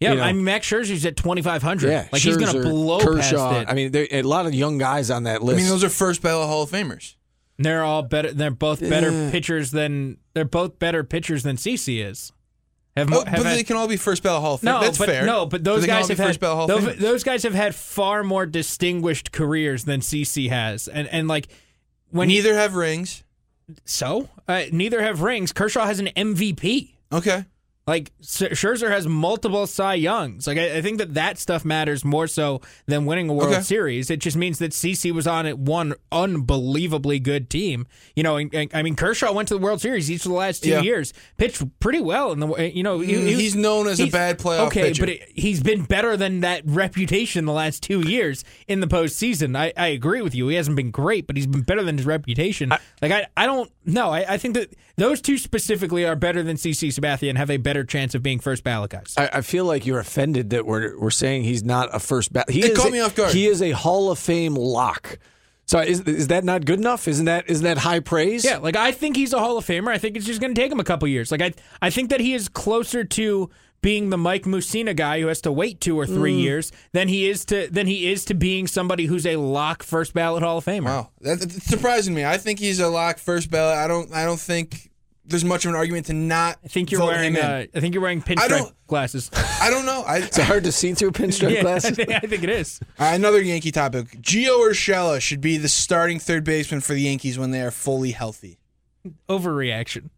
Yeah, 0.00 0.10
You 0.12 0.16
know. 0.16 0.22
I 0.24 0.32
mean 0.32 0.44
Max 0.44 0.68
Scherzer's 0.68 1.04
at 1.06 1.16
twenty 1.16 1.42
five 1.42 1.62
hundred. 1.62 1.90
Yeah, 1.90 2.08
like 2.10 2.22
he's 2.22 2.36
going 2.36 2.52
to 2.52 2.62
blow 2.62 3.00
Kershaw. 3.00 3.50
past 3.50 3.62
it. 3.62 3.70
I 3.70 3.74
mean, 3.74 3.92
there 3.92 4.06
a 4.10 4.22
lot 4.22 4.46
of 4.46 4.54
young 4.54 4.78
guys 4.78 5.10
on 5.10 5.24
that 5.24 5.42
list. 5.42 5.58
I 5.58 5.62
mean, 5.62 5.68
those 5.70 5.84
are 5.84 5.88
first 5.90 6.22
ballot 6.22 6.48
Hall 6.48 6.62
of 6.62 6.70
Famers. 6.70 7.14
They're 7.58 7.82
all 7.84 8.02
better. 8.02 8.32
They're 8.32 8.50
both 8.50 8.80
better 8.80 9.30
pitchers 9.30 9.70
than 9.70 10.18
they're 10.34 10.44
both 10.44 10.78
better 10.78 11.04
pitchers 11.04 11.42
than 11.42 11.56
CC 11.56 12.04
is. 12.04 12.32
Have, 12.96 13.12
Oh, 13.12 13.24
have 13.24 13.38
but 13.38 13.46
had- 13.46 13.58
they 13.58 13.64
can 13.64 13.76
all 13.76 13.88
be 13.88 13.96
first 13.96 14.22
ballot 14.22 14.42
Hall 14.42 14.54
of 14.54 14.60
Fame. 14.60 14.72
no, 14.72 14.80
That's 14.80 14.98
but 14.98 15.08
fair. 15.08 15.26
no, 15.26 15.46
but 15.46 15.64
those 15.64 15.82
all 15.82 15.86
guys 15.88 16.08
have 16.08 16.18
had 16.18 16.26
first 16.28 16.40
ballot 16.40 16.56
Hall 16.56 16.66
those, 16.80 16.96
those 16.98 17.24
guys 17.24 17.42
have 17.42 17.54
had 17.54 17.74
far 17.74 18.22
more 18.22 18.46
distinguished 18.46 19.32
careers 19.32 19.84
than 19.84 20.00
CC 20.00 20.48
has, 20.48 20.86
and 20.86 21.08
and 21.08 21.26
like 21.26 21.48
when 22.10 22.28
he- 22.28 22.36
Neither 22.36 22.54
have 22.54 22.74
rings. 22.76 23.24
so 23.84 24.28
uh, 24.46 24.62
neither 24.70 25.02
have 25.02 25.22
rings. 25.22 25.52
Kershaw 25.52 25.86
has 25.86 25.98
an 25.98 26.08
MVP. 26.16 26.90
Okay. 27.12 27.44
Like 27.86 28.12
Scherzer 28.22 28.88
has 28.90 29.06
multiple 29.06 29.66
Cy 29.66 29.94
Youngs. 29.94 30.46
Like 30.46 30.56
I, 30.56 30.78
I 30.78 30.80
think 30.82 30.96
that 30.98 31.12
that 31.14 31.38
stuff 31.38 31.66
matters 31.66 32.02
more 32.02 32.26
so 32.26 32.62
than 32.86 33.04
winning 33.04 33.28
a 33.28 33.34
World 33.34 33.52
Okay. 33.52 33.60
Series. 33.62 34.10
It 34.10 34.20
just 34.20 34.38
means 34.38 34.58
that 34.60 34.72
CC 34.72 35.12
was 35.12 35.26
on 35.26 35.44
it 35.44 35.58
one 35.58 35.92
unbelievably 36.10 37.20
good 37.20 37.50
team. 37.50 37.86
You 38.16 38.22
know, 38.22 38.36
and, 38.36 38.54
and- 38.54 38.70
I 38.72 38.82
mean 38.82 38.96
Kershaw 38.96 39.32
went 39.34 39.48
to 39.48 39.54
the 39.54 39.60
World 39.60 39.82
Series 39.82 40.10
each 40.10 40.24
of 40.24 40.30
the 40.30 40.36
last 40.36 40.62
two 40.64 40.70
Yeah. 40.70 40.80
years, 40.80 41.12
pitched 41.36 41.62
pretty 41.78 42.00
well 42.00 42.32
in 42.32 42.40
the. 42.40 42.70
You 42.74 42.82
know, 42.82 43.00
he- 43.00 43.12
Mm, 43.14 43.26
he- 43.26 43.34
he's 43.34 43.54
known 43.54 43.86
as 43.86 44.00
a 44.00 44.08
bad 44.08 44.38
playoff 44.38 44.68
Okay, 44.68 44.84
pitcher. 44.84 45.02
but 45.02 45.08
it, 45.10 45.22
he's 45.34 45.62
been 45.62 45.82
better 45.84 46.16
than 46.16 46.40
that 46.40 46.62
reputation 46.64 47.44
the 47.44 47.52
last 47.52 47.82
two 47.82 48.00
years 48.00 48.44
in 48.66 48.80
the 48.80 48.86
postseason. 48.86 49.56
I, 49.56 49.74
I 49.76 49.88
agree 49.88 50.22
with 50.22 50.34
you. 50.34 50.48
He 50.48 50.56
hasn't 50.56 50.76
been 50.76 50.90
great, 50.90 51.26
but 51.26 51.36
he's 51.36 51.46
been 51.46 51.62
better 51.62 51.82
than 51.82 51.98
his 51.98 52.06
reputation. 52.06 52.70
like 53.02 53.12
I, 53.12 53.26
I 53.36 53.44
don't 53.44 53.70
know. 53.84 54.10
I, 54.10 54.34
I 54.34 54.38
think 54.38 54.54
that 54.54 54.72
those 54.96 55.20
two 55.20 55.36
specifically 55.36 56.06
are 56.06 56.16
better 56.16 56.42
than 56.42 56.56
CC 56.56 56.88
Sabathia 56.88 57.28
and 57.28 57.36
have 57.36 57.50
a 57.50 57.58
better 57.58 57.73
chance 57.82 58.14
of 58.14 58.22
being 58.22 58.38
first 58.38 58.62
ballot 58.62 58.92
guys. 58.92 59.14
I, 59.16 59.28
I 59.32 59.40
feel 59.40 59.64
like 59.64 59.84
you're 59.86 59.98
offended 59.98 60.50
that 60.50 60.64
we're 60.66 60.96
we're 61.00 61.10
saying 61.10 61.42
he's 61.42 61.64
not 61.64 61.88
a 61.92 61.98
first 61.98 62.32
ballot. 62.32 62.50
He 62.50 62.60
It 62.60 62.70
is 62.72 62.78
caught 62.78 62.88
a- 62.88 62.92
me 62.92 63.00
off 63.00 63.16
guard. 63.16 63.32
He 63.32 63.46
is 63.48 63.60
a 63.62 63.72
Hall 63.72 64.12
of 64.12 64.18
Fame 64.20 64.54
lock. 64.54 65.18
So 65.66 65.78
is 65.80 66.02
is 66.02 66.28
that 66.28 66.44
not 66.44 66.66
good 66.66 66.78
enough? 66.78 67.08
Isn't 67.08 67.24
that 67.24 67.48
isn't 67.50 67.64
that 67.64 67.78
high 67.78 68.00
praise? 68.00 68.44
Yeah, 68.44 68.58
like 68.58 68.76
I 68.76 68.92
think 68.92 69.16
he's 69.16 69.32
a 69.32 69.38
Hall 69.40 69.56
of 69.58 69.64
Famer. 69.66 69.88
I 69.88 69.96
think 69.98 70.14
it's 70.16 70.26
just 70.26 70.40
going 70.40 70.54
to 70.54 70.60
take 70.60 70.70
him 70.70 70.78
a 70.78 70.84
couple 70.84 71.08
years. 71.08 71.32
Like 71.32 71.40
I, 71.40 71.54
I 71.80 71.88
think 71.90 72.10
that 72.10 72.20
he 72.20 72.34
is 72.34 72.50
closer 72.50 73.02
to 73.02 73.48
being 73.80 74.08
the 74.10 74.16
Mike 74.18 74.44
Mussina 74.44 74.94
guy 74.96 75.20
who 75.20 75.26
has 75.28 75.40
to 75.42 75.52
wait 75.52 75.80
two 75.80 75.98
or 75.98 76.04
Mm. 76.06 76.14
three 76.14 76.34
years 76.34 76.70
than 76.92 77.08
he 77.08 77.28
is 77.30 77.46
to 77.46 77.68
than 77.70 77.86
he 77.86 78.10
is 78.12 78.26
to 78.26 78.34
being 78.34 78.66
somebody 78.66 79.06
who's 79.06 79.26
a 79.26 79.36
lock 79.36 79.82
first 79.82 80.12
ballot 80.12 80.42
Hall 80.42 80.58
of 80.58 80.66
Famer. 80.66 80.84
Wow, 80.84 81.10
that's 81.20 81.64
surprising 81.64 82.14
me. 82.14 82.26
I 82.26 82.36
think 82.36 82.58
he's 82.58 82.78
a 82.78 82.88
lock 82.88 83.16
first 83.18 83.50
ballot. 83.50 83.76
I 83.78 83.88
don't. 83.88 84.12
I 84.12 84.24
don't 84.26 84.40
think 84.40 84.90
there's 85.26 85.44
much 85.44 85.64
of 85.64 85.70
an 85.70 85.76
argument 85.76 86.06
to 86.06 86.12
not. 86.12 86.58
I 86.64 86.68
think 86.68 86.90
you're 86.90 87.00
vote 87.00 87.08
wearing. 87.08 87.36
Uh, 87.36 87.66
I 87.74 87.80
think 87.80 87.94
you're 87.94 88.02
wearing 88.02 88.22
I 88.26 88.34
pinstripe 88.34 88.48
don't- 88.48 88.86
glasses. 88.86 89.30
I 89.34 89.70
don't 89.70 89.86
know. 89.86 90.02
I, 90.06 90.18
It's 90.18 90.36
hard 90.38 90.64
to 90.64 90.72
see 90.72 90.92
through 90.94 91.12
pinstripe 91.12 91.50
yeah, 91.54 91.58
I 91.60 91.62
glasses. 91.62 91.96
think, 91.96 92.10
I 92.10 92.20
think 92.20 92.42
it 92.44 92.50
is. 92.50 92.80
Uh, 92.98 93.10
another 93.14 93.40
Yankee 93.40 93.72
topic. 93.72 94.20
Gio 94.20 94.58
Urshela 94.68 95.20
should 95.20 95.40
be 95.40 95.56
the 95.56 95.68
starting 95.68 96.18
third 96.18 96.44
baseman 96.44 96.80
for 96.80 96.92
the 96.94 97.00
Yankees 97.02 97.38
when 97.38 97.50
they 97.52 97.62
are 97.62 97.70
fully 97.70 98.10
healthy. 98.10 98.58
Overreaction. 99.28 100.10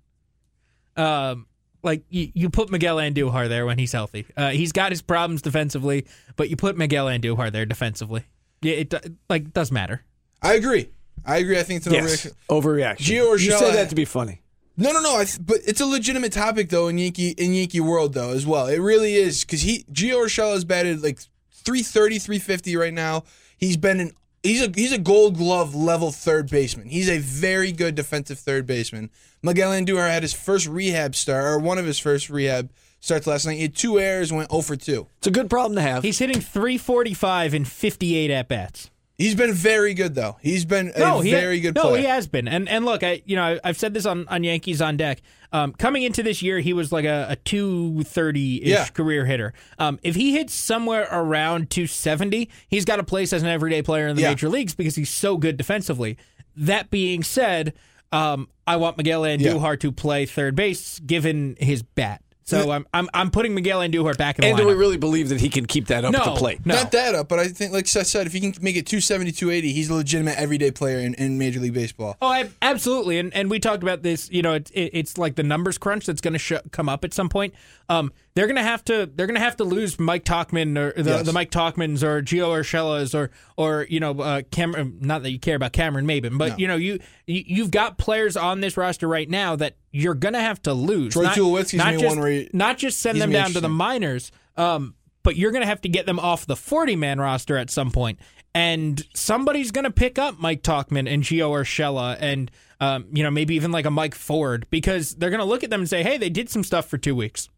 Um, 0.96 1.46
like 1.82 2.02
you, 2.08 2.30
you 2.34 2.50
put 2.50 2.70
Miguel 2.70 2.96
Andujar 2.96 3.48
there 3.48 3.66
when 3.66 3.78
he's 3.78 3.92
healthy. 3.92 4.26
Uh, 4.36 4.50
he's 4.50 4.72
got 4.72 4.90
his 4.92 5.02
problems 5.02 5.42
defensively, 5.42 6.06
but 6.36 6.50
you 6.50 6.56
put 6.56 6.76
Miguel 6.76 7.06
Andujar 7.06 7.52
there 7.52 7.66
defensively. 7.66 8.24
Yeah, 8.62 8.74
it 8.74 8.94
like 9.28 9.52
does 9.52 9.70
matter. 9.70 10.02
I 10.42 10.54
agree. 10.54 10.88
I 11.24 11.38
agree. 11.38 11.58
I 11.58 11.62
think 11.62 11.78
it's 11.78 11.86
an 11.86 11.94
Yes, 11.94 12.26
overreaction. 12.48 12.96
overreaction. 12.96 12.96
Gio 12.96 13.10
you 13.10 13.24
Urshela- 13.52 13.58
said 13.58 13.74
that 13.74 13.88
to 13.90 13.94
be 13.94 14.04
funny. 14.04 14.40
No, 14.76 14.92
no, 14.92 15.00
no. 15.00 15.16
I 15.18 15.24
th- 15.24 15.38
but 15.44 15.58
it's 15.66 15.80
a 15.80 15.86
legitimate 15.86 16.32
topic 16.32 16.68
though 16.68 16.88
in 16.88 16.98
Yankee 16.98 17.30
in 17.30 17.54
Yankee 17.54 17.80
world 17.80 18.14
though 18.14 18.32
as 18.32 18.46
well. 18.46 18.66
It 18.66 18.78
really 18.78 19.14
is 19.14 19.44
because 19.44 19.62
he 19.62 19.84
Gio 19.92 20.24
Urshela 20.24 20.52
has 20.52 20.64
batted 20.64 21.02
like 21.02 21.18
330, 21.50 22.18
350 22.18 22.76
right 22.76 22.92
now. 22.94 23.24
He's 23.56 23.76
been 23.76 24.00
an 24.00 24.12
he's 24.42 24.62
a 24.62 24.70
he's 24.74 24.92
a 24.92 24.98
Gold 24.98 25.36
Glove 25.36 25.74
level 25.74 26.12
third 26.12 26.50
baseman. 26.50 26.88
He's 26.88 27.08
a 27.08 27.18
very 27.18 27.72
good 27.72 27.94
defensive 27.94 28.38
third 28.38 28.66
baseman. 28.66 29.10
Miguel 29.42 29.70
Andujar 29.72 30.10
had 30.10 30.22
his 30.22 30.32
first 30.32 30.66
rehab 30.66 31.14
start 31.14 31.44
or 31.44 31.58
one 31.58 31.78
of 31.78 31.86
his 31.86 31.98
first 31.98 32.28
rehab 32.28 32.70
starts 33.00 33.26
last 33.26 33.46
night. 33.46 33.56
He 33.56 33.62
had 33.62 33.76
two 33.76 33.98
errors, 33.98 34.32
went 34.32 34.50
0 34.50 34.62
for 34.62 34.76
2. 34.76 35.06
It's 35.18 35.26
a 35.26 35.30
good 35.30 35.48
problem 35.48 35.76
to 35.76 35.82
have. 35.82 36.02
He's 36.02 36.18
hitting 36.18 36.40
345 36.40 37.54
in 37.54 37.64
58 37.64 38.30
at 38.30 38.48
bats. 38.48 38.90
He's 39.18 39.34
been 39.34 39.54
very 39.54 39.94
good 39.94 40.14
though. 40.14 40.36
He's 40.42 40.64
been 40.66 40.92
a 40.94 40.98
No, 40.98 41.20
he 41.20 41.30
very 41.30 41.60
good 41.60 41.74
No, 41.74 41.84
player. 41.88 42.02
he 42.02 42.04
has 42.06 42.26
been. 42.26 42.46
And 42.48 42.68
and 42.68 42.84
look, 42.84 43.02
I 43.02 43.22
you 43.24 43.34
know 43.36 43.44
I, 43.44 43.60
I've 43.64 43.78
said 43.78 43.94
this 43.94 44.04
on 44.04 44.28
on 44.28 44.44
Yankees 44.44 44.82
on 44.82 44.96
deck. 44.98 45.22
Um, 45.52 45.72
coming 45.72 46.02
into 46.02 46.22
this 46.22 46.42
year, 46.42 46.58
he 46.60 46.72
was 46.74 46.92
like 46.92 47.04
a, 47.06 47.26
a 47.30 47.36
230 47.36 48.62
ish 48.64 48.68
Yeah. 48.68 48.86
career 48.88 49.24
hitter. 49.24 49.54
Um, 49.78 49.98
if 50.02 50.14
he 50.16 50.32
hits 50.32 50.52
somewhere 50.52 51.08
around 51.10 51.70
270, 51.70 52.50
he's 52.68 52.84
got 52.84 52.98
a 53.00 53.04
place 53.04 53.32
as 53.32 53.42
an 53.42 53.48
everyday 53.48 53.80
player 53.80 54.06
in 54.08 54.16
the 54.16 54.22
Yeah. 54.22 54.30
major 54.30 54.48
leagues 54.48 54.74
because 54.74 54.96
he's 54.96 55.08
so 55.10 55.36
good 55.36 55.56
defensively. 55.56 56.18
That 56.56 56.90
being 56.90 57.22
said, 57.22 57.72
um, 58.12 58.48
I 58.66 58.76
want 58.76 58.96
Miguel 58.98 59.22
Andujar 59.22 59.78
to 59.80 59.92
play 59.92 60.26
third 60.26 60.56
base 60.56 60.98
given 60.98 61.56
his 61.58 61.82
bat. 61.82 62.22
So 62.46 62.70
I'm 62.70 62.86
I'm 62.94 63.08
I'm 63.12 63.30
putting 63.32 63.54
Miguel 63.54 63.80
Andujar 63.80 64.16
back 64.16 64.38
in 64.38 64.42
the 64.42 64.48
and 64.48 64.56
do 64.56 64.62
lineup. 64.62 64.68
we 64.68 64.74
really 64.74 64.96
believe 64.96 65.30
that 65.30 65.40
he 65.40 65.48
can 65.48 65.66
keep 65.66 65.88
that 65.88 66.04
up 66.04 66.12
No, 66.12 66.20
at 66.20 66.24
the 66.26 66.30
plate? 66.36 66.64
no. 66.64 66.76
Not 66.76 66.92
that 66.92 67.14
up, 67.16 67.28
but 67.28 67.40
I 67.40 67.48
think, 67.48 67.72
like 67.72 67.88
Seth 67.88 68.06
said, 68.06 68.26
if 68.28 68.32
he 68.32 68.38
can 68.40 68.54
make 68.62 68.76
it 68.76 68.86
270, 68.86 69.32
280, 69.32 69.72
he's 69.72 69.90
a 69.90 69.94
legitimate 69.94 70.38
everyday 70.38 70.70
player 70.70 70.98
in, 71.00 71.14
in 71.14 71.38
Major 71.38 71.58
League 71.58 71.74
Baseball. 71.74 72.16
Oh, 72.22 72.28
I, 72.28 72.48
absolutely, 72.62 73.18
and 73.18 73.34
and 73.34 73.50
we 73.50 73.58
talked 73.58 73.82
about 73.82 74.02
this. 74.02 74.30
You 74.30 74.42
know, 74.42 74.54
it, 74.54 74.70
it, 74.72 74.90
it's 74.94 75.18
like 75.18 75.34
the 75.34 75.42
numbers 75.42 75.76
crunch 75.76 76.06
that's 76.06 76.20
going 76.20 76.34
to 76.34 76.38
sh- 76.38 76.52
come 76.70 76.88
up 76.88 77.04
at 77.04 77.12
some 77.12 77.28
point. 77.28 77.52
Um, 77.88 78.12
they're 78.34 78.46
going 78.46 78.56
to 78.56 78.62
have 78.62 78.84
to 78.84 79.10
they're 79.12 79.26
going 79.26 79.34
to 79.38 79.44
have 79.44 79.56
to 79.56 79.64
lose 79.64 79.98
Mike 79.98 80.24
Tauchman 80.24 80.76
or 80.78 80.92
the, 81.02 81.10
Yes. 81.10 81.26
the 81.26 81.32
Mike 81.32 81.50
Tauchmans 81.50 82.02
or 82.04 82.22
Gio 82.22 82.48
Urshela's 82.60 83.12
or 83.14 83.30
or 83.56 83.86
you 83.90 83.98
know 83.98 84.12
uh, 84.20 84.42
Cameron. 84.52 84.98
Not 85.00 85.24
that 85.24 85.30
you 85.30 85.40
care 85.40 85.56
about 85.56 85.72
Cameron 85.72 86.06
Maybin, 86.06 86.38
but 86.38 86.50
No. 86.50 86.56
you 86.58 86.68
know 86.68 86.76
you 86.76 87.00
you- 87.26 87.44
you've 87.46 87.70
got 87.72 87.98
players 87.98 88.36
on 88.36 88.60
this 88.60 88.76
roster 88.76 89.08
right 89.08 89.28
now 89.28 89.56
that 89.56 89.74
you're 89.96 90.14
going 90.14 90.34
to 90.34 90.40
have 90.40 90.60
to 90.62 90.74
lose. 90.74 91.12
Troy 91.14 91.24
Not- 91.24 91.36
Tulowitzki's 91.36 91.74
not 91.74 91.92
just, 91.94 92.04
one 92.04 92.20
where 92.20 92.30
he- 92.30 92.50
not 92.52 92.78
just 92.78 93.00
send 93.00 93.20
them 93.20 93.30
down 93.32 93.50
to 93.52 93.60
the 93.60 93.68
minors. 93.68 94.30
Um, 94.56 94.94
but 95.22 95.34
you're 95.36 95.50
going 95.50 95.62
to 95.62 95.66
have 95.66 95.80
to 95.80 95.88
get 95.88 96.06
them 96.06 96.20
off 96.20 96.46
the 96.46 96.54
40 96.54 96.94
man 96.94 97.18
roster 97.20 97.56
at 97.56 97.68
some 97.68 97.90
point. 97.90 98.20
And 98.54 99.04
somebody's 99.12 99.70
going 99.72 99.84
to 99.84 99.90
pick 99.90 100.18
up 100.20 100.38
Mike 100.38 100.62
Tauchman 100.62 101.12
and 101.12 101.22
Gio 101.22 101.50
Urshela 101.50 102.16
and, 102.20 102.50
um, 102.80 103.06
you 103.12 103.22
know, 103.24 103.30
maybe 103.30 103.54
even 103.56 103.72
like 103.72 103.84
a 103.86 103.90
Mike 103.90 104.14
Ford 104.14 104.66
because 104.70 105.16
they're 105.16 105.30
going 105.30 105.40
to 105.40 105.44
look 105.44 105.64
at 105.64 105.70
them 105.70 105.80
and 105.80 105.90
say, 105.90 106.02
hey, 106.04 106.16
they 106.16 106.30
did 106.30 106.48
some 106.48 106.62
stuff 106.62 106.88
for 106.88 106.96
two 106.96 107.14
weeks. 107.16 107.48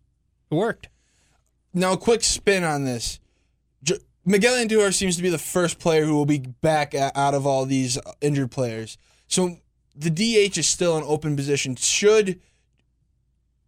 It 0.50 0.54
worked. 0.54 0.88
Now, 1.74 1.92
a 1.92 1.98
quick 1.98 2.24
spin 2.24 2.64
on 2.64 2.84
this. 2.84 3.20
J- 3.84 3.98
Miguel 4.24 4.54
Andujar 4.54 4.92
seems 4.94 5.16
to 5.16 5.22
be 5.22 5.28
the 5.30 5.38
first 5.38 5.78
player 5.78 6.04
who 6.06 6.14
will 6.14 6.26
be 6.26 6.38
back 6.38 6.94
out 6.94 7.34
of 7.34 7.46
all 7.46 7.66
these 7.66 7.98
injured 8.22 8.50
players. 8.50 8.96
So 9.28 9.58
the 9.98 10.10
DH 10.10 10.56
is 10.58 10.66
still 10.68 10.96
an 10.96 11.04
open 11.06 11.34
position. 11.36 11.74
Should 11.76 12.38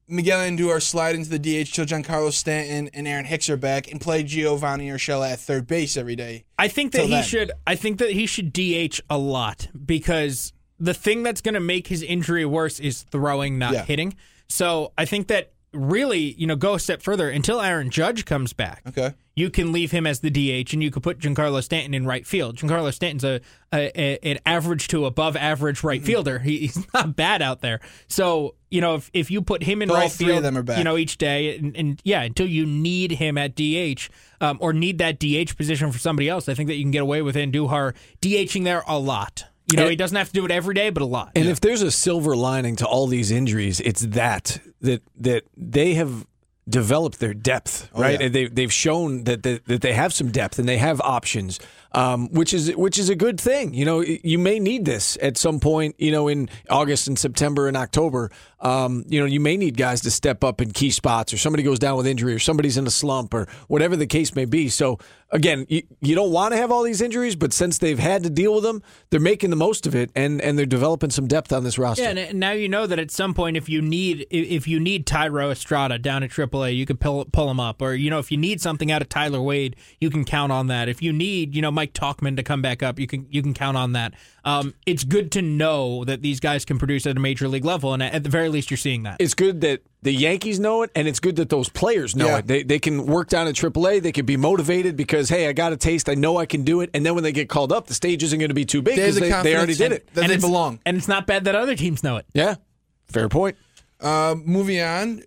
Miguel 0.07 0.41
Andujar 0.41 0.83
slide 0.83 1.15
into 1.15 1.31
the 1.31 1.39
DH 1.39 1.73
till 1.73 1.87
Giancarlo 1.87 2.33
Stanton 2.33 2.91
and 2.95 3.07
Aaron 3.07 3.25
Hicks 3.25 3.49
are 3.49 3.57
back 3.57 3.91
and 3.91 4.01
play 4.01 4.23
Giovanni 4.23 4.89
Urshela 4.89 5.33
at 5.33 5.41
third 5.41 5.67
base 5.67 5.97
every 5.97 6.17
day? 6.17 6.45
I 6.59 6.69
think 6.69 6.93
that 6.93 7.03
he 7.05 7.11
then. 7.11 7.23
should. 7.25 7.53
I 7.67 7.77
think 7.77 7.99
that 7.99 8.11
he 8.13 8.27
should 8.27 8.53
DH 8.53 9.01
a 9.09 9.19
lot 9.19 9.69
because 9.87 10.53
the 10.79 10.95
thing 10.95 11.23
that's 11.23 11.41
going 11.41 11.55
to 11.55 11.61
make 11.61 11.87
his 11.89 12.03
injury 12.03 12.45
worse 12.45 12.81
is 12.81 13.03
throwing, 13.03 13.59
not 13.59 13.73
Yeah. 13.73 13.85
hitting. 13.85 14.17
So 14.49 14.93
I 14.99 15.05
think 15.05 15.29
that 15.29 15.53
really, 15.73 16.33
you 16.33 16.47
know, 16.47 16.57
go 16.57 16.75
a 16.75 16.81
step 16.81 17.03
further 17.03 17.31
until 17.31 17.61
Aaron 17.61 17.91
Judge 17.91 18.25
comes 18.25 18.53
back. 18.53 18.83
Okay. 18.89 19.15
You 19.37 19.49
can 19.51 19.73
leave 19.73 19.91
him 19.91 20.07
as 20.07 20.21
the 20.21 20.29
DH, 20.31 20.73
and 20.75 20.83
you 20.83 20.91
could 20.91 21.03
put 21.03 21.19
Giancarlo 21.19 21.63
Stanton 21.63 21.95
in 21.95 22.05
right 22.05 22.27
field. 22.27 22.57
Giancarlo 22.57 22.93
Stanton's 22.93 23.25
a, 23.25 23.41
a, 23.73 23.91
a 23.99 24.19
an 24.33 24.39
average 24.45 24.89
to 24.89 25.07
above 25.07 25.35
average 25.37 25.83
right 25.83 26.03
fielder. 26.03 26.39
He, 26.41 26.59
he's 26.59 26.87
not 26.95 27.17
bad 27.17 27.41
out 27.41 27.61
there. 27.61 27.81
So 28.09 28.55
you 28.71 28.81
know, 28.81 28.97
if, 28.97 29.11
if 29.15 29.31
you 29.31 29.41
put 29.43 29.63
him 29.63 29.81
in 29.83 29.91
All 29.91 29.97
right 29.97 30.11
three 30.13 30.27
field, 30.27 30.39
of 30.39 30.43
them 30.45 30.57
are 30.59 30.63
back. 30.63 30.79
you 30.79 30.85
know, 30.85 30.97
each 30.97 31.17
day, 31.19 31.57
and, 31.57 31.75
and 31.77 32.01
yeah, 32.05 32.23
until 32.23 32.47
you 32.47 32.67
need 32.67 33.13
him 33.13 33.39
at 33.39 33.55
DH 33.57 34.09
um, 34.41 34.59
or 34.61 34.73
need 34.73 34.99
that 34.99 35.19
DH 35.19 35.57
position 35.57 35.91
for 35.91 35.99
somebody 35.99 36.29
else, 36.29 36.49
I 36.49 36.55
think 36.55 36.69
that 36.69 36.75
you 36.77 36.83
can 36.85 36.91
get 36.91 37.03
away 37.03 37.23
with 37.23 37.37
Andujar 37.37 37.95
DHing 38.21 38.65
there 38.65 38.83
a 38.87 38.99
lot. 38.99 39.45
You 39.71 39.77
know, 39.77 39.83
And- 39.85 39.91
he 39.91 39.97
doesn't 39.97 40.17
have 40.17 40.27
to 40.29 40.33
do 40.35 40.45
it 40.45 40.51
every 40.51 40.75
day, 40.75 40.91
but 40.91 41.03
a 41.03 41.07
lot. 41.07 41.31
And 41.37 41.49
if 41.49 41.61
there's 41.61 41.83
a 41.83 41.91
silver 41.93 42.37
lining 42.37 42.77
to 42.77 42.87
all 42.87 43.07
these 43.07 43.31
injuries, 43.31 43.81
it's 43.81 44.03
that 44.03 44.59
that 44.81 45.03
that 45.19 45.45
they 45.57 45.95
have 45.95 46.27
developed 46.69 47.19
their 47.19 47.35
depth, 47.35 47.91
right? 47.95 48.19
yeah. 48.19 48.27
And 48.27 48.35
they 48.35 48.47
they've 48.47 48.73
shown 48.73 49.25
that, 49.25 49.43
that 49.43 49.67
that 49.67 49.81
they 49.83 49.93
have 49.93 50.13
some 50.13 50.31
depth 50.31 50.59
and 50.59 50.69
they 50.69 50.79
have 50.79 51.01
options, 51.01 51.59
um, 51.93 52.29
which 52.29 52.55
is 52.55 52.75
which 52.77 52.99
is 52.99 53.09
a 53.09 53.17
good 53.17 53.41
thing. 53.41 53.75
You 53.75 53.85
know, 53.85 54.01
you 54.01 54.39
may 54.39 54.59
need 54.59 54.85
this 54.85 55.19
at 55.21 55.37
some 55.37 55.61
point. 55.61 55.97
You 55.99 56.13
know, 56.13 56.29
in 56.29 56.49
August 56.69 57.09
and 57.09 57.19
September 57.19 57.69
and 57.69 57.77
October. 57.77 58.31
Um, 58.61 59.05
you 59.09 59.19
know, 59.21 59.27
you 59.27 59.41
may 59.41 59.57
need 59.57 59.77
guys 59.77 60.03
to 60.03 60.11
step 60.11 60.45
up 60.45 60.61
in 60.61 60.71
key 60.73 60.91
spots, 60.91 61.33
or 61.33 61.39
somebody 61.39 61.63
goes 61.63 61.79
down 61.79 61.97
with 61.97 62.07
injury, 62.07 62.35
or 62.35 62.39
somebody's 62.39 62.77
in 62.77 62.87
a 62.87 62.91
slump, 62.91 63.33
or 63.33 63.49
whatever 63.69 63.97
the 63.97 64.07
case 64.07 64.35
may 64.35 64.45
be. 64.45 64.69
So 64.69 64.99
again, 65.31 65.65
you, 65.69 65.83
you 66.01 66.15
don't 66.15 66.31
want 66.33 66.53
to 66.53 66.59
have 66.59 66.71
all 66.71 66.83
these 66.83 67.01
injuries, 67.01 67.37
but 67.37 67.53
since 67.53 67.79
they've 67.79 67.99
had 67.99 68.23
to 68.25 68.31
deal 68.31 68.55
with 68.55 68.65
them, 68.65 68.83
they're 69.11 69.21
making 69.21 69.51
the 69.51 69.57
most 69.57 69.87
of 69.87 69.95
it, 69.95 70.11
and 70.15 70.41
and 70.43 70.59
they're 70.59 70.67
developing 70.67 71.11
some 71.11 71.27
depth 71.27 71.53
on 71.53 71.65
this 71.65 71.79
roster. 71.79 72.03
Yeah, 72.03 72.11
and- 72.11 72.39
now 72.41 72.53
you 72.53 72.69
know 72.69 72.87
that 72.87 72.99
at 72.99 73.11
some 73.11 73.33
point, 73.33 73.57
if 73.57 73.69
you 73.69 73.81
need 73.81 74.27
if 74.31 74.69
you 74.69 74.79
need 74.79 75.07
Thairo 75.07 75.51
Estrada 75.51 75.99
down 75.99 76.23
at 76.23 76.31
AAA, 76.31 76.77
you 76.77 76.85
can 76.85 76.97
pull 76.99 77.25
pull 77.27 77.51
him 77.51 77.61
up, 77.61 77.81
or 77.81 77.95
you 77.95 78.11
know 78.11 78.19
if 78.19 78.31
you 78.31 78.37
need 78.37 78.61
something 78.61 78.93
out 78.93 79.01
of 79.03 79.09
Tyler 79.09 79.41
Wade, 79.41 79.77
you 80.01 80.11
can 80.11 80.25
count 80.25 80.53
on 80.53 80.67
that. 80.67 80.89
If 80.89 81.01
you 81.03 81.13
need 81.13 81.55
you 81.57 81.63
know 81.63 81.71
Mike 81.71 81.95
Tauchman 81.95 82.37
to 82.37 82.43
come 82.43 82.61
back 82.61 82.83
up, 82.83 82.99
you 82.99 83.07
can 83.07 83.27
you 83.31 83.43
can 83.43 83.55
count 83.55 83.77
on 83.77 83.93
that. 83.93 84.15
Um, 84.45 84.75
it's 84.87 85.05
good 85.05 85.31
to 85.33 85.43
know 85.43 86.05
that 86.05 86.23
these 86.23 86.41
guys 86.41 86.65
can 86.65 86.79
produce 86.79 87.07
at 87.07 87.17
a 87.17 87.21
major 87.21 87.47
league 87.49 87.65
level, 87.65 87.93
and 87.95 88.03
at 88.03 88.23
the 88.23 88.31
very 88.31 88.49
least, 88.51 88.71
you're 88.71 88.79
seeing 88.79 89.05
that. 89.05 89.17
it's 89.21 89.35
good 89.35 89.61
that 89.63 89.83
the 90.03 90.13
Yankees 90.13 90.59
know 90.59 90.83
it, 90.83 90.91
and 90.95 91.07
it's 91.07 91.21
good 91.21 91.37
that 91.37 91.49
those 91.51 91.69
players 91.69 92.17
know 92.17 92.27
Yeah. 92.27 92.39
it. 92.39 92.47
They, 92.47 92.63
they 92.63 92.79
can 92.79 93.07
work 93.07 93.29
down 93.29 93.47
at 93.49 93.55
AAA. 93.55 94.03
They 94.03 94.13
can 94.13 94.25
be 94.27 94.37
motivated 94.37 94.97
because 94.97 95.29
hey, 95.29 95.47
I 95.49 95.53
got 95.53 95.73
a 95.73 95.77
taste. 95.77 96.09
I 96.09 96.15
know 96.15 96.37
I 96.39 96.47
can 96.47 96.63
do 96.65 96.81
it. 96.81 96.91
And 96.95 97.05
then 97.05 97.15
when 97.15 97.23
they 97.25 97.33
get 97.33 97.49
called 97.49 97.73
up, 97.73 97.87
the 97.87 97.95
stage 97.95 98.23
isn't 98.23 98.39
going 98.39 98.49
to 98.49 98.55
be 98.55 98.65
too 98.65 98.81
big 98.83 98.97
They 98.97 99.03
because 99.03 99.15
the 99.17 99.21
they, 99.23 99.29
they 99.29 99.57
already 99.57 99.75
confidence 99.75 99.79
did 99.79 99.85
and- 99.85 99.95
it. 99.95 100.15
that 100.15 100.29
they 100.29 100.37
belong. 100.39 100.81
and 100.87 100.97
it's 100.97 101.09
not 101.09 101.27
bad 101.27 101.45
that 101.45 101.55
other 101.55 101.77
teams 101.77 102.03
know 102.03 102.17
it. 102.17 102.27
Yeah, 102.33 102.55
fair 103.09 103.29
point. 103.29 103.57
Um, 104.01 104.45
moving 104.47 104.81
on, 104.81 105.23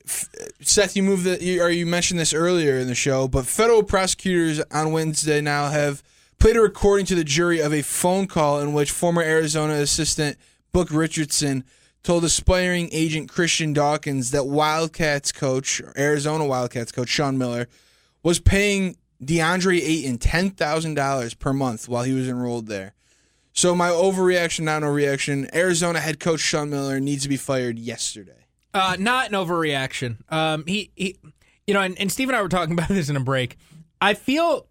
Seth, 0.61 0.95
you 0.95 1.03
moved 1.03 1.25
the, 1.25 1.43
you, 1.43 1.61
or 1.61 1.69
you 1.69 1.85
mentioned 1.85 2.19
this 2.19 2.33
earlier 2.33 2.79
in 2.79 2.87
the 2.87 2.95
show, 2.95 3.27
but 3.27 3.45
federal 3.45 3.83
prosecutors 3.83 4.59
on 4.71 4.91
Wednesday 4.91 5.41
now 5.41 5.67
have 5.69 6.01
played 6.39 6.55
a 6.57 6.61
recording 6.61 7.05
to 7.05 7.13
the 7.13 7.23
jury 7.23 7.59
of 7.59 7.71
a 7.71 7.83
phone 7.83 8.25
call 8.25 8.59
in 8.59 8.73
which 8.73 8.89
former 8.89 9.21
Arizona 9.21 9.75
assistant 9.75 10.37
Book 10.71 10.87
Richardson 10.89 11.63
told 12.03 12.23
aspiring 12.23 12.89
agent 12.91 13.29
Christian 13.29 13.73
Dawkins 13.73 14.31
that 14.31 14.45
Wildcats 14.45 15.31
coach, 15.31 15.81
Arizona 15.97 16.45
Wildcats 16.45 16.91
coach 16.91 17.09
Sean 17.09 17.37
Miller, 17.37 17.67
was 18.21 18.39
paying 18.39 18.97
DeAndre 19.23 19.79
Ayton 19.79 20.17
ten 20.17 20.51
thousand 20.51 20.95
dollars 20.95 21.33
per 21.33 21.53
month 21.53 21.87
while 21.87 22.03
he 22.03 22.13
was 22.13 22.27
enrolled 22.27 22.67
there. 22.67 22.93
So 23.53 23.75
my 23.75 23.89
overreaction, 23.89 24.61
not 24.61 24.81
no 24.81 24.89
reaction. 24.89 25.47
Arizona 25.53 25.99
head 25.99 26.19
coach 26.19 26.39
Sean 26.39 26.69
Miller 26.69 26.99
needs 26.99 27.23
to 27.23 27.29
be 27.29 27.37
fired 27.37 27.77
yesterday. 27.77 28.47
Uh, 28.73 28.97
not 28.99 29.27
an 29.27 29.33
overreaction. 29.33 30.17
Um, 30.31 30.63
he, 30.67 30.91
he, 30.95 31.17
you 31.67 31.75
know, 31.75 31.81
and, 31.81 31.97
and 31.99 32.11
Steve 32.11 32.29
and 32.29 32.35
I 32.35 32.41
were 32.41 32.49
talking 32.49 32.73
about 32.77 32.89
this 32.89 33.09
in 33.09 33.15
a 33.15 33.21
break. 33.21 33.57
I 34.01 34.15
feel, 34.15 34.65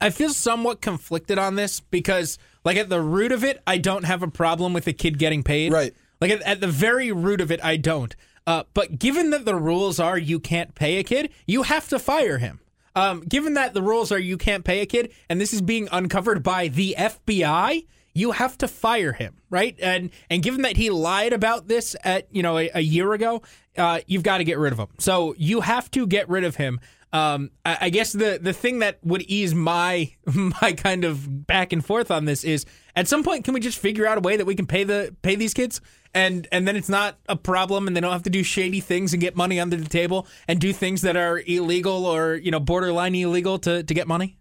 I 0.00 0.10
feel 0.10 0.30
somewhat 0.30 0.80
conflicted 0.80 1.38
on 1.38 1.54
this 1.54 1.78
because, 1.78 2.38
like, 2.64 2.76
at 2.76 2.88
the 2.88 3.00
root 3.00 3.30
of 3.30 3.44
it, 3.44 3.62
I 3.66 3.78
don't 3.78 4.04
have 4.04 4.22
a 4.22 4.28
problem 4.28 4.72
with 4.72 4.84
the 4.84 4.92
kid 4.92 5.18
getting 5.18 5.44
paid. 5.44 5.72
Right. 5.72 5.94
Like 6.20 6.30
at, 6.30 6.42
at 6.42 6.60
the 6.60 6.68
very 6.68 7.12
root 7.12 7.40
of 7.40 7.50
it, 7.50 7.64
I 7.64 7.76
don't. 7.76 8.14
Uh, 8.46 8.62
but 8.74 8.98
given 8.98 9.30
that 9.30 9.44
the 9.44 9.56
rules 9.56 9.98
are 9.98 10.16
you 10.16 10.38
can't 10.38 10.74
pay 10.74 10.98
a 10.98 11.04
kid, 11.04 11.30
you 11.46 11.64
have 11.64 11.88
to 11.88 11.98
fire 11.98 12.38
him. 12.38 12.60
Um, 12.94 13.20
given 13.20 13.54
that 13.54 13.74
the 13.74 13.82
rules 13.82 14.10
are 14.10 14.18
you 14.18 14.38
can't 14.38 14.64
pay 14.64 14.80
a 14.80 14.86
kid, 14.86 15.12
and 15.28 15.40
this 15.40 15.52
is 15.52 15.60
being 15.60 15.88
uncovered 15.92 16.42
by 16.42 16.68
the 16.68 16.94
FBI, 16.96 17.84
you 18.14 18.30
have 18.32 18.56
to 18.58 18.68
fire 18.68 19.12
him, 19.12 19.36
right? 19.50 19.76
And 19.82 20.10
and 20.30 20.42
given 20.42 20.62
that 20.62 20.76
he 20.78 20.88
lied 20.88 21.34
about 21.34 21.68
this 21.68 21.94
at 22.02 22.26
you 22.30 22.42
know 22.42 22.56
a, 22.56 22.70
a 22.74 22.80
year 22.80 23.12
ago, 23.12 23.42
uh, 23.76 24.00
you've 24.06 24.22
got 24.22 24.38
to 24.38 24.44
get 24.44 24.58
rid 24.58 24.72
of 24.72 24.78
him. 24.78 24.88
So 24.98 25.34
you 25.36 25.60
have 25.60 25.90
to 25.90 26.06
get 26.06 26.26
rid 26.30 26.44
of 26.44 26.56
him. 26.56 26.80
Um, 27.16 27.50
I, 27.64 27.78
I 27.82 27.90
guess 27.90 28.12
the 28.12 28.38
the 28.40 28.52
thing 28.52 28.80
that 28.80 28.98
would 29.02 29.22
ease 29.22 29.54
my 29.54 30.12
my 30.34 30.72
kind 30.72 31.04
of 31.04 31.46
back 31.46 31.72
and 31.72 31.84
forth 31.84 32.10
on 32.10 32.26
this 32.26 32.44
is 32.44 32.66
at 32.94 33.08
some 33.08 33.22
point 33.22 33.44
can 33.44 33.54
we 33.54 33.60
just 33.60 33.78
figure 33.78 34.06
out 34.06 34.18
a 34.18 34.20
way 34.20 34.36
that 34.36 34.44
we 34.44 34.54
can 34.54 34.66
pay 34.66 34.84
the 34.84 35.16
pay 35.22 35.34
these 35.34 35.54
kids 35.54 35.80
and 36.12 36.46
and 36.52 36.68
then 36.68 36.76
it's 36.76 36.90
not 36.90 37.18
a 37.26 37.36
problem 37.36 37.86
and 37.86 37.96
they 37.96 38.02
don't 38.02 38.12
have 38.12 38.24
to 38.24 38.30
do 38.30 38.42
shady 38.42 38.80
things 38.80 39.14
and 39.14 39.22
get 39.22 39.34
money 39.34 39.58
under 39.58 39.76
the 39.76 39.88
table 39.88 40.26
and 40.46 40.60
do 40.60 40.74
things 40.74 41.02
that 41.02 41.16
are 41.16 41.42
illegal 41.46 42.04
or 42.04 42.34
you 42.34 42.50
know 42.50 42.60
borderline 42.60 43.14
illegal 43.14 43.58
to 43.60 43.82
to 43.82 43.94
get 43.94 44.06
money. 44.06 44.36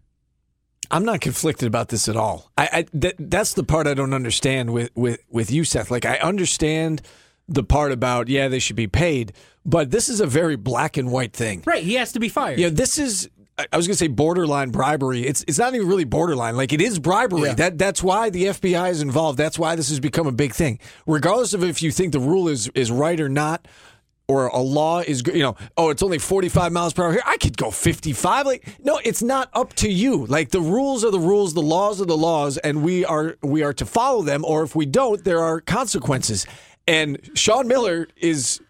I'm 0.91 1.05
not 1.05 1.21
conflicted 1.21 1.67
about 1.67 1.89
this 1.89 2.07
at 2.07 2.15
all. 2.15 2.51
I, 2.57 2.69
I 2.71 2.85
that, 2.93 3.15
that's 3.17 3.53
the 3.53 3.63
part 3.63 3.87
I 3.87 3.93
don't 3.93 4.13
understand 4.13 4.73
with, 4.73 4.91
with 4.95 5.23
with 5.29 5.49
you, 5.49 5.63
Seth. 5.63 5.89
Like 5.89 6.05
I 6.05 6.17
understand 6.17 7.01
the 7.47 7.63
part 7.63 7.91
about 7.91 8.27
yeah 8.27 8.47
they 8.47 8.59
should 8.59 8.75
be 8.75 8.87
paid, 8.87 9.33
but 9.65 9.91
this 9.91 10.09
is 10.09 10.19
a 10.19 10.27
very 10.27 10.55
black 10.55 10.97
and 10.97 11.11
white 11.11 11.33
thing. 11.33 11.63
Right, 11.65 11.83
he 11.83 11.95
has 11.95 12.11
to 12.13 12.19
be 12.19 12.29
fired. 12.29 12.59
Yeah, 12.59 12.69
this 12.69 12.97
is. 12.97 13.29
I 13.57 13.77
was 13.77 13.87
going 13.87 13.93
to 13.93 13.97
say 13.97 14.09
borderline 14.09 14.71
bribery. 14.71 15.25
It's 15.25 15.45
it's 15.47 15.57
not 15.57 15.73
even 15.73 15.87
really 15.87 16.03
borderline. 16.03 16.57
Like 16.57 16.73
it 16.73 16.81
is 16.81 16.99
bribery. 16.99 17.43
Yeah. 17.43 17.53
That 17.53 17.77
that's 17.77 18.03
why 18.03 18.29
the 18.29 18.45
FBI 18.45 18.91
is 18.91 19.01
involved. 19.01 19.37
That's 19.37 19.57
why 19.57 19.75
this 19.75 19.87
has 19.89 20.01
become 20.01 20.27
a 20.27 20.33
big 20.33 20.53
thing. 20.53 20.79
Regardless 21.07 21.53
of 21.53 21.63
if 21.63 21.81
you 21.81 21.91
think 21.91 22.11
the 22.11 22.19
rule 22.19 22.49
is 22.49 22.67
is 22.75 22.91
right 22.91 23.17
or 23.17 23.29
not, 23.29 23.65
or 24.27 24.47
a 24.47 24.59
law 24.59 24.99
is 24.99 25.23
you 25.27 25.43
know, 25.43 25.55
oh, 25.77 25.89
it's 25.89 26.01
only 26.01 26.17
45 26.17 26.71
miles 26.71 26.93
per 26.93 27.05
hour 27.05 27.11
here. 27.13 27.21
I 27.25 27.37
could 27.37 27.57
go 27.57 27.71
55. 27.71 28.45
Like, 28.45 28.67
no, 28.83 28.99
it's 29.03 29.21
not 29.21 29.49
up 29.53 29.73
to 29.75 29.89
you. 29.89 30.25
Like 30.25 30.49
the 30.49 30.61
rules 30.61 31.05
are 31.05 31.11
the 31.11 31.19
rules, 31.19 31.53
the 31.53 31.61
laws 31.61 32.01
are 32.01 32.05
the 32.05 32.17
laws, 32.17 32.57
and 32.57 32.83
we 32.83 33.05
are 33.05 33.37
we 33.41 33.63
are 33.63 33.73
to 33.73 33.85
follow 33.85 34.21
them. 34.21 34.43
Or 34.43 34.63
if 34.63 34.75
we 34.75 34.85
don't, 34.85 35.23
there 35.23 35.41
are 35.41 35.61
consequences. 35.61 36.45
And 36.87 37.19
Sean 37.33 37.67
Miller 37.67 38.07
is 38.17 38.61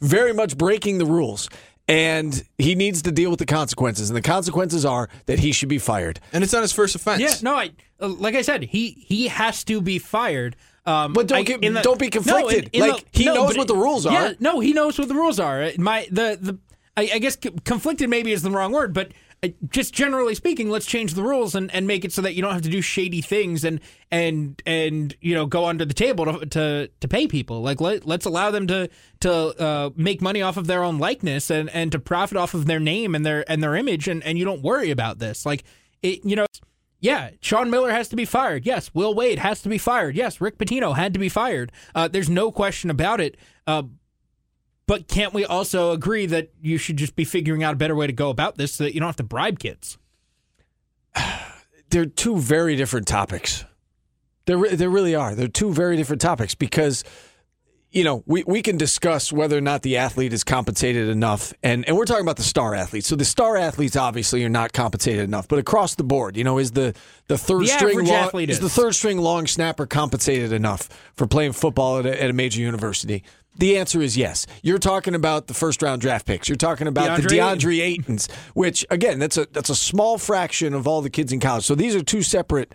very 0.00 0.32
much 0.34 0.56
breaking 0.56 0.98
the 0.98 1.06
rules. 1.06 1.48
And 1.88 2.42
he 2.58 2.74
needs 2.74 3.02
to 3.02 3.12
deal 3.12 3.28
with 3.30 3.40
the 3.40 3.46
consequences. 3.46 4.08
And 4.08 4.16
the 4.16 4.22
consequences 4.22 4.84
are 4.84 5.08
that 5.26 5.40
he 5.40 5.52
should 5.52 5.68
be 5.68 5.78
fired. 5.78 6.20
And 6.32 6.44
it's 6.44 6.52
not 6.52 6.62
his 6.62 6.72
first 6.72 6.94
offense. 6.94 7.20
Yeah, 7.20 7.34
no, 7.42 7.56
I 7.56 7.70
uh, 8.00 8.08
like 8.08 8.34
I 8.34 8.42
said, 8.42 8.62
he 8.62 8.90
he 8.90 9.28
has 9.28 9.64
to 9.64 9.80
be 9.80 9.98
fired. 9.98 10.56
Um, 10.86 11.12
But 11.12 11.26
don't 11.26 11.38
I- 11.38 11.42
get- 11.42 11.62
in 11.62 11.74
don't 11.74 11.98
be 11.98 12.08
conflicted. 12.08 12.70
Like, 12.74 13.06
he 13.12 13.24
knows 13.24 13.50
but 13.50 13.58
what 13.58 13.68
the 13.68 13.76
rules 13.76 14.06
are. 14.06 14.12
Yeah, 14.12 14.32
no, 14.38 14.60
he 14.60 14.72
knows 14.72 14.98
what 14.98 15.08
the 15.08 15.14
rules 15.14 15.38
are. 15.40 15.70
My 15.76 16.06
the 16.10 16.38
the 16.40 16.58
I, 16.96 17.10
I 17.14 17.18
guess 17.18 17.36
conflicted 17.64 18.08
maybe 18.08 18.32
is 18.32 18.42
the 18.42 18.50
wrong 18.50 18.72
word, 18.72 18.94
but 18.94 19.12
just 19.68 19.92
generally 19.92 20.34
speaking, 20.34 20.70
let's 20.70 20.86
change 20.86 21.14
the 21.14 21.22
rules 21.22 21.54
and, 21.54 21.72
and 21.74 21.86
make 21.86 22.04
it 22.04 22.12
so 22.12 22.22
that 22.22 22.34
you 22.34 22.42
don't 22.42 22.52
have 22.52 22.62
to 22.62 22.70
do 22.70 22.80
shady 22.80 23.20
things 23.20 23.64
and 23.64 23.80
and 24.10 24.62
and 24.66 25.16
you 25.20 25.34
know 25.34 25.46
go 25.46 25.66
under 25.66 25.84
the 25.84 25.94
table 25.94 26.24
to 26.24 26.46
to, 26.46 26.88
to 27.00 27.08
pay 27.08 27.26
people. 27.26 27.60
Like 27.60 27.80
let 27.80 28.06
let's 28.06 28.24
allow 28.24 28.50
them 28.50 28.66
to 28.68 28.88
to 29.20 29.32
uh, 29.32 29.90
make 29.96 30.22
money 30.22 30.42
off 30.42 30.56
of 30.56 30.66
their 30.68 30.84
own 30.84 30.98
likeness 30.98 31.50
and, 31.50 31.68
and 31.70 31.90
to 31.92 31.98
profit 31.98 32.36
off 32.36 32.54
of 32.54 32.66
their 32.66 32.80
name 32.80 33.14
and 33.14 33.26
their 33.26 33.44
and 33.50 33.62
their 33.62 33.74
image, 33.74 34.06
and, 34.06 34.22
and 34.22 34.38
you 34.38 34.44
don't 34.44 34.62
worry 34.62 34.90
about 34.90 35.18
this. 35.18 35.44
Like 35.44 35.64
it, 36.02 36.24
you 36.24 36.36
know. 36.36 36.46
Yeah, 37.00 37.30
Sean 37.40 37.68
Miller 37.68 37.90
has 37.90 38.08
to 38.10 38.16
be 38.16 38.24
fired. 38.24 38.64
Yes, 38.64 38.94
Will 38.94 39.12
Wade 39.12 39.40
has 39.40 39.60
to 39.62 39.68
be 39.68 39.76
fired. 39.76 40.14
Yes, 40.14 40.40
Rick 40.40 40.56
Pitino 40.56 40.94
had 40.94 41.12
to 41.14 41.18
be 41.18 41.28
fired. 41.28 41.72
Uh, 41.96 42.06
there's 42.06 42.30
no 42.30 42.52
question 42.52 42.90
about 42.90 43.20
it. 43.20 43.36
Uh, 43.66 43.82
but 44.86 45.08
can't 45.08 45.32
we 45.32 45.44
also 45.44 45.92
agree 45.92 46.26
that 46.26 46.50
you 46.60 46.76
should 46.78 46.96
just 46.96 47.14
be 47.14 47.24
figuring 47.24 47.62
out 47.62 47.74
a 47.74 47.76
better 47.76 47.94
way 47.94 48.06
to 48.06 48.12
go 48.12 48.30
about 48.30 48.56
this 48.56 48.72
so 48.72 48.84
that 48.84 48.94
you 48.94 49.00
don't 49.00 49.08
have 49.08 49.16
to 49.16 49.22
bribe 49.22 49.58
kids? 49.58 49.98
they're 51.90 52.06
two 52.06 52.36
very 52.38 52.76
different 52.76 53.06
topics. 53.06 53.64
They 54.46 54.56
re- 54.56 54.74
they 54.74 54.88
really 54.88 55.14
are. 55.14 55.34
They're 55.34 55.48
two 55.48 55.72
very 55.72 55.96
different 55.96 56.20
topics 56.20 56.54
because 56.54 57.04
you 57.92 58.02
know 58.02 58.24
we, 58.26 58.42
we 58.44 58.60
can 58.60 58.76
discuss 58.76 59.32
whether 59.32 59.56
or 59.56 59.60
not 59.60 59.82
the 59.82 59.98
athlete 59.98 60.32
is 60.32 60.42
compensated 60.42 61.08
enough, 61.08 61.52
and 61.62 61.86
and 61.86 61.96
we're 61.96 62.06
talking 62.06 62.24
about 62.24 62.38
the 62.38 62.42
star 62.42 62.74
athletes. 62.74 63.06
So 63.06 63.14
the 63.14 63.24
star 63.24 63.56
athletes 63.56 63.94
obviously 63.94 64.44
are 64.44 64.48
not 64.48 64.72
compensated 64.72 65.22
enough, 65.22 65.46
but 65.46 65.60
across 65.60 65.94
the 65.94 66.02
board, 66.02 66.36
you 66.36 66.42
know, 66.42 66.58
is 66.58 66.72
the 66.72 66.92
the 67.28 67.38
third 67.38 67.62
The 67.62 67.66
string 67.68 68.04
long, 68.04 68.08
athlete 68.08 68.50
is 68.50 68.58
the 68.58 68.68
third 68.68 68.96
string 68.96 69.18
long 69.18 69.46
snapper 69.46 69.86
compensated 69.86 70.52
enough 70.52 70.88
for 71.14 71.28
playing 71.28 71.52
football 71.52 72.00
at 72.00 72.06
a, 72.06 72.20
at 72.20 72.30
a 72.30 72.32
major 72.32 72.60
university? 72.60 73.22
The 73.58 73.76
answer 73.76 74.00
is 74.00 74.16
yes. 74.16 74.46
You're 74.62 74.78
talking 74.78 75.14
about 75.14 75.46
the 75.46 75.54
first 75.54 75.82
round 75.82 76.00
draft 76.00 76.26
picks. 76.26 76.48
You're 76.48 76.56
talking 76.56 76.86
about 76.86 77.20
the 77.20 77.28
DeAndre 77.28 77.58
DeAndre 77.58 77.98
Aytons, 77.98 78.30
which 78.54 78.86
again, 78.90 79.18
that's 79.18 79.36
a 79.36 79.46
that's 79.52 79.70
a 79.70 79.74
small 79.74 80.18
fraction 80.18 80.74
of 80.74 80.86
all 80.86 81.02
the 81.02 81.10
kids 81.10 81.32
in 81.32 81.40
college. 81.40 81.64
So 81.64 81.74
these 81.74 81.94
are 81.94 82.02
two 82.02 82.22
separate 82.22 82.74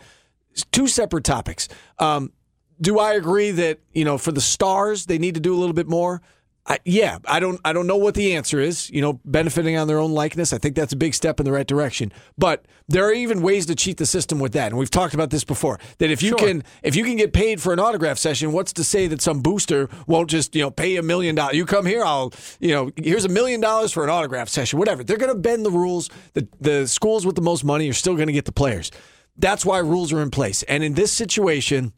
two 0.71 0.87
separate 0.87 1.23
topics. 1.23 1.67
Um, 1.99 2.31
do 2.79 2.99
I 2.99 3.13
agree 3.13 3.51
that 3.51 3.79
you 3.93 4.05
know 4.05 4.17
for 4.17 4.31
the 4.31 4.41
stars 4.41 5.07
they 5.07 5.17
need 5.17 5.33
to 5.35 5.41
do 5.41 5.55
a 5.55 5.57
little 5.57 5.73
bit 5.73 5.87
more? 5.87 6.21
I, 6.69 6.79
yeah, 6.83 7.19
I 7.25 7.39
don't 7.39 7.61
I 7.63 7.71
don't 7.71 7.87
know 7.87 7.95
what 7.95 8.13
the 8.13 8.35
answer 8.35 8.59
is. 8.59 8.89
You 8.89 9.01
know, 9.01 9.21
benefiting 9.23 9.77
on 9.77 9.87
their 9.87 9.99
own 9.99 10.11
likeness. 10.11 10.51
I 10.51 10.57
think 10.57 10.75
that's 10.75 10.91
a 10.91 10.97
big 10.97 11.13
step 11.13 11.39
in 11.39 11.45
the 11.45 11.51
right 11.51 11.65
direction. 11.65 12.11
But 12.37 12.65
there 12.89 13.05
are 13.07 13.13
even 13.13 13.41
ways 13.41 13.65
to 13.67 13.75
cheat 13.75 13.97
the 13.97 14.05
system 14.05 14.39
with 14.39 14.51
that, 14.51 14.67
and 14.67 14.77
we've 14.77 14.91
talked 14.91 15.13
about 15.13 15.29
this 15.29 15.45
before. 15.45 15.79
That 15.99 16.11
if 16.11 16.21
you 16.21 16.29
Sure. 16.29 16.39
can 16.39 16.63
if 16.83 16.95
you 16.95 17.05
can 17.05 17.15
get 17.15 17.31
paid 17.31 17.61
for 17.61 17.71
an 17.71 17.79
autograph 17.79 18.17
session, 18.17 18.51
what's 18.51 18.73
to 18.73 18.83
say 18.83 19.07
that 19.07 19.21
some 19.21 19.41
booster 19.41 19.89
won't 20.07 20.29
just 20.29 20.55
you 20.55 20.61
know 20.61 20.69
pay 20.69 20.97
a 20.97 21.03
million 21.03 21.35
dollars? 21.35 21.55
You 21.55 21.65
come 21.65 21.85
here, 21.85 22.03
I'll 22.03 22.33
you 22.59 22.73
know 22.73 22.91
here's 22.97 23.23
a 23.23 23.29
million 23.29 23.61
dollars 23.61 23.93
for 23.93 24.03
an 24.03 24.09
autograph 24.09 24.49
session, 24.49 24.77
whatever. 24.77 25.05
They're 25.05 25.17
going 25.17 25.33
to 25.33 25.39
bend 25.39 25.65
the 25.65 25.71
rules. 25.71 26.09
The 26.33 26.47
the 26.59 26.87
schools 26.87 27.25
with 27.25 27.35
the 27.35 27.41
most 27.41 27.63
money 27.63 27.89
are 27.89 27.93
still 27.93 28.15
going 28.15 28.27
to 28.27 28.33
get 28.33 28.43
the 28.45 28.51
players. 28.51 28.91
That's 29.37 29.65
why 29.65 29.77
rules 29.77 30.11
are 30.11 30.21
in 30.21 30.31
place. 30.31 30.63
And 30.63 30.83
in 30.83 30.95
this 30.95 31.13
situation 31.13 31.93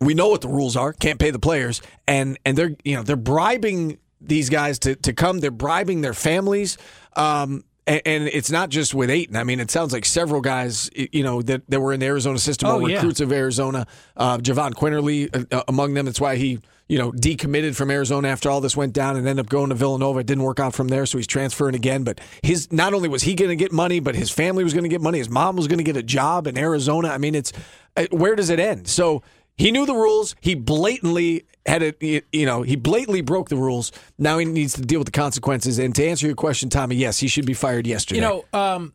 we 0.00 0.14
know 0.14 0.28
what 0.28 0.40
the 0.40 0.48
rules 0.48 0.76
are. 0.76 0.92
Can't 0.92 1.18
pay 1.18 1.30
the 1.30 1.38
players, 1.38 1.82
and 2.06 2.38
and 2.44 2.56
they're 2.56 2.74
you 2.84 2.96
know 2.96 3.02
they're 3.02 3.16
bribing 3.16 3.98
these 4.20 4.48
guys 4.50 4.78
to 4.80 4.96
to 4.96 5.12
come. 5.12 5.38
They're 5.40 5.50
bribing 5.50 6.00
their 6.00 6.14
families. 6.14 6.78
Um, 7.14 7.64
and, 7.88 8.02
and 8.04 8.24
it's 8.28 8.50
not 8.50 8.68
just 8.68 8.94
with 8.94 9.10
Ayton. 9.10 9.36
I 9.36 9.44
mean, 9.44 9.60
it 9.60 9.70
sounds 9.70 9.92
like 9.92 10.04
several 10.04 10.40
guys, 10.40 10.90
you 10.94 11.22
know, 11.22 11.40
that, 11.42 11.62
that 11.70 11.78
were 11.80 11.92
in 11.92 12.00
the 12.00 12.06
Arizona 12.06 12.36
system 12.38 12.68
Oh, 12.68 12.80
or 12.80 12.88
yeah. 12.90 12.96
recruits 12.96 13.20
of 13.20 13.30
Arizona. 13.32 13.86
Uh, 14.16 14.38
Jahvon 14.38 14.72
Quinerly 14.72 15.30
uh, 15.52 15.56
uh, 15.58 15.62
among 15.68 15.94
them. 15.94 16.06
That's 16.06 16.20
why 16.20 16.34
he, 16.34 16.58
you 16.88 16.98
know, 16.98 17.12
decommitted 17.12 17.76
from 17.76 17.92
Arizona 17.92 18.26
after 18.26 18.50
all 18.50 18.60
this 18.60 18.76
went 18.76 18.92
down 18.92 19.16
and 19.16 19.26
ended 19.28 19.46
up 19.46 19.48
going 19.48 19.68
to 19.68 19.76
Villanova. 19.76 20.18
It 20.18 20.26
didn't 20.26 20.42
work 20.42 20.58
out 20.58 20.74
from 20.74 20.88
there, 20.88 21.06
so 21.06 21.16
he's 21.16 21.28
transferring 21.28 21.76
again. 21.76 22.02
But 22.02 22.20
his 22.42 22.72
not 22.72 22.92
only 22.92 23.08
was 23.08 23.22
he 23.22 23.36
going 23.36 23.50
to 23.50 23.56
get 23.56 23.70
money, 23.70 24.00
but 24.00 24.16
his 24.16 24.32
family 24.32 24.64
was 24.64 24.72
going 24.74 24.82
to 24.82 24.90
get 24.90 25.00
money. 25.00 25.18
His 25.18 25.30
mom 25.30 25.54
was 25.54 25.68
going 25.68 25.78
to 25.78 25.84
get 25.84 25.96
a 25.96 26.02
job 26.02 26.48
in 26.48 26.58
Arizona. 26.58 27.10
I 27.10 27.18
mean, 27.18 27.36
it's 27.36 27.52
uh, 27.96 28.06
where 28.10 28.34
does 28.34 28.50
it 28.50 28.58
end? 28.58 28.88
So 28.88 29.22
he 29.56 29.70
knew 29.70 29.86
the 29.86 29.94
rules. 29.94 30.36
He 30.40 30.54
blatantly 30.54 31.46
had 31.64 31.82
it. 31.82 32.24
You 32.32 32.46
know, 32.46 32.62
he 32.62 32.76
blatantly 32.76 33.22
broke 33.22 33.48
the 33.48 33.56
rules. 33.56 33.92
Now 34.18 34.38
he 34.38 34.44
needs 34.44 34.74
to 34.74 34.82
deal 34.82 35.00
with 35.00 35.06
the 35.06 35.12
consequences. 35.12 35.78
And 35.78 35.94
to 35.94 36.06
answer 36.06 36.26
your 36.26 36.36
question, 36.36 36.68
Tommy, 36.68 36.96
yes, 36.96 37.18
he 37.18 37.28
should 37.28 37.46
be 37.46 37.54
fired 37.54 37.86
yesterday. 37.86 38.20
You 38.20 38.26
know, 38.26 38.44
um, 38.52 38.92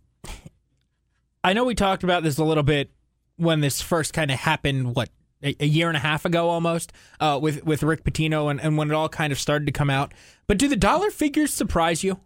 I 1.44 1.54
know 1.54 1.64
we 1.64 1.76
talked 1.76 2.04
about 2.04 2.24
this 2.24 2.38
a 2.38 2.44
little 2.44 2.64
bit 2.64 2.92
when 3.38 3.62
this 3.62 3.82
first 3.82 4.14
kind 4.14 4.30
of 4.30 4.38
happened. 4.38 4.96
What 4.96 5.10
a, 5.44 5.56
a 5.60 5.66
year 5.66 5.88
and 5.88 5.98
a 5.98 6.02
half 6.02 6.26
ago, 6.26 6.50
almost, 6.50 6.94
uh, 7.20 7.40
with 7.42 7.66
with 7.66 7.82
Rick 7.82 8.04
Pitino, 8.04 8.52
and, 8.52 8.62
and 8.62 8.78
when 8.78 8.90
it 8.92 8.94
all 8.94 9.10
kind 9.10 9.34
of 9.34 9.40
started 9.40 9.66
to 9.66 9.72
come 9.72 9.90
out. 9.90 10.14
But 10.48 10.60
do 10.60 10.68
the 10.68 10.76
dollar 10.76 11.10
figures 11.10 11.54
surprise 11.54 12.04
you? 12.04 12.20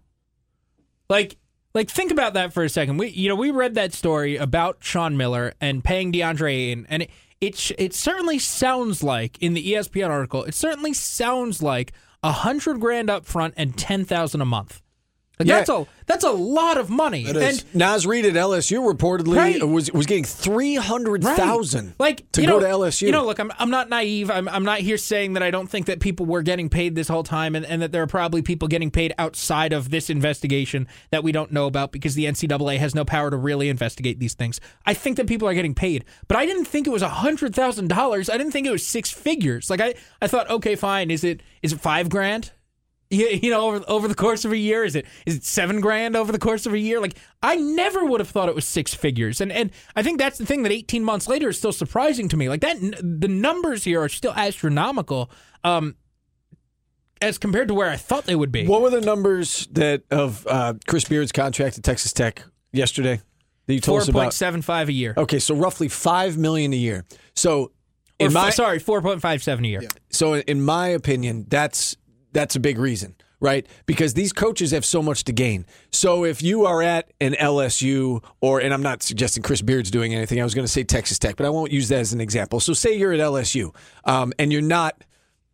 Like, 1.09 1.37
like 1.73 1.89
think 1.89 2.11
about 2.11 2.33
that 2.33 2.51
for 2.51 2.63
a 2.63 2.69
second. 2.69 2.97
We, 2.97 3.09
you 3.09 3.29
know, 3.29 3.35
we 3.35 3.51
read 3.51 3.75
that 3.75 3.93
story 3.93 4.35
about 4.35 4.77
Sean 4.81 5.15
Miller 5.15 5.53
and 5.61 5.83
paying 5.83 6.11
DeAndre 6.11 6.51
Ayton, 6.51 6.87
and 6.89 7.03
it 7.03 7.09
it, 7.47 7.57
sh- 7.57 7.71
it 7.77 7.93
certainly 7.93 8.39
sounds 8.39 9.03
like 9.03 9.41
in 9.41 9.53
the 9.53 9.73
ESPN 9.73 10.09
article, 10.09 10.43
it 10.43 10.53
certainly 10.55 10.93
sounds 10.93 11.61
like 11.61 11.93
a 12.23 12.31
hundred 12.31 12.79
grand 12.79 13.09
up 13.09 13.25
front 13.25 13.53
and 13.57 13.77
ten 13.77 14.05
thousand 14.05 14.41
a 14.41 14.45
month. 14.45 14.81
Yeah. 15.39 15.55
that's 15.57 15.69
a 15.69 15.85
that's 16.05 16.23
a 16.23 16.31
lot 16.31 16.77
of 16.77 16.89
money. 16.89 17.23
That 17.25 17.35
is. 17.35 17.63
And 17.63 17.75
Naz 17.75 18.05
Reid 18.07 18.25
at 18.25 18.33
LSU 18.33 18.79
reportedly 18.89 19.35
Right. 19.35 19.63
was 19.67 19.91
was 19.91 20.05
getting 20.05 20.23
three 20.23 20.75
hundred 20.75 21.23
thousand 21.23 21.93
like 21.99 22.31
to 22.33 22.41
go 22.41 22.47
know, 22.47 22.59
to 22.59 22.65
LSU. 22.65 23.03
You 23.07 23.11
know, 23.11 23.25
look, 23.25 23.39
I'm 23.39 23.51
I'm 23.59 23.69
not 23.69 23.89
naive. 23.89 24.29
I'm 24.31 24.47
I'm 24.47 24.63
not 24.63 24.79
here 24.79 24.97
saying 24.97 25.33
that 25.33 25.43
I 25.43 25.51
don't 25.51 25.67
think 25.67 25.87
that 25.87 25.99
people 25.99 26.25
were 26.25 26.41
getting 26.41 26.69
paid 26.69 26.95
this 26.95 27.07
whole 27.07 27.23
time, 27.23 27.55
and, 27.55 27.65
and 27.65 27.81
that 27.81 27.91
there 27.91 28.01
are 28.01 28.07
probably 28.07 28.41
people 28.41 28.67
getting 28.67 28.91
paid 28.91 29.13
outside 29.17 29.73
of 29.73 29.89
this 29.89 30.09
investigation 30.09 30.87
that 31.11 31.23
we 31.23 31.31
don't 31.31 31.51
know 31.51 31.65
about 31.65 31.91
because 31.91 32.15
the 32.15 32.25
NCAA 32.25 32.77
has 32.77 32.95
no 32.95 33.03
power 33.03 33.29
to 33.29 33.37
really 33.37 33.67
investigate 33.69 34.19
these 34.19 34.35
things. 34.35 34.61
I 34.85 34.93
think 34.93 35.17
that 35.17 35.27
people 35.27 35.47
are 35.47 35.53
getting 35.53 35.75
paid, 35.75 36.05
but 36.27 36.37
I 36.37 36.45
didn't 36.45 36.65
think 36.65 36.87
it 36.87 36.91
was 36.91 37.01
hundred 37.01 37.53
thousand 37.55 37.89
dollars. 37.89 38.29
I 38.29 38.37
didn't 38.37 38.51
think 38.53 38.67
it 38.67 38.71
was 38.71 38.85
six 38.85 39.11
figures. 39.11 39.69
Like 39.69 39.81
I 39.81 39.95
I 40.21 40.27
thought, 40.27 40.49
okay, 40.49 40.75
fine. 40.75 41.11
Is 41.11 41.23
it 41.23 41.41
is 41.61 41.73
it 41.73 41.79
five 41.81 42.09
grand? 42.09 42.51
You, 43.11 43.27
you 43.27 43.51
know, 43.51 43.61
over 43.67 43.85
over 43.87 44.07
the 44.07 44.15
course 44.15 44.45
of 44.45 44.51
a 44.51 44.57
year, 44.57 44.83
is 44.83 44.95
it 44.95 45.05
is 45.27 45.35
it 45.35 45.43
seven 45.43 45.79
grand 45.79 46.15
over 46.15 46.31
the 46.31 46.39
course 46.39 46.65
of 46.65 46.73
a 46.73 46.79
year? 46.79 46.99
Like 46.99 47.15
I 47.43 47.55
never 47.55 48.03
would 48.03 48.19
have 48.19 48.29
thought 48.29 48.49
it 48.49 48.55
was 48.55 48.65
six 48.65 48.95
figures, 48.95 49.39
and 49.41 49.51
and 49.51 49.69
I 49.95 50.01
think 50.01 50.17
that's 50.17 50.39
the 50.39 50.45
thing 50.45 50.63
that 50.63 50.71
eighteen 50.71 51.03
months 51.03 51.27
later 51.27 51.49
is 51.49 51.57
still 51.59 51.71
surprising 51.71 52.27
to 52.29 52.35
me. 52.37 52.49
Like 52.49 52.61
that, 52.61 52.77
the 52.79 53.27
numbers 53.27 53.83
here 53.83 54.01
are 54.01 54.09
still 54.09 54.33
astronomical, 54.33 55.29
um, 55.63 55.95
as 57.21 57.37
compared 57.37 57.67
to 57.67 57.75
where 57.75 57.89
I 57.91 57.95
thought 57.95 58.25
they 58.25 58.35
would 58.35 58.51
be. 58.51 58.65
what 58.65 58.81
were 58.81 58.89
the 58.89 59.01
numbers 59.01 59.67
that 59.71 60.01
of 60.09 60.45
uh, 60.47 60.73
Chris 60.87 61.05
Beard's 61.05 61.31
contract 61.31 61.77
at 61.77 61.83
Texas 61.83 62.11
Tech 62.11 62.43
yesterday 62.71 63.21
that 63.67 63.73
you 63.73 63.79
told 63.81 63.97
Four 63.97 64.01
us 64.01 64.09
about? 64.09 64.33
seven 64.33 64.61
five 64.63 64.89
a 64.89 64.93
year, 64.93 65.13
Okay, 65.15 65.37
so 65.39 65.53
roughly 65.55 65.89
five 65.89 66.37
million 66.39 66.73
a 66.73 66.77
year. 66.77 67.05
So 67.35 67.71
in 68.19 68.27
f- 68.27 68.33
my 68.33 68.49
sorry, 68.49 68.79
four 68.79 69.01
point 69.03 69.21
five 69.21 69.43
seven 69.43 69.63
a 69.63 69.67
year. 69.67 69.81
so 70.09 70.35
in 70.35 70.61
my 70.63 70.87
opinion, 70.87 71.45
that's 71.47 71.95
that's 72.35 72.55
a 72.55 72.59
big 72.59 72.77
reason, 72.77 73.15
right? 73.39 73.65
Because 73.85 74.13
these 74.13 74.33
coaches 74.33 74.71
have 74.71 74.83
so 74.83 75.01
much 75.01 75.23
to 75.23 75.31
gain. 75.31 75.65
So 75.91 76.25
if 76.25 76.43
you 76.43 76.65
are 76.65 76.83
at 76.83 77.11
an 77.21 77.33
LSU 77.33 78.21
or 78.41 78.59
and 78.59 78.73
I'm 78.73 78.83
not 78.83 79.01
suggesting 79.01 79.41
Chris 79.41 79.61
Beard's 79.61 79.89
doing 79.89 80.13
anything. 80.13 80.39
I 80.41 80.43
was 80.43 80.53
going 80.53 80.65
to 80.65 80.71
say 80.71 80.83
Texas 80.83 81.17
Tech, 81.17 81.37
but 81.37 81.45
I 81.45 81.49
won't 81.49 81.71
use 81.71 81.87
that 81.89 81.99
as 81.99 82.11
an 82.11 82.19
example. 82.19 82.59
So 82.59 82.73
say 82.73 82.97
you're 82.97 83.13
at 83.13 83.21
LSU 83.21 83.73
um, 84.03 84.33
and 84.37 84.51
you're 84.51 84.61
not 84.61 85.01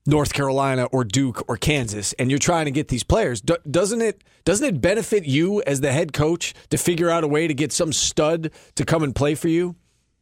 North 0.08 0.34
Carolina 0.34 0.86
or 0.86 1.04
Duke 1.04 1.48
or 1.48 1.56
Kansas, 1.58 2.14
and 2.14 2.32
you're 2.32 2.40
trying 2.40 2.66
to 2.66 2.72
get 2.72 2.88
these 2.88 3.04
players. 3.04 3.40
Do, 3.40 3.58
doesn't 3.70 4.02
it 4.02 4.24
doesn't 4.44 4.68
it 4.68 4.82
benefit 4.82 5.26
you 5.26 5.62
as 5.68 5.82
the 5.82 5.92
head 5.92 6.14
coach 6.14 6.56
to 6.72 6.78
figure 6.78 7.12
out 7.12 7.24
a 7.24 7.28
way 7.28 7.48
to 7.48 7.54
get 7.54 7.72
some 7.72 7.94
stud 7.94 8.50
to 8.76 8.86
come 8.86 9.04
and 9.04 9.16
play 9.16 9.36
for 9.36 9.48
you? 9.48 9.76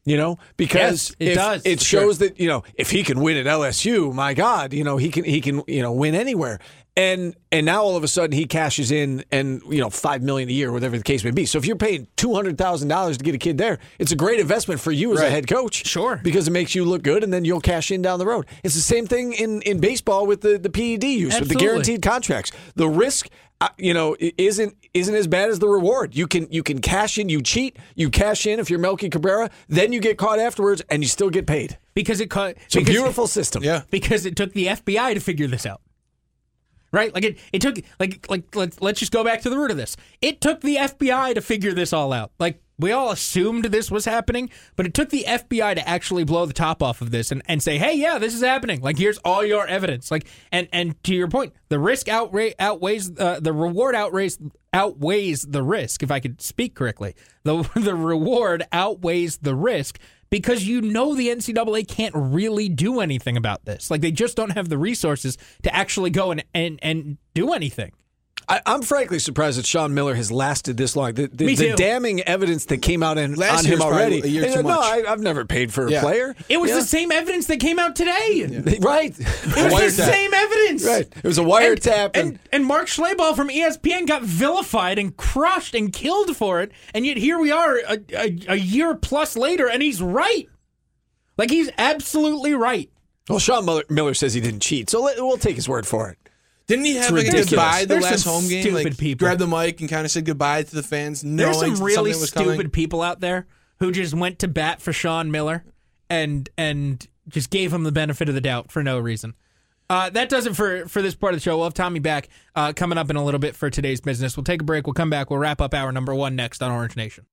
You 0.05 0.17
know, 0.17 0.39
because 0.57 1.09
Yes, 1.09 1.15
it 1.19 1.27
if- 1.29 1.35
does, 1.35 1.62
It 1.65 1.79
for 1.79 1.85
sure. 1.85 2.01
shows 2.01 2.17
that 2.19 2.39
you 2.39 2.47
know 2.47 2.63
if 2.75 2.89
he 2.89 3.03
can 3.03 3.19
win 3.19 3.38
at 3.38 3.45
LSU, 3.45 4.12
my 4.13 4.33
God, 4.33 4.73
you 4.73 4.83
know 4.83 4.97
he 4.97 5.09
can 5.09 5.23
he 5.23 5.41
can 5.41 5.62
you 5.67 5.81
know 5.81 5.91
win 5.91 6.15
anywhere. 6.15 6.59
And 6.97 7.35
and 7.51 7.65
now 7.65 7.83
all 7.83 7.95
of 7.95 8.03
a 8.03 8.07
sudden 8.07 8.31
he 8.31 8.45
cashes 8.45 8.91
in 8.91 9.23
and 9.31 9.62
you 9.69 9.79
know 9.79 9.89
five 9.89 10.21
million 10.23 10.49
a 10.49 10.51
year, 10.51 10.71
whatever 10.71 10.97
the 10.97 11.03
case 11.03 11.23
may 11.23 11.31
be. 11.31 11.45
So 11.45 11.57
if 11.57 11.65
you're 11.65 11.75
paying 11.75 12.07
two 12.17 12.33
hundred 12.33 12.57
thousand 12.57 12.88
dollars 12.88 13.17
to 13.17 13.23
get 13.23 13.35
a 13.35 13.38
kid 13.38 13.57
there, 13.57 13.77
it's 13.99 14.12
a 14.12 14.15
great 14.15 14.39
investment 14.39 14.81
for 14.81 14.91
you 14.91 15.13
as 15.13 15.19
a 15.21 15.29
head 15.29 15.47
coach. 15.47 15.85
Sure. 15.85 16.19
because 16.23 16.47
it 16.47 16.51
makes 16.51 16.73
you 16.75 16.85
look 16.85 17.03
good, 17.03 17.23
and 17.23 17.31
then 17.31 17.45
you'll 17.45 17.62
cash 17.62 17.91
in 17.91 18.01
down 18.01 18.19
the 18.19 18.25
road. 18.25 18.47
It's 18.63 18.75
the 18.75 18.81
same 18.81 19.05
thing 19.05 19.33
in 19.33 19.62
in 19.62 19.79
baseball 19.79 20.25
with 20.25 20.41
the 20.41 20.57
the 20.57 20.69
PED 20.69 21.03
use 21.03 21.39
with 21.39 21.49
the 21.49 21.55
guaranteed 21.55 22.01
contracts. 22.01 22.51
The 22.75 22.88
risk. 22.89 23.27
You 23.77 23.93
know, 23.93 24.15
i- 24.21 24.31
isn't 24.37 24.75
isn't 24.93 25.13
as 25.15 25.27
bad 25.27 25.49
as 25.49 25.59
the 25.59 25.67
reward. 25.67 26.15
You 26.15 26.27
can 26.27 26.47
you 26.49 26.63
can 26.63 26.79
cash 26.79 27.17
in, 27.17 27.27
you 27.27 27.41
cheat, 27.41 27.77
you 27.95 28.09
cash 28.09 28.45
in 28.45 28.57
if 28.59 28.69
you're 28.69 28.79
Melky 28.79 29.09
Cabrera, 29.09 29.49
then 29.67 29.91
you 29.91 29.99
get 29.99 30.17
caught 30.17 30.39
afterwards, 30.39 30.81
and 30.89 31.03
you 31.03 31.09
still 31.09 31.29
get 31.29 31.45
paid. 31.45 31.77
because 31.93 32.21
it 32.21 32.29
cut. 32.29 32.55
It's 32.67 32.77
a 32.77 32.81
beautiful 32.81 33.27
system. 33.27 33.61
Yeah. 33.63 33.81
because 33.91 34.25
it 34.25 34.37
took 34.37 34.53
the 34.53 34.67
FBI 34.67 35.13
to 35.13 35.19
figure 35.19 35.47
this 35.47 35.65
out. 35.65 35.81
Right? 36.93 37.13
Like 37.13 37.23
it, 37.25 37.37
it 37.51 37.61
took 37.61 37.75
like 37.99 38.25
like 38.29 38.55
let's 38.55 38.81
let's 38.81 38.99
just 38.99 39.11
go 39.11 39.23
back 39.25 39.41
to 39.41 39.49
the 39.49 39.57
root 39.57 39.71
of 39.71 39.77
this. 39.77 39.97
It 40.21 40.39
took 40.39 40.61
the 40.61 40.77
FBI 40.77 41.35
to 41.35 41.41
figure 41.41 41.73
this 41.73 41.91
all 41.91 42.13
out. 42.13 42.31
Like 42.39 42.61
we 42.79 42.91
all 42.91 43.11
assumed 43.11 43.65
this 43.65 43.91
was 43.91 44.05
happening, 44.05 44.49
but 44.75 44.85
it 44.85 44.93
took 44.93 45.09
the 45.09 45.25
FBI 45.27 45.75
to 45.75 45.87
actually 45.87 46.23
blow 46.23 46.45
the 46.45 46.53
top 46.53 46.81
off 46.81 47.01
of 47.01 47.11
this 47.11 47.31
and, 47.31 47.41
and 47.45 47.61
say, 47.61 47.77
"Hey, 47.77 47.95
yeah, 47.95 48.17
this 48.17 48.33
is 48.33 48.41
happening. 48.41 48.81
Like 48.81 48.97
here's 48.97 49.17
all 49.19 49.45
your 49.45 49.67
evidence." 49.67 50.09
Like 50.09 50.27
and 50.51 50.67
and 50.71 51.01
to 51.03 51.13
your 51.13 51.27
point, 51.27 51.53
the 51.67 51.77
risk 51.77 52.07
outra- 52.07 52.55
outweighs 52.57 53.11
uh, 53.19 53.39
the 53.41 53.53
reward 53.53 53.95
outweighs 53.95 54.39
outweighs 54.73 55.41
the 55.43 55.61
risk. 55.61 56.01
If 56.01 56.11
I 56.11 56.19
could 56.19 56.41
speak 56.41 56.73
correctly, 56.73 57.15
the 57.43 57.69
the 57.75 57.95
reward 57.95 58.63
outweighs 58.71 59.37
the 59.37 59.55
risk 59.55 59.99
because 60.29 60.67
you 60.67 60.81
know 60.81 61.15
the 61.15 61.27
NCAA 61.27 61.87
can't 61.87 62.15
really 62.15 62.69
do 62.69 62.99
anything 62.99 63.35
about 63.35 63.65
this. 63.65 63.91
Like 63.91 64.01
they 64.01 64.11
just 64.11 64.37
don't 64.37 64.51
have 64.51 64.69
the 64.69 64.77
resources 64.77 65.37
to 65.63 65.75
actually 65.75 66.11
go 66.11 66.31
and 66.31 66.43
and, 66.53 66.79
and 66.81 67.17
do 67.33 67.53
anything. 67.53 67.91
I, 68.51 68.62
I'm 68.65 68.81
frankly 68.81 69.19
surprised 69.19 69.59
that 69.59 69.65
Sean 69.67 69.93
Miller 69.93 70.15
has 70.15 70.31
lasted 70.31 70.75
this 70.75 70.95
long. 70.95 71.13
The, 71.13 71.27
the, 71.27 71.45
Me 71.45 71.55
the 71.55 71.73
damning 71.75 72.21
evidence 72.21 72.65
that 72.65 72.79
came 72.81 73.03
out 73.03 73.19
in, 73.19 73.35
Last 73.35 73.59
on 73.59 73.65
him 73.65 73.73
was 73.77 73.85
probably 73.88 73.99
already. 74.01 74.21
a 74.21 74.25
year 74.25 74.43
uh, 74.45 74.47
too 74.55 74.63
no, 74.63 74.69
much. 74.69 74.79
I, 74.79 75.03
I've 75.12 75.19
never 75.19 75.45
paid 75.45 75.71
for 75.71 75.85
a 75.85 75.91
Yeah. 75.91 76.01
player. 76.01 76.35
It 76.49 76.59
was 76.59 76.71
Yeah. 76.71 76.77
the 76.77 76.81
same 76.81 77.12
evidence 77.12 77.45
that 77.45 77.59
came 77.59 77.77
out 77.77 77.95
today. 77.95 78.77
right. 78.81 79.13
It 79.19 79.23
was 79.71 79.97
the 79.97 80.03
Wiretap. 80.03 80.12
same 80.12 80.33
evidence. 80.33 80.83
Right. 80.85 81.07
It 81.15 81.23
was 81.23 81.38
a 81.38 81.43
wiretap 81.43 82.05
And, 82.15 82.15
and- 82.15 82.27
and, 82.29 82.39
and 82.51 82.65
Mark 82.65 82.88
Schlabach 82.88 83.35
from 83.35 83.49
ESPN 83.49 84.07
got 84.07 84.23
vilified 84.23 84.97
and 84.97 85.15
crushed 85.15 85.75
and 85.75 85.93
killed 85.93 86.35
for 86.35 86.62
it. 86.62 86.71
And 86.95 87.05
yet 87.05 87.17
here 87.17 87.38
we 87.38 87.51
are 87.51 87.77
a, 87.88 87.99
a, 88.13 88.38
a 88.49 88.55
year 88.55 88.95
plus 88.95 89.38
later, 89.38 89.69
and 89.69 89.83
he's 89.83 90.01
right. 90.01 90.49
Like 91.38 91.51
he's 91.51 91.69
absolutely 91.77 92.53
right. 92.55 92.89
Well, 93.29 93.38
Sean 93.39 93.63
Miller, 93.65 93.83
Miller 93.89 94.15
says 94.15 94.33
he 94.33 94.41
didn't 94.41 94.62
cheat, 94.62 94.89
so 94.89 95.03
let, 95.03 95.17
we'll 95.17 95.38
take 95.38 95.55
his 95.55 95.69
word 95.69 95.85
for 95.85 96.09
it. 96.09 96.17
Didn't 96.69 96.86
he 96.86 96.95
have 96.95 97.12
like 97.12 97.12
a 97.12 97.15
ridiculous. 97.32 97.49
goodbye 97.49 97.82
the 97.82 97.88
There's 97.88 98.03
last 98.03 98.23
some 98.23 98.34
home 98.34 98.47
game? 98.47 98.62
stupid 98.62 98.86
Like 98.86 98.97
people. 98.97 99.25
grabbed 99.25 99.41
the 99.41 99.47
mic 99.47 99.82
and 99.82 99.89
kind 99.89 100.05
of 100.05 100.12
said 100.12 100.23
goodbye 100.25 100.63
to 100.63 100.75
the 100.75 100.84
fans, 100.84 101.23
knowing 101.23 101.38
There's 101.38 101.77
some 101.77 101.84
really 101.86 102.12
something 102.13 102.21
was 102.21 102.29
stupid 102.29 102.55
coming. 102.58 102.69
people 102.69 103.01
out 103.01 103.19
there 103.19 103.47
who 103.79 103.91
just 103.91 104.13
went 104.13 104.39
to 104.39 104.47
bat 104.47 104.82
for 104.82 104.93
Sean 104.93 105.32
Miller 105.32 105.65
and 106.10 106.47
and 106.58 107.05
just 107.27 107.49
gave 107.49 107.73
him 107.73 107.84
the 107.84 107.91
benefit 107.91 108.29
of 108.29 108.36
the 108.36 108.41
doubt 108.41 108.71
for 108.71 108.82
no 108.84 108.97
reason. 108.99 109.34
Uh, 109.89 110.08
that 110.12 110.29
does 110.29 110.45
it 110.45 110.55
for 110.55 110.86
for 110.88 111.01
this 111.01 111.15
part 111.15 111.34
of 111.34 111.39
the 111.39 111.43
show. 111.43 111.58
We'll 111.58 111.65
have 111.65 111.73
Tommy 111.73 111.99
back 111.99 112.29
uh, 112.55 112.71
coming 112.73 112.99
up 112.99 113.10
in 113.10 113.15
a 113.15 113.23
little 113.25 113.39
bit 113.39 113.55
for 113.55 113.71
today's 113.71 113.99
business. 113.99 114.38
We'll 114.38 114.43
take 114.43 114.62
a 114.62 114.63
break. 114.63 114.86
We'll 114.86 114.93
come 114.93 115.10
back. 115.10 115.32
We'll 115.32 115.39
wrap 115.39 115.60
up 115.62 115.73
hour 115.73 115.91
number 115.91 116.13
one 116.13 116.36
next 116.36 116.62
on 116.62 116.71
Orange 116.71 116.95
Nation. 116.95 117.25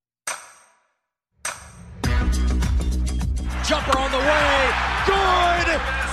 Jumper 3.67 3.97
on 3.99 4.11
the 4.11 4.17
way. 4.17 4.71
Good. 5.05 6.06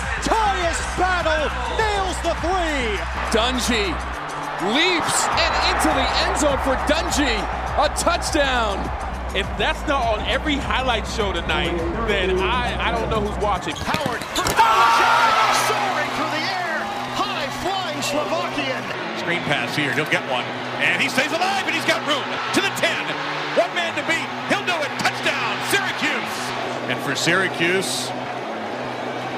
Tyus 0.75 0.99
battle 0.99 1.47
nails 1.79 2.19
the 2.27 2.35
three. 2.43 2.99
Dungey 3.31 3.95
leaps 4.75 5.19
and 5.39 5.53
into 5.71 5.91
the 5.95 6.07
end 6.27 6.35
zone 6.39 6.59
for 6.67 6.75
Dungey. 6.91 7.39
A 7.79 7.89
touchdown. 7.99 8.79
If 9.37 9.47
that's 9.59 9.83
not 9.89 10.03
on 10.19 10.27
every 10.27 10.55
highlight 10.55 11.07
show 11.07 11.33
tonight, 11.33 11.77
then 12.07 12.39
I, 12.39 12.89
I 12.89 12.93
don't 12.93 13.11
know 13.11 13.21
who's 13.21 13.43
watching. 13.43 13.75
Howard 13.75 14.23
for 14.35 14.47
Pavlicek, 14.47 15.35
soaring 15.67 16.11
through 16.15 16.33
the 16.39 16.45
air, 16.55 16.79
high 17.19 17.51
flying 17.63 18.03
Slovakian. 18.03 18.83
Screen 19.19 19.43
pass 19.43 19.75
here. 19.75 19.93
He'll 19.95 20.11
get 20.11 20.23
one. 20.31 20.45
And 20.79 21.03
he 21.03 21.09
stays 21.09 21.33
alive, 21.33 21.67
and 21.67 21.75
he's 21.75 21.87
got 21.87 21.99
room 22.07 22.23
to 22.55 22.61
the 22.63 22.71
10. 22.79 22.91
One 23.59 23.75
man 23.75 23.95
to 23.99 24.07
beat. 24.07 24.27
He'll 24.51 24.67
do 24.67 24.79
it. 24.79 24.91
Touchdown, 25.03 25.55
Syracuse. 25.71 26.35
And 26.91 26.99
for 27.03 27.15
Syracuse, 27.15 28.11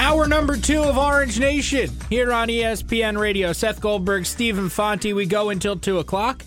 Hour 0.00 0.26
number 0.26 0.56
two 0.56 0.82
of 0.82 0.96
Orange 0.96 1.38
Nation 1.38 1.90
here 2.08 2.32
on 2.32 2.48
ESPN 2.48 3.18
Radio. 3.20 3.52
Seth 3.52 3.82
Goldberg, 3.82 4.24
Stephen 4.24 4.70
Fonte. 4.70 5.12
We 5.12 5.26
go 5.26 5.50
until 5.50 5.76
2 5.76 5.98
o'clock. 5.98 6.42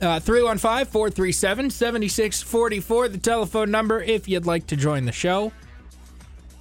Uh, 0.00 0.20
315 0.20 0.86
437 0.86 1.70
7644, 1.70 3.08
the 3.08 3.18
telephone 3.18 3.72
number 3.72 4.00
if 4.00 4.28
you'd 4.28 4.46
like 4.46 4.68
to 4.68 4.76
join 4.76 5.04
the 5.04 5.10
show. 5.10 5.50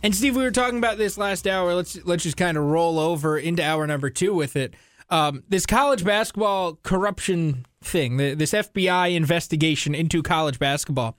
And 0.01 0.15
Steve, 0.15 0.36
we 0.36 0.41
were 0.41 0.49
talking 0.49 0.80
about 0.80 0.97
this 0.97 1.15
last 1.15 1.45
hour. 1.45 1.75
Let's 1.75 2.04
let's 2.04 2.23
just 2.23 2.36
kind 2.36 2.58
of 2.58 2.63
roll 2.63 2.97
over 2.97 3.38
into 3.38 3.63
hour 3.63 3.86
number 3.86 4.10
two 4.10 4.34
with 4.34 4.56
it. 4.56 4.73
Um, 5.12 5.43
this 5.47 5.67
college 5.67 6.04
basketball 6.04 6.80
corruption 6.82 7.67
thing, 7.84 8.17
the, 8.17 8.34
this 8.34 8.51
FBI 8.51 9.15
investigation 9.15 9.93
into 9.93 10.23
college 10.23 10.58
basketball. 10.58 11.15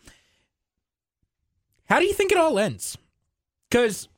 How 1.84 2.00
do 2.00 2.06
you 2.06 2.12
think 2.12 2.32
it 2.32 2.38
all 2.38 2.58
ends? 2.58 2.98
Because 3.70 4.08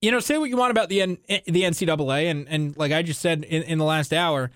you 0.00 0.10
know, 0.10 0.20
say 0.20 0.38
what 0.38 0.50
you 0.50 0.56
want 0.56 0.70
about 0.70 0.88
the 0.88 1.00
N- 1.00 1.18
the 1.28 1.62
NCAA, 1.62 2.30
and 2.30 2.48
and 2.48 2.76
like 2.76 2.92
I 2.92 3.02
just 3.02 3.20
said 3.20 3.44
in, 3.44 3.62
in 3.62 3.78
the 3.78 3.84
last 3.84 4.12
hour, 4.12 4.50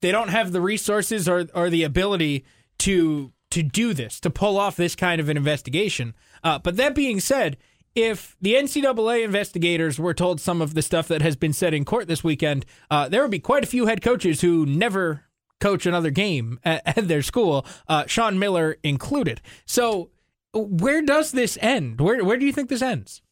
they 0.00 0.12
don't 0.12 0.28
have 0.28 0.52
the 0.52 0.60
resources 0.60 1.28
or 1.28 1.46
or 1.54 1.70
the 1.70 1.82
ability 1.82 2.44
to 2.78 3.32
to 3.50 3.62
do 3.62 3.94
this, 3.94 4.18
to 4.20 4.30
pull 4.30 4.58
off 4.58 4.74
this 4.76 4.96
kind 4.96 5.20
of 5.20 5.28
an 5.28 5.36
investigation. 5.36 6.12
Uh, 6.42 6.58
but 6.58 6.76
that 6.76 6.92
being 6.94 7.20
said, 7.20 7.56
if 7.94 8.36
the 8.40 8.54
NCAA 8.54 9.22
investigators 9.22 9.98
were 9.98 10.12
told 10.12 10.40
some 10.40 10.60
of 10.60 10.74
the 10.74 10.82
stuff 10.82 11.06
that 11.06 11.22
has 11.22 11.36
been 11.36 11.52
said 11.52 11.72
in 11.72 11.84
court 11.84 12.08
this 12.08 12.24
weekend, 12.24 12.66
uh, 12.90 13.08
there 13.08 13.22
would 13.22 13.30
be 13.30 13.38
quite 13.38 13.62
a 13.62 13.68
few 13.68 13.86
head 13.86 14.02
coaches 14.02 14.40
who 14.40 14.66
never 14.66 15.22
coach 15.60 15.86
another 15.86 16.10
game 16.10 16.58
at, 16.64 16.82
at 16.98 17.08
their 17.08 17.22
school, 17.22 17.64
uh, 17.88 18.04
Sean 18.06 18.38
Miller 18.38 18.76
included. 18.82 19.40
So, 19.64 20.10
where 20.54 21.02
does 21.02 21.32
this 21.32 21.58
end? 21.60 22.00
Where 22.00 22.24
where 22.24 22.36
do 22.36 22.46
you 22.46 22.52
think 22.52 22.68
this 22.68 22.82
ends? 22.82 23.22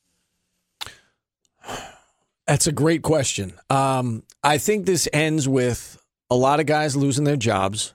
That's 2.46 2.66
a 2.66 2.72
great 2.72 3.02
question. 3.02 3.52
Um, 3.70 4.24
I 4.42 4.58
think 4.58 4.84
this 4.84 5.08
ends 5.12 5.48
with 5.48 5.96
a 6.28 6.34
lot 6.34 6.60
of 6.60 6.66
guys 6.66 6.96
losing 6.96 7.24
their 7.24 7.36
jobs, 7.36 7.94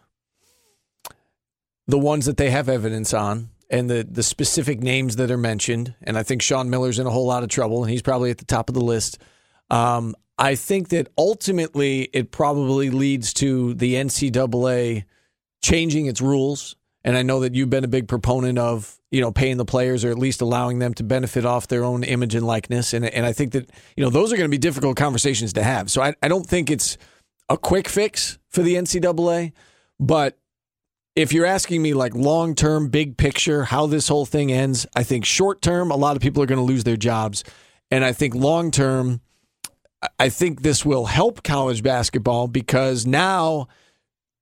the 1.85 1.99
ones 1.99 2.25
that 2.25 2.37
they 2.37 2.49
have 2.49 2.69
evidence 2.69 3.13
on, 3.13 3.49
and 3.69 3.89
the 3.89 4.07
the 4.09 4.23
specific 4.23 4.81
names 4.81 5.17
that 5.17 5.29
are 5.29 5.37
mentioned. 5.37 5.93
And 6.01 6.17
I 6.17 6.23
think 6.23 6.41
Sean 6.41 6.69
Miller's 6.69 6.99
in 6.99 7.07
a 7.07 7.11
whole 7.11 7.27
lot 7.27 7.43
of 7.43 7.49
trouble, 7.49 7.83
and 7.83 7.91
he's 7.91 8.01
probably 8.01 8.31
at 8.31 8.37
the 8.37 8.45
top 8.45 8.69
of 8.69 8.75
the 8.75 8.81
list. 8.81 9.19
Um, 9.69 10.15
I 10.37 10.55
think 10.55 10.89
that 10.89 11.09
ultimately 11.17 12.03
it 12.13 12.31
probably 12.31 12.89
leads 12.89 13.33
to 13.35 13.73
the 13.73 13.95
NCAA 13.95 15.03
changing 15.61 16.05
its 16.05 16.21
rules. 16.21 16.76
And 17.03 17.17
I 17.17 17.21
know 17.21 17.39
that 17.41 17.55
you've 17.55 17.69
been 17.69 17.83
a 17.83 17.89
big 17.89 18.07
proponent 18.07 18.57
of 18.57 18.97
you 19.12 19.21
know 19.21 19.31
paying 19.31 19.57
the 19.57 19.65
players 19.65 20.03
or 20.03 20.12
at 20.12 20.17
least 20.17 20.41
allowing 20.41 20.79
them 20.79 20.93
to 20.95 21.03
benefit 21.03 21.45
off 21.45 21.67
their 21.67 21.83
own 21.83 22.03
image 22.03 22.36
and 22.36 22.45
likeness. 22.45 22.93
And 22.93 23.05
and 23.05 23.25
I 23.25 23.33
think 23.33 23.53
that 23.53 23.69
you 23.95 24.03
know 24.03 24.10
those 24.10 24.33
are 24.33 24.38
going 24.38 24.49
to 24.49 24.53
be 24.53 24.57
difficult 24.57 24.97
conversations 24.97 25.53
to 25.53 25.63
have. 25.63 25.89
So 25.89 26.01
I, 26.01 26.13
I 26.21 26.27
don't 26.27 26.45
think 26.45 26.69
it's 26.69 26.97
a 27.49 27.57
quick 27.57 27.88
fix 27.88 28.39
for 28.49 28.62
the 28.62 28.75
NCAA, 28.75 29.53
but 29.99 30.38
if 31.17 31.33
you're 31.33 31.47
asking 31.47 31.81
me 31.81 31.95
like 31.95 32.13
long 32.13 32.53
term, 32.53 32.89
big 32.89 33.17
picture, 33.17 33.63
how 33.63 33.88
this 33.88 34.07
whole 34.07 34.25
thing 34.25 34.51
ends, 34.51 34.86
I 34.95 35.01
think 35.01 35.25
short 35.25 35.63
term, 35.63 35.89
a 35.89 35.95
lot 35.95 36.15
of 36.15 36.21
people 36.21 36.43
are 36.43 36.45
going 36.45 36.60
to 36.60 36.63
lose 36.63 36.83
their 36.83 36.95
jobs. 36.95 37.43
And 37.89 38.05
I 38.05 38.13
think 38.13 38.36
long 38.36 38.69
term, 38.69 39.21
I 40.19 40.29
think 40.29 40.62
this 40.62 40.86
will 40.86 41.05
help 41.05 41.41
college 41.41 41.81
basketball 41.81 42.47
because 42.47 43.07
now, 43.07 43.67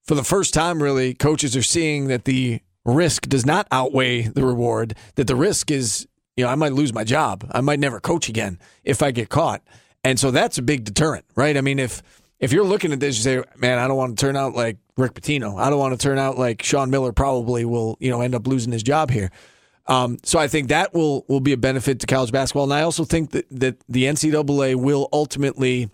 for 0.05 0.15
the 0.15 0.23
first 0.23 0.53
time, 0.53 0.81
really, 0.81 1.13
coaches 1.13 1.55
are 1.55 1.63
seeing 1.63 2.07
that 2.07 2.25
the 2.25 2.61
risk 2.85 3.27
does 3.27 3.45
not 3.45 3.67
outweigh 3.71 4.23
the 4.23 4.45
reward, 4.45 4.95
that 5.15 5.27
the 5.27 5.35
risk 5.35 5.71
is, 5.71 6.07
you 6.37 6.45
know, 6.45 6.51
I 6.51 6.55
might 6.55 6.73
lose 6.73 6.93
my 6.93 7.03
job. 7.03 7.49
I 7.51 7.61
might 7.61 7.79
never 7.79 7.99
coach 7.99 8.29
again 8.29 8.59
if 8.83 9.01
I 9.01 9.11
get 9.11 9.29
caught. 9.29 9.63
And 10.03 10.19
so 10.19 10.29
that's 10.29 10.59
a 10.59 10.61
big 10.61 10.83
deterrent, 10.83 11.25
right? 11.35 11.57
I 11.57 11.61
mean, 11.61 11.79
if 11.79 12.03
if 12.39 12.51
you're 12.51 12.65
looking 12.65 12.91
at 12.91 12.99
this, 12.99 13.17
you 13.17 13.23
say, 13.23 13.43
man, 13.57 13.79
I 13.79 13.87
don't 13.87 13.97
want 13.97 14.17
to 14.17 14.21
turn 14.23 14.35
out 14.35 14.53
like 14.53 14.77
Rick 14.97 15.15
Pitino. 15.15 15.59
I 15.59 15.69
don't 15.69 15.79
want 15.79 15.99
to 15.99 16.03
turn 16.03 16.19
out 16.19 16.37
like 16.37 16.61
Sean 16.61 16.91
Miller 16.91 17.11
probably 17.11 17.65
will, 17.65 17.97
you 17.99 18.11
know, 18.11 18.21
end 18.21 18.35
up 18.35 18.45
losing 18.45 18.71
his 18.71 18.83
job 18.83 19.09
here. 19.09 19.31
Um, 19.87 20.17
so 20.23 20.37
I 20.37 20.47
think 20.47 20.69
that 20.69 20.93
will 20.93 21.25
will 21.27 21.39
be 21.39 21.53
a 21.53 21.57
benefit 21.57 21.99
to 22.01 22.07
college 22.07 22.31
basketball, 22.31 22.63
and 22.65 22.73
I 22.73 22.81
also 22.81 23.03
think 23.03 23.31
that 23.31 23.45
that 23.51 23.77
the 23.87 24.03
NCAA 24.03 24.75
will 24.75 25.09
ultimately 25.13 25.89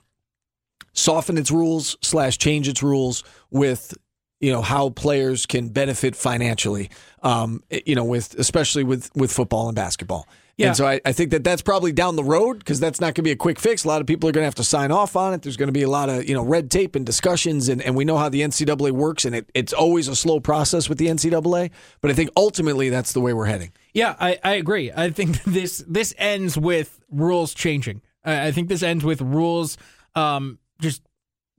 soften 0.93 1.37
its 1.37 1.51
rules 1.51 1.97
slash 2.01 2.37
change 2.37 2.67
its 2.67 2.83
rules 2.83 3.23
with 3.49 3.93
you 4.39 4.51
know 4.51 4.61
how 4.61 4.89
players 4.89 5.45
can 5.45 5.69
benefit 5.69 6.15
financially. 6.15 6.89
Um, 7.21 7.63
you 7.85 7.95
know, 7.95 8.03
with 8.03 8.33
especially 8.37 8.83
with 8.83 9.09
with 9.15 9.31
football 9.31 9.67
and 9.67 9.75
basketball. 9.75 10.27
Yeah. 10.57 10.67
And 10.67 10.77
so 10.77 10.85
I, 10.85 11.01
I 11.05 11.11
think 11.11 11.31
that 11.31 11.43
that's 11.43 11.61
probably 11.61 11.91
down 11.91 12.15
the 12.15 12.23
road 12.23 12.59
because 12.59 12.79
that's 12.79 13.01
not 13.01 13.07
going 13.07 13.15
to 13.15 13.21
be 13.23 13.31
a 13.31 13.35
quick 13.35 13.59
fix. 13.59 13.83
A 13.83 13.87
lot 13.87 14.01
of 14.01 14.07
people 14.07 14.29
are 14.29 14.31
going 14.31 14.43
to 14.43 14.47
have 14.47 14.55
to 14.55 14.63
sign 14.63 14.91
off 14.91 15.15
on 15.15 15.33
it. 15.33 15.41
There's 15.41 15.57
going 15.57 15.67
to 15.67 15.73
be 15.73 15.81
a 15.81 15.89
lot 15.89 16.09
of 16.09 16.27
you 16.27 16.35
know 16.35 16.43
red 16.43 16.69
tape 16.69 16.95
and 16.95 17.05
discussions, 17.05 17.69
and, 17.69 17.81
and 17.81 17.95
we 17.95 18.05
know 18.05 18.17
how 18.17 18.29
the 18.29 18.41
NCAA 18.41 18.91
works, 18.91 19.25
and 19.25 19.35
it, 19.35 19.49
it's 19.53 19.73
always 19.73 20.07
a 20.07 20.15
slow 20.15 20.39
process 20.39 20.89
with 20.89 20.97
the 20.97 21.07
NCAA. 21.07 21.71
But 22.01 22.11
I 22.11 22.13
think 22.13 22.29
ultimately 22.35 22.89
that's 22.89 23.13
the 23.13 23.21
way 23.21 23.33
we're 23.33 23.45
heading. 23.45 23.71
Yeah, 23.93 24.15
I, 24.19 24.39
I 24.43 24.53
agree. 24.53 24.91
I 24.95 25.09
think 25.09 25.43
this 25.45 25.83
this 25.87 26.13
ends 26.17 26.57
with 26.57 26.99
rules 27.09 27.53
changing. 27.53 28.01
I, 28.23 28.47
I 28.47 28.51
think 28.51 28.69
this 28.69 28.83
ends 28.83 29.03
with 29.03 29.21
rules, 29.21 29.77
um, 30.15 30.59
just 30.81 31.01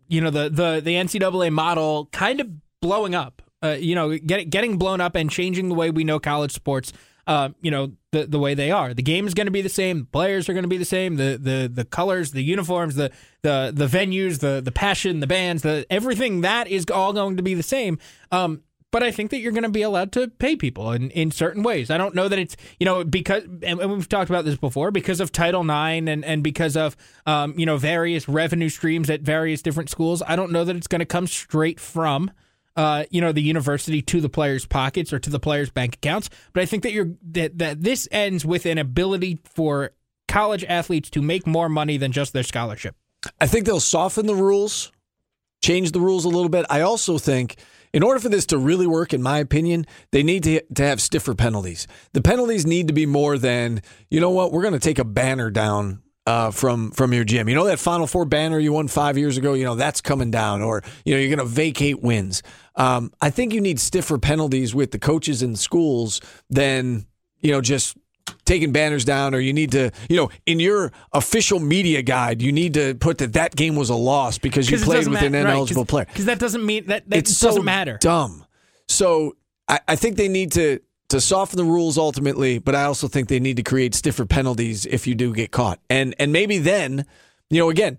you 0.09 0.21
know 0.21 0.31
the 0.31 0.51
the 0.51 0.81
the 0.85 0.95
NCAA 0.95 1.51
model 1.53 2.09
kind 2.13 2.41
of 2.41 2.49
blowing 2.81 3.15
up. 3.15 3.43
Uh, 3.65 3.77
you 3.79 3.95
know, 3.95 4.19
get, 4.19 4.51
getting 4.51 4.77
blown 4.77 5.01
up 5.01 5.15
and 5.15 5.31
changing 5.31 5.69
the 5.69 5.75
way 5.75 5.89
we 5.91 6.03
know 6.03 6.19
college 6.19 6.53
sports. 6.53 6.93
Uh, 7.25 7.51
you 7.61 7.71
know 7.71 7.93
the 8.11 8.27
the 8.27 8.39
way 8.39 8.55
they 8.55 8.73
are. 8.73 8.93
The 8.93 9.03
game 9.03 9.27
is 9.29 9.35
going 9.35 9.47
to 9.47 9.53
be 9.53 9.63
the 9.63 9.69
same. 9.69 10.01
The 10.01 10.05
Players 10.07 10.49
are 10.49 10.53
going 10.53 10.65
to 10.65 10.69
be 10.69 10.77
the 10.77 10.85
same. 10.85 11.17
The 11.17 11.39
the 11.41 11.71
the 11.73 11.85
colors, 11.85 12.33
the 12.33 12.43
uniforms, 12.43 12.97
the 12.97 13.13
the 13.43 13.73
the 13.73 13.87
venues, 13.87 14.41
the 14.41 14.61
the 14.61 14.73
passion, 14.73 15.21
the 15.21 15.29
bands, 15.29 15.63
the 15.63 15.87
everything 15.89 16.41
that 16.41 16.67
is 16.67 16.85
all 16.93 17.13
going 17.13 17.37
to 17.37 17.43
be 17.43 17.55
the 17.55 17.63
same. 17.63 17.99
Um, 18.33 18.63
but 18.93 19.03
I 19.03 19.11
think 19.11 19.33
that 19.33 19.41
you're 19.41 19.53
going 19.53 19.65
to 19.65 19.69
be 19.69 19.83
allowed 19.83 20.13
to 20.13 20.29
pay 20.29 20.55
people 20.55 20.93
in, 20.93 21.11
in 21.11 21.33
certain 21.33 21.65
ways. 21.65 21.91
I 21.91 21.99
don't 21.99 22.15
know 22.15 22.29
that 22.29 22.39
it's 22.39 22.57
you 22.79 22.85
know 22.85 23.03
because 23.03 23.43
and 23.63 23.79
we've 23.79 24.09
talked 24.09 24.31
about 24.31 24.45
this 24.45 24.57
before 24.57 24.93
because 24.93 25.19
of 25.19 25.33
Title 25.33 25.63
IX 25.63 26.07
and 26.09 26.25
and 26.25 26.45
because 26.45 26.77
of 26.77 26.97
um, 27.27 27.59
you 27.59 27.67
know 27.67 27.77
various 27.77 28.29
revenue 28.29 28.69
streams 28.69 29.11
at 29.11 29.23
various 29.23 29.63
different 29.63 29.91
schools. 29.91 30.23
I 30.25 30.37
don't 30.37 30.53
know 30.53 30.65
that 30.65 30.77
it's 30.77 30.87
going 30.87 31.01
to 31.01 31.07
come 31.07 31.27
straight 31.27 31.81
from 31.81 32.31
uh, 32.77 33.05
you 33.11 33.21
know, 33.21 33.33
the 33.33 33.43
university 33.43 34.01
to 34.01 34.21
the 34.21 34.29
players' 34.29 34.65
pockets 34.65 35.13
or 35.13 35.19
to 35.19 35.31
the 35.31 35.41
players' 35.41 35.71
bank 35.71 35.97
accounts. 35.97 36.31
But 36.53 36.63
I 36.63 36.67
think 36.67 36.83
that 36.85 36.93
you're 36.93 37.11
that 37.33 37.59
that 37.59 37.83
this 37.83 38.09
ends 38.11 38.45
with 38.45 38.67
an 38.67 38.79
ability 38.79 39.41
for 39.45 39.93
college 40.29 40.65
athletes 40.65 41.11
to 41.11 41.23
make 41.23 41.47
more 41.47 41.69
money 41.69 41.99
than 41.99 42.13
just 42.13 42.33
their 42.33 42.43
scholarship. 42.43 42.97
I 43.41 43.47
think 43.47 43.67
they'll 43.67 43.81
soften 43.81 44.27
the 44.27 44.35
rules, 44.35 44.91
change 45.63 45.93
the 45.93 46.01
rules 46.01 46.25
a 46.25 46.29
little 46.29 46.49
bit. 46.49 46.67
I 46.71 46.81
also 46.81 47.19
think 47.19 47.57
in 47.93 48.03
order 48.03 48.21
for 48.21 48.29
this 48.29 48.47
to 48.47 48.59
really 48.59 48.87
work, 48.87 49.13
in 49.13 49.23
my 49.23 49.39
opinion, 49.39 49.87
they 50.11 50.23
need 50.23 50.43
to, 50.45 50.63
to 50.75 50.83
have 50.83 51.01
stiffer 51.01 51.35
penalties. 51.35 51.87
The 52.13 52.23
penalties 52.23 52.67
need 52.67 52.89
to 52.89 52.95
be 52.95 53.07
more 53.07 53.39
than, 53.39 53.83
you 54.11 54.21
know 54.21 54.31
what, 54.31 54.53
we're 54.53 54.63
going 54.63 54.73
to 54.75 54.81
take 54.81 54.99
a 54.99 55.05
banner 55.05 55.51
down 55.51 56.03
uh, 56.27 56.51
from 56.51 56.91
from 56.93 57.13
your 57.13 57.25
gym. 57.25 57.49
You 57.49 57.55
know 57.55 57.65
that 57.65 57.79
Final 57.79 58.07
Four 58.07 58.25
banner 58.25 58.59
you 58.59 58.73
won 58.73 58.89
five 58.89 59.19
years 59.19 59.37
ago. 59.37 59.55
You 59.55 59.65
know 59.65 59.75
that's 59.75 60.01
coming 60.01 60.31
down, 60.31 60.63
or 60.63 60.83
you 61.05 61.15
know 61.15 61.21
you're 61.21 61.35
going 61.35 61.47
to 61.47 61.53
vacate 61.53 62.01
wins. 62.01 62.43
Um, 62.77 63.13
I 63.21 63.31
think 63.31 63.53
you 63.53 63.61
need 63.61 63.81
stiffer 63.81 64.19
penalties 64.19 64.75
with 64.75 64.93
the 64.93 64.99
coaches 64.99 65.43
and 65.43 65.59
schools 65.59 66.21
than 66.49 67.07
you 67.41 67.51
know 67.51 67.61
just 67.61 67.97
taking 68.45 68.73
banners 68.73 69.05
down 69.05 69.35
or 69.35 69.41
you 69.41 69.53
need 69.53 69.73
to, 69.73 69.91
you 70.09 70.17
know, 70.17 70.31
in 70.47 70.61
your 70.61 70.93
official 71.13 71.59
media 71.61 72.03
guide, 72.03 72.43
you 72.43 72.53
need 72.53 72.75
to 72.75 72.95
put 72.95 73.19
that 73.19 73.33
that 73.35 73.55
game 73.57 73.77
was 73.77 73.91
a 73.91 73.95
loss 73.95 74.39
because 74.39 74.71
you 74.71 74.79
played 74.79 75.07
with 75.07 75.23
an 75.23 75.35
ineligible 75.35 75.83
right, 75.83 75.89
player. 75.89 76.05
Because 76.07 76.27
that 76.27 76.39
doesn't 76.39 76.65
mean 76.65 76.87
that, 76.87 77.09
that 77.09 77.17
it's 77.17 77.39
doesn't 77.41 77.61
so 77.61 77.65
matter. 77.65 77.99
dumb. 78.01 78.45
So 78.89 79.37
I, 79.69 79.81
I 79.89 79.97
think 79.97 80.17
they 80.17 80.29
need 80.29 80.53
to 80.53 80.81
to 81.09 81.21
soften 81.21 81.59
the 81.59 81.65
rules 81.65 81.99
ultimately, 81.99 82.59
but 82.59 82.75
I 82.75 82.85
also 82.85 83.07
think 83.07 83.29
they 83.29 83.41
need 83.41 83.59
to 83.59 83.63
create 83.63 83.95
stiffer 83.95 84.25
penalties 84.25 84.87
if 84.87 85.07
you 85.07 85.15
do 85.15 85.35
get 85.35 85.51
caught. 85.51 85.79
And 85.91 86.15
and 86.19 86.33
maybe 86.33 86.59
then, 86.59 87.05
you 87.51 87.59
know, 87.59 87.71
again, 87.71 87.99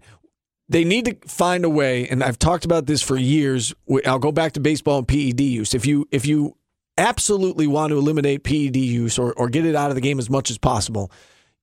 they 0.69 0.83
need 0.83 1.05
to 1.05 1.27
find 1.27 1.65
a 1.65 1.69
way. 1.69 2.07
And 2.07 2.23
I've 2.23 2.39
talked 2.39 2.65
about 2.65 2.85
this 2.85 3.01
for 3.01 3.17
years. 3.17 3.73
I'll 4.05 4.19
go 4.19 4.31
back 4.31 4.53
to 4.53 4.59
baseball 4.59 4.99
and 4.99 5.07
PED 5.07 5.41
use. 5.41 5.73
If 5.73 5.85
you 5.85 6.07
if 6.11 6.25
you 6.25 6.57
absolutely 6.97 7.67
want 7.67 7.91
to 7.91 7.97
eliminate 7.97 8.43
PED 8.43 8.77
use 8.77 9.17
or, 9.17 9.33
or 9.33 9.49
get 9.49 9.65
it 9.65 9.75
out 9.75 9.89
of 9.89 9.95
the 9.95 10.01
game 10.01 10.19
as 10.19 10.29
much 10.29 10.49
as 10.49 10.57
possible, 10.57 11.11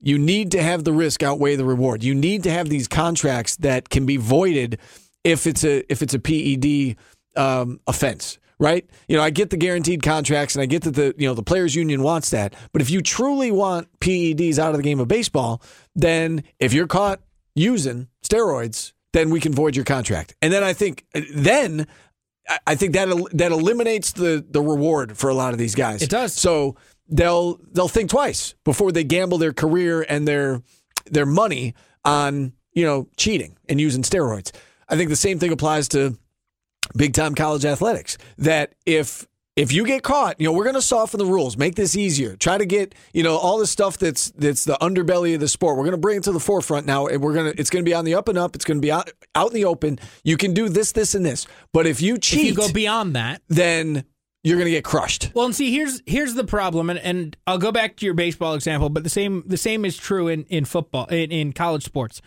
you 0.00 0.18
need 0.18 0.52
to 0.52 0.62
have 0.62 0.84
the 0.84 0.92
risk 0.92 1.22
outweigh 1.22 1.56
the 1.56 1.64
reward. 1.64 2.02
You 2.02 2.14
need 2.14 2.42
to 2.44 2.50
have 2.50 2.68
these 2.68 2.88
contracts 2.88 3.56
that 3.56 3.88
can 3.88 4.06
be 4.06 4.16
voided 4.16 4.78
if 5.24 5.46
it's 5.46 5.64
a 5.64 5.90
if 5.92 6.02
it's 6.02 6.14
a 6.14 6.18
PED 6.18 6.96
um, 7.36 7.80
offense, 7.86 8.38
right? 8.58 8.88
You 9.08 9.16
know, 9.16 9.22
I 9.22 9.30
get 9.30 9.50
the 9.50 9.56
guaranteed 9.56 10.02
contracts 10.02 10.54
and 10.54 10.62
I 10.62 10.66
get 10.66 10.82
that 10.82 10.94
the 10.94 11.14
you 11.18 11.28
know 11.28 11.34
the 11.34 11.42
players 11.42 11.74
union 11.74 12.02
wants 12.02 12.30
that, 12.30 12.54
but 12.72 12.80
if 12.80 12.90
you 12.90 13.02
truly 13.02 13.50
want 13.50 13.88
PEDs 14.00 14.58
out 14.58 14.70
of 14.70 14.78
the 14.78 14.82
game 14.82 15.00
of 15.00 15.08
baseball, 15.08 15.62
then 15.94 16.44
if 16.58 16.72
you're 16.72 16.86
caught 16.86 17.20
using 17.54 18.08
steroids, 18.24 18.92
then 19.12 19.30
we 19.30 19.40
can 19.40 19.52
void 19.52 19.76
your 19.76 19.84
contract. 19.84 20.34
And 20.40 20.52
then 20.52 20.62
I 20.62 20.72
think 20.72 21.04
then 21.34 21.86
I- 22.66 22.74
think 22.74 22.94
that 22.94 23.08
el- 23.08 23.28
that 23.32 23.52
eliminates 23.52 24.12
the 24.12 24.44
the 24.48 24.60
reward 24.62 25.16
for 25.16 25.30
a 25.30 25.34
lot 25.34 25.52
of 25.52 25.58
these 25.58 25.74
guys. 25.74 26.02
It 26.02 26.10
does. 26.10 26.32
So 26.34 26.76
they'll 27.08 27.58
they'll 27.72 27.88
think 27.88 28.10
twice 28.10 28.54
before 28.64 28.92
they 28.92 29.04
gamble 29.04 29.38
their 29.38 29.52
career 29.52 30.04
and 30.08 30.26
their 30.26 30.62
their 31.10 31.26
money 31.26 31.74
on 32.04 32.52
you 32.72 32.84
know 32.84 33.08
cheating 33.16 33.56
and 33.68 33.80
using 33.80 34.02
steroids. 34.02 34.52
I 34.88 34.96
think 34.96 35.08
the 35.10 35.16
same 35.16 35.38
thing 35.38 35.52
applies 35.52 35.88
to 35.88 36.16
big 36.96 37.14
time 37.14 37.34
college 37.34 37.64
athletics. 37.64 38.18
That 38.38 38.74
if 38.86 39.26
if 39.56 39.72
you 39.72 39.84
get 39.84 40.02
caught, 40.02 40.40
you 40.40 40.46
know 40.46 40.52
we're 40.52 40.64
going 40.64 40.76
to 40.76 40.82
soften 40.82 41.18
the 41.18 41.26
rules, 41.26 41.56
make 41.56 41.74
this 41.74 41.96
easier. 41.96 42.36
Try 42.36 42.58
to 42.58 42.66
get 42.66 42.94
you 43.12 43.22
know 43.22 43.36
all 43.36 43.58
the 43.58 43.66
stuff 43.66 43.98
that's 43.98 44.30
that's 44.32 44.64
the 44.64 44.78
underbelly 44.80 45.34
of 45.34 45.40
the 45.40 45.48
sport. 45.48 45.76
We're 45.76 45.84
going 45.84 45.92
to 45.92 45.98
bring 45.98 46.18
it 46.18 46.24
to 46.24 46.32
the 46.32 46.40
forefront 46.40 46.86
now, 46.86 47.06
and 47.06 47.20
we're 47.22 47.34
gonna 47.34 47.52
it's 47.58 47.70
going 47.70 47.84
to 47.84 47.88
be 47.88 47.94
on 47.94 48.04
the 48.04 48.14
up 48.14 48.28
and 48.28 48.38
up. 48.38 48.54
It's 48.54 48.64
going 48.64 48.78
to 48.78 48.82
be 48.82 48.92
out 48.92 49.10
out 49.34 49.48
in 49.48 49.54
the 49.54 49.64
open. 49.64 49.98
You 50.24 50.36
can 50.36 50.54
do 50.54 50.68
this, 50.68 50.92
this, 50.92 51.14
and 51.14 51.24
this. 51.24 51.46
But 51.72 51.86
if 51.86 52.00
you 52.00 52.18
cheat, 52.18 52.40
If 52.40 52.46
you 52.46 52.54
go 52.54 52.72
beyond 52.72 53.16
that, 53.16 53.42
then 53.48 54.04
you're 54.42 54.56
going 54.56 54.66
to 54.66 54.72
get 54.72 54.84
crushed. 54.84 55.30
Well, 55.34 55.44
and 55.46 55.54
see, 55.54 55.72
here's 55.72 56.00
here's 56.06 56.34
the 56.34 56.44
problem, 56.44 56.88
and, 56.88 56.98
and 56.98 57.36
I'll 57.46 57.58
go 57.58 57.72
back 57.72 57.96
to 57.96 58.06
your 58.06 58.14
baseball 58.14 58.54
example, 58.54 58.88
but 58.88 59.04
the 59.04 59.10
same 59.10 59.42
the 59.46 59.58
same 59.58 59.84
is 59.84 59.96
true 59.96 60.28
in 60.28 60.44
in 60.44 60.64
football 60.64 61.06
in, 61.06 61.30
in 61.30 61.52
college 61.52 61.84
sports. 61.84 62.22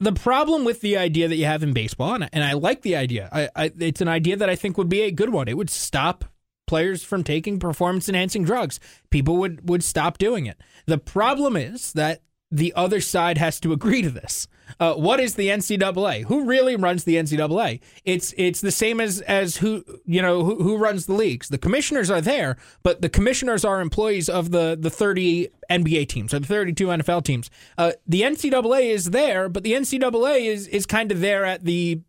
The 0.00 0.12
problem 0.12 0.64
with 0.64 0.80
the 0.80 0.96
idea 0.96 1.26
that 1.26 1.36
you 1.36 1.46
have 1.46 1.62
in 1.62 1.72
baseball, 1.72 2.14
and 2.14 2.24
I, 2.24 2.30
and 2.32 2.44
I 2.44 2.52
like 2.52 2.82
the 2.82 2.94
idea, 2.94 3.28
I, 3.32 3.48
I, 3.56 3.72
it's 3.80 4.00
an 4.00 4.06
idea 4.08 4.36
that 4.36 4.48
I 4.48 4.54
think 4.54 4.78
would 4.78 4.88
be 4.88 5.02
a 5.02 5.10
good 5.10 5.30
one. 5.30 5.48
It 5.48 5.56
would 5.56 5.70
stop 5.70 6.24
players 6.68 7.02
from 7.02 7.24
taking 7.24 7.58
performance 7.58 8.08
enhancing 8.08 8.44
drugs. 8.44 8.78
People 9.10 9.38
would 9.38 9.68
would 9.68 9.82
stop 9.82 10.18
doing 10.18 10.46
it. 10.46 10.60
The 10.86 10.98
problem 10.98 11.56
is 11.56 11.92
that 11.94 12.22
the 12.50 12.72
other 12.74 13.00
side 13.00 13.38
has 13.38 13.60
to 13.60 13.72
agree 13.72 14.02
to 14.02 14.10
this. 14.10 14.48
Uh, 14.80 14.94
what 14.94 15.20
is 15.20 15.34
the 15.34 15.48
NCAA? 15.48 16.24
Who 16.24 16.44
really 16.44 16.76
runs 16.76 17.04
the 17.04 17.16
NCAA? 17.16 17.80
It's 18.04 18.34
it's 18.36 18.60
the 18.60 18.70
same 18.70 19.00
as 19.00 19.20
as 19.22 19.58
who 19.58 19.84
you 20.04 20.20
know 20.22 20.44
who, 20.44 20.62
who 20.62 20.76
runs 20.76 21.06
the 21.06 21.14
leagues. 21.14 21.48
The 21.48 21.58
commissioners 21.58 22.10
are 22.10 22.20
there, 22.20 22.56
but 22.82 23.00
the 23.00 23.08
commissioners 23.08 23.64
are 23.64 23.80
employees 23.80 24.28
of 24.28 24.50
the 24.50 24.76
the 24.78 24.90
thirty 24.90 25.48
NBA 25.70 26.08
teams 26.08 26.34
or 26.34 26.38
the 26.38 26.46
thirty 26.46 26.72
two 26.72 26.88
NFL 26.88 27.24
teams. 27.24 27.50
Uh, 27.76 27.92
the 28.06 28.22
NCAA 28.22 28.90
is 28.90 29.06
there, 29.06 29.48
but 29.48 29.62
the 29.62 29.72
NCAA 29.72 30.46
is 30.46 30.68
is 30.68 30.86
kind 30.86 31.10
of 31.10 31.20
there 31.20 31.44
at 31.44 31.64
the 31.64 32.00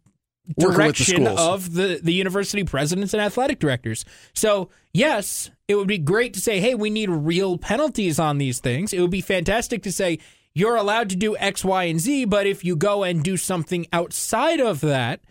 With 0.57 0.67
the 0.67 0.73
direction 0.73 1.27
of 1.27 1.73
the, 1.73 1.99
the 2.01 2.13
university 2.13 2.63
presidents 2.63 3.13
and 3.13 3.21
athletic 3.21 3.59
directors. 3.59 4.03
So, 4.33 4.69
yes, 4.93 5.51
it 5.67 5.75
would 5.75 5.87
be 5.87 5.99
great 5.99 6.33
to 6.33 6.41
say, 6.41 6.59
hey, 6.59 6.75
we 6.75 6.89
need 6.89 7.09
real 7.09 7.57
penalties 7.57 8.19
on 8.19 8.39
these 8.39 8.59
things. 8.59 8.91
It 8.91 8.99
would 9.01 9.11
be 9.11 9.21
fantastic 9.21 9.83
to 9.83 9.91
say, 9.91 10.19
you're 10.53 10.75
allowed 10.75 11.09
to 11.11 11.15
do 11.15 11.37
X, 11.37 11.63
Y, 11.63 11.83
and 11.83 11.99
Z, 11.99 12.25
but 12.25 12.47
if 12.47 12.65
you 12.65 12.75
go 12.75 13.03
and 13.03 13.23
do 13.23 13.37
something 13.37 13.85
outside 13.93 14.59
of 14.59 14.81
that, 14.81 15.21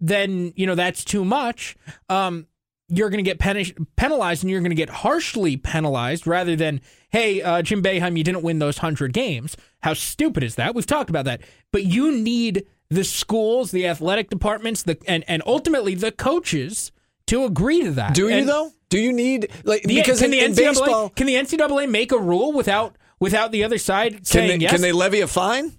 then, 0.00 0.52
you 0.56 0.66
know, 0.66 0.74
that's 0.74 1.04
too 1.04 1.24
much. 1.24 1.76
Um, 2.08 2.46
you're 2.88 3.08
going 3.08 3.24
to 3.24 3.28
get 3.28 3.38
pen- 3.38 3.86
penalized 3.96 4.42
and 4.42 4.50
you're 4.50 4.60
going 4.60 4.70
to 4.70 4.76
get 4.76 4.90
harshly 4.90 5.56
penalized 5.56 6.26
rather 6.26 6.54
than, 6.56 6.80
hey, 7.10 7.40
uh, 7.40 7.62
Jim 7.62 7.82
Boeheim, 7.82 8.16
you 8.18 8.24
didn't 8.24 8.42
win 8.42 8.58
those 8.58 8.78
100 8.78 9.12
games. 9.12 9.56
How 9.80 9.94
stupid 9.94 10.42
is 10.42 10.56
that? 10.56 10.74
We've 10.74 10.84
talked 10.84 11.10
about 11.10 11.24
that. 11.24 11.40
But 11.72 11.84
you 11.84 12.12
need 12.12 12.66
the 12.94 13.04
schools, 13.04 13.70
the 13.70 13.86
athletic 13.86 14.30
departments, 14.30 14.82
the 14.82 14.96
and, 15.06 15.24
and 15.28 15.42
ultimately 15.46 15.94
the 15.94 16.12
coaches 16.12 16.92
to 17.26 17.44
agree 17.44 17.82
to 17.82 17.90
that. 17.92 18.14
Do 18.14 18.28
you 18.28 18.34
And 18.36 18.48
though? 18.48 18.70
Do 18.90 18.98
you 19.00 19.12
need 19.12 19.50
like 19.64 19.82
the- 19.82 19.96
because 19.96 20.20
can 20.20 20.32
in, 20.32 20.52
the 20.52 20.62
NCAA, 20.62 20.74
baseball 20.74 21.08
can 21.10 21.26
the 21.26 21.34
NCAA 21.34 21.90
make 21.90 22.12
a 22.12 22.18
rule 22.18 22.52
without 22.52 22.96
without 23.20 23.50
the 23.52 23.64
other 23.64 23.78
side 23.78 24.12
can 24.12 24.24
saying 24.24 24.58
they, 24.58 24.64
yes? 24.64 24.72
can 24.72 24.80
they 24.82 24.92
levy 24.92 25.20
a 25.20 25.26
fine? 25.26 25.72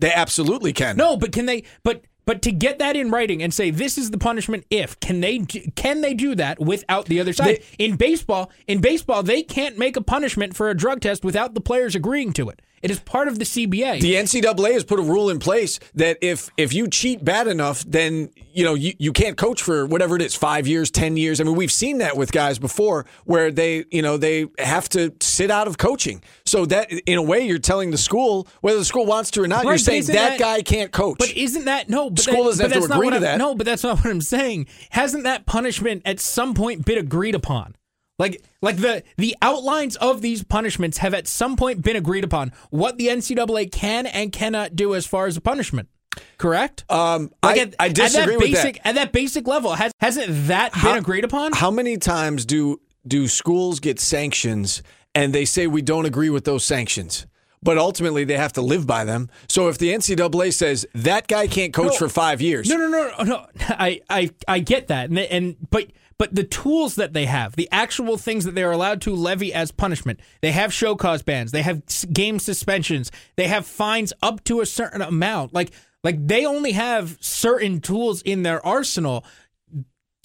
They 0.00 0.12
absolutely 0.12 0.72
can. 0.72 0.96
No, 0.96 1.16
but 1.16 1.32
can 1.32 1.46
they? 1.46 1.64
But 1.82 2.04
but 2.24 2.42
to 2.42 2.52
get 2.52 2.78
that 2.78 2.94
in 2.94 3.10
writing 3.10 3.42
and 3.42 3.54
say 3.54 3.70
this 3.70 3.96
is 3.96 4.10
the 4.10 4.18
punishment 4.18 4.64
if 4.70 5.00
can 5.00 5.20
they 5.20 5.38
can 5.38 6.02
they 6.02 6.12
do 6.12 6.34
that 6.34 6.60
without 6.60 7.06
the 7.06 7.20
other 7.20 7.32
side? 7.32 7.62
in 7.78 7.96
baseball, 7.96 8.50
in 8.66 8.80
baseball, 8.80 9.22
they 9.22 9.42
can't 9.42 9.78
make 9.78 9.96
a 9.96 10.02
punishment 10.02 10.54
for 10.54 10.68
a 10.68 10.76
drug 10.76 11.00
test 11.00 11.24
without 11.24 11.54
the 11.54 11.60
players 11.60 11.94
agreeing 11.94 12.32
to 12.34 12.50
it. 12.50 12.60
It 12.82 12.90
is 12.90 13.00
part 13.00 13.28
of 13.28 13.38
the 13.38 13.44
CBA. 13.44 14.00
The 14.00 14.14
NCAA 14.14 14.72
has 14.72 14.84
put 14.84 14.98
a 14.98 15.02
rule 15.02 15.30
in 15.30 15.38
place 15.38 15.78
that 15.94 16.18
if 16.20 16.50
if 16.56 16.72
you 16.72 16.88
cheat 16.88 17.24
bad 17.24 17.48
enough, 17.48 17.84
then 17.86 18.30
you 18.52 18.64
know 18.64 18.74
you, 18.74 18.94
you 18.98 19.12
can't 19.12 19.36
coach 19.36 19.62
for 19.62 19.86
whatever 19.86 20.16
it 20.16 20.22
is, 20.22 20.34
five 20.34 20.66
years, 20.66 20.90
ten 20.90 21.16
years. 21.16 21.40
I 21.40 21.44
mean, 21.44 21.56
we've 21.56 21.72
seen 21.72 21.98
that 21.98 22.16
with 22.16 22.32
guys 22.32 22.58
before 22.58 23.06
where 23.24 23.50
they 23.50 23.84
you 23.90 24.02
know 24.02 24.16
they 24.16 24.46
have 24.58 24.88
to 24.90 25.12
sit 25.20 25.50
out 25.50 25.66
of 25.66 25.78
coaching. 25.78 26.22
So 26.44 26.66
that 26.66 26.90
in 26.92 27.18
a 27.18 27.22
way, 27.22 27.46
you're 27.46 27.58
telling 27.58 27.90
the 27.90 27.98
school 27.98 28.48
whether 28.60 28.78
the 28.78 28.84
school 28.84 29.06
wants 29.06 29.30
to 29.32 29.42
or 29.42 29.48
not. 29.48 29.64
Right, 29.64 29.72
you're 29.72 29.78
saying 29.78 30.04
that, 30.04 30.12
that- 30.12 30.38
guy 30.38 30.62
can't 30.62 30.92
coach. 30.92 31.18
But 31.18 31.36
isn't 31.36 31.64
that 31.64 31.88
no? 31.88 32.10
But 32.10 32.20
School 32.20 32.44
that, 32.44 32.50
doesn't 32.50 32.72
have 32.72 32.88
to 32.88 32.94
agree 32.94 33.10
to 33.10 33.20
that. 33.20 33.38
No, 33.38 33.54
but 33.54 33.66
that's 33.66 33.82
not 33.82 33.98
what 33.98 34.06
I'm 34.06 34.20
saying. 34.20 34.66
Hasn't 34.90 35.24
that 35.24 35.46
punishment 35.46 36.02
at 36.04 36.20
some 36.20 36.54
point 36.54 36.84
been 36.84 36.98
agreed 36.98 37.34
upon? 37.34 37.74
Like, 38.18 38.42
like 38.60 38.76
the 38.78 39.02
the 39.16 39.36
outlines 39.42 39.96
of 39.96 40.22
these 40.22 40.42
punishments 40.42 40.98
have 40.98 41.14
at 41.14 41.28
some 41.28 41.56
point 41.56 41.82
been 41.82 41.96
agreed 41.96 42.24
upon. 42.24 42.52
What 42.70 42.98
the 42.98 43.06
NCAA 43.08 43.70
can 43.70 44.06
and 44.06 44.32
cannot 44.32 44.74
do 44.74 44.94
as 44.94 45.06
far 45.06 45.26
as 45.26 45.36
a 45.36 45.40
punishment. 45.40 45.88
Correct. 46.36 46.84
um, 46.90 47.30
Like 47.42 47.58
I, 47.58 47.62
at, 47.62 47.74
I 47.78 47.86
at 47.86 47.94
disagree 47.94 48.34
that 48.34 48.40
with 48.40 48.52
basic, 48.52 48.74
that. 48.76 48.86
At 48.88 48.94
that 48.96 49.12
basic 49.12 49.46
level, 49.46 49.74
has 49.74 49.92
hasn't 50.00 50.48
that 50.48 50.72
How- 50.74 50.88
been 50.90 50.98
agreed 50.98 51.24
upon? 51.24 51.52
How 51.52 51.70
many 51.70 51.96
times 51.96 52.44
do 52.44 52.80
do 53.06 53.28
schools 53.28 53.78
get 53.78 54.00
sanctions 54.00 54.82
and 55.14 55.32
they 55.32 55.44
say 55.44 55.66
we 55.68 55.80
don't 55.82 56.04
agree 56.06 56.30
with 56.30 56.44
those 56.44 56.64
sanctions? 56.64 57.26
But 57.62 57.76
ultimately, 57.78 58.24
they 58.24 58.36
have 58.36 58.52
to 58.54 58.62
live 58.62 58.86
by 58.86 59.04
them. 59.04 59.30
So 59.48 59.68
if 59.68 59.78
the 59.78 59.92
NCAA 59.92 60.52
says 60.52 60.86
that 60.94 61.26
guy 61.26 61.46
can't 61.46 61.72
coach 61.74 61.92
No. 61.92 61.98
for 61.98 62.08
five 62.08 62.40
years, 62.40 62.68
No, 62.68 62.76
no, 62.76 62.88
no, 62.88 63.10
no, 63.18 63.24
no. 63.24 63.46
I, 63.68 64.00
I, 64.08 64.30
I 64.46 64.60
get 64.60 64.88
that, 64.88 65.10
and, 65.10 65.18
and 65.18 65.56
but 65.70 65.86
but 66.18 66.34
the 66.34 66.42
tools 66.44 66.96
that 66.96 67.12
they 67.12 67.26
have, 67.26 67.54
the 67.54 67.68
actual 67.70 68.16
things 68.18 68.44
that 68.44 68.56
they 68.56 68.64
are 68.64 68.72
allowed 68.72 69.00
to 69.02 69.14
levy 69.14 69.54
as 69.54 69.70
punishment, 69.70 70.18
they 70.40 70.50
have 70.50 70.72
show 70.72 70.96
cause 70.96 71.22
bans, 71.22 71.52
they 71.52 71.62
have 71.62 71.82
game 72.12 72.40
suspensions, 72.40 73.12
they 73.36 73.46
have 73.46 73.66
fines 73.66 74.12
up 74.20 74.42
to 74.44 74.60
a 74.60 74.66
certain 74.66 75.00
amount. 75.00 75.54
Like 75.54 75.70
like 76.04 76.26
they 76.26 76.44
only 76.44 76.72
have 76.72 77.18
certain 77.20 77.80
tools 77.80 78.22
in 78.22 78.42
their 78.42 78.64
arsenal. 78.66 79.24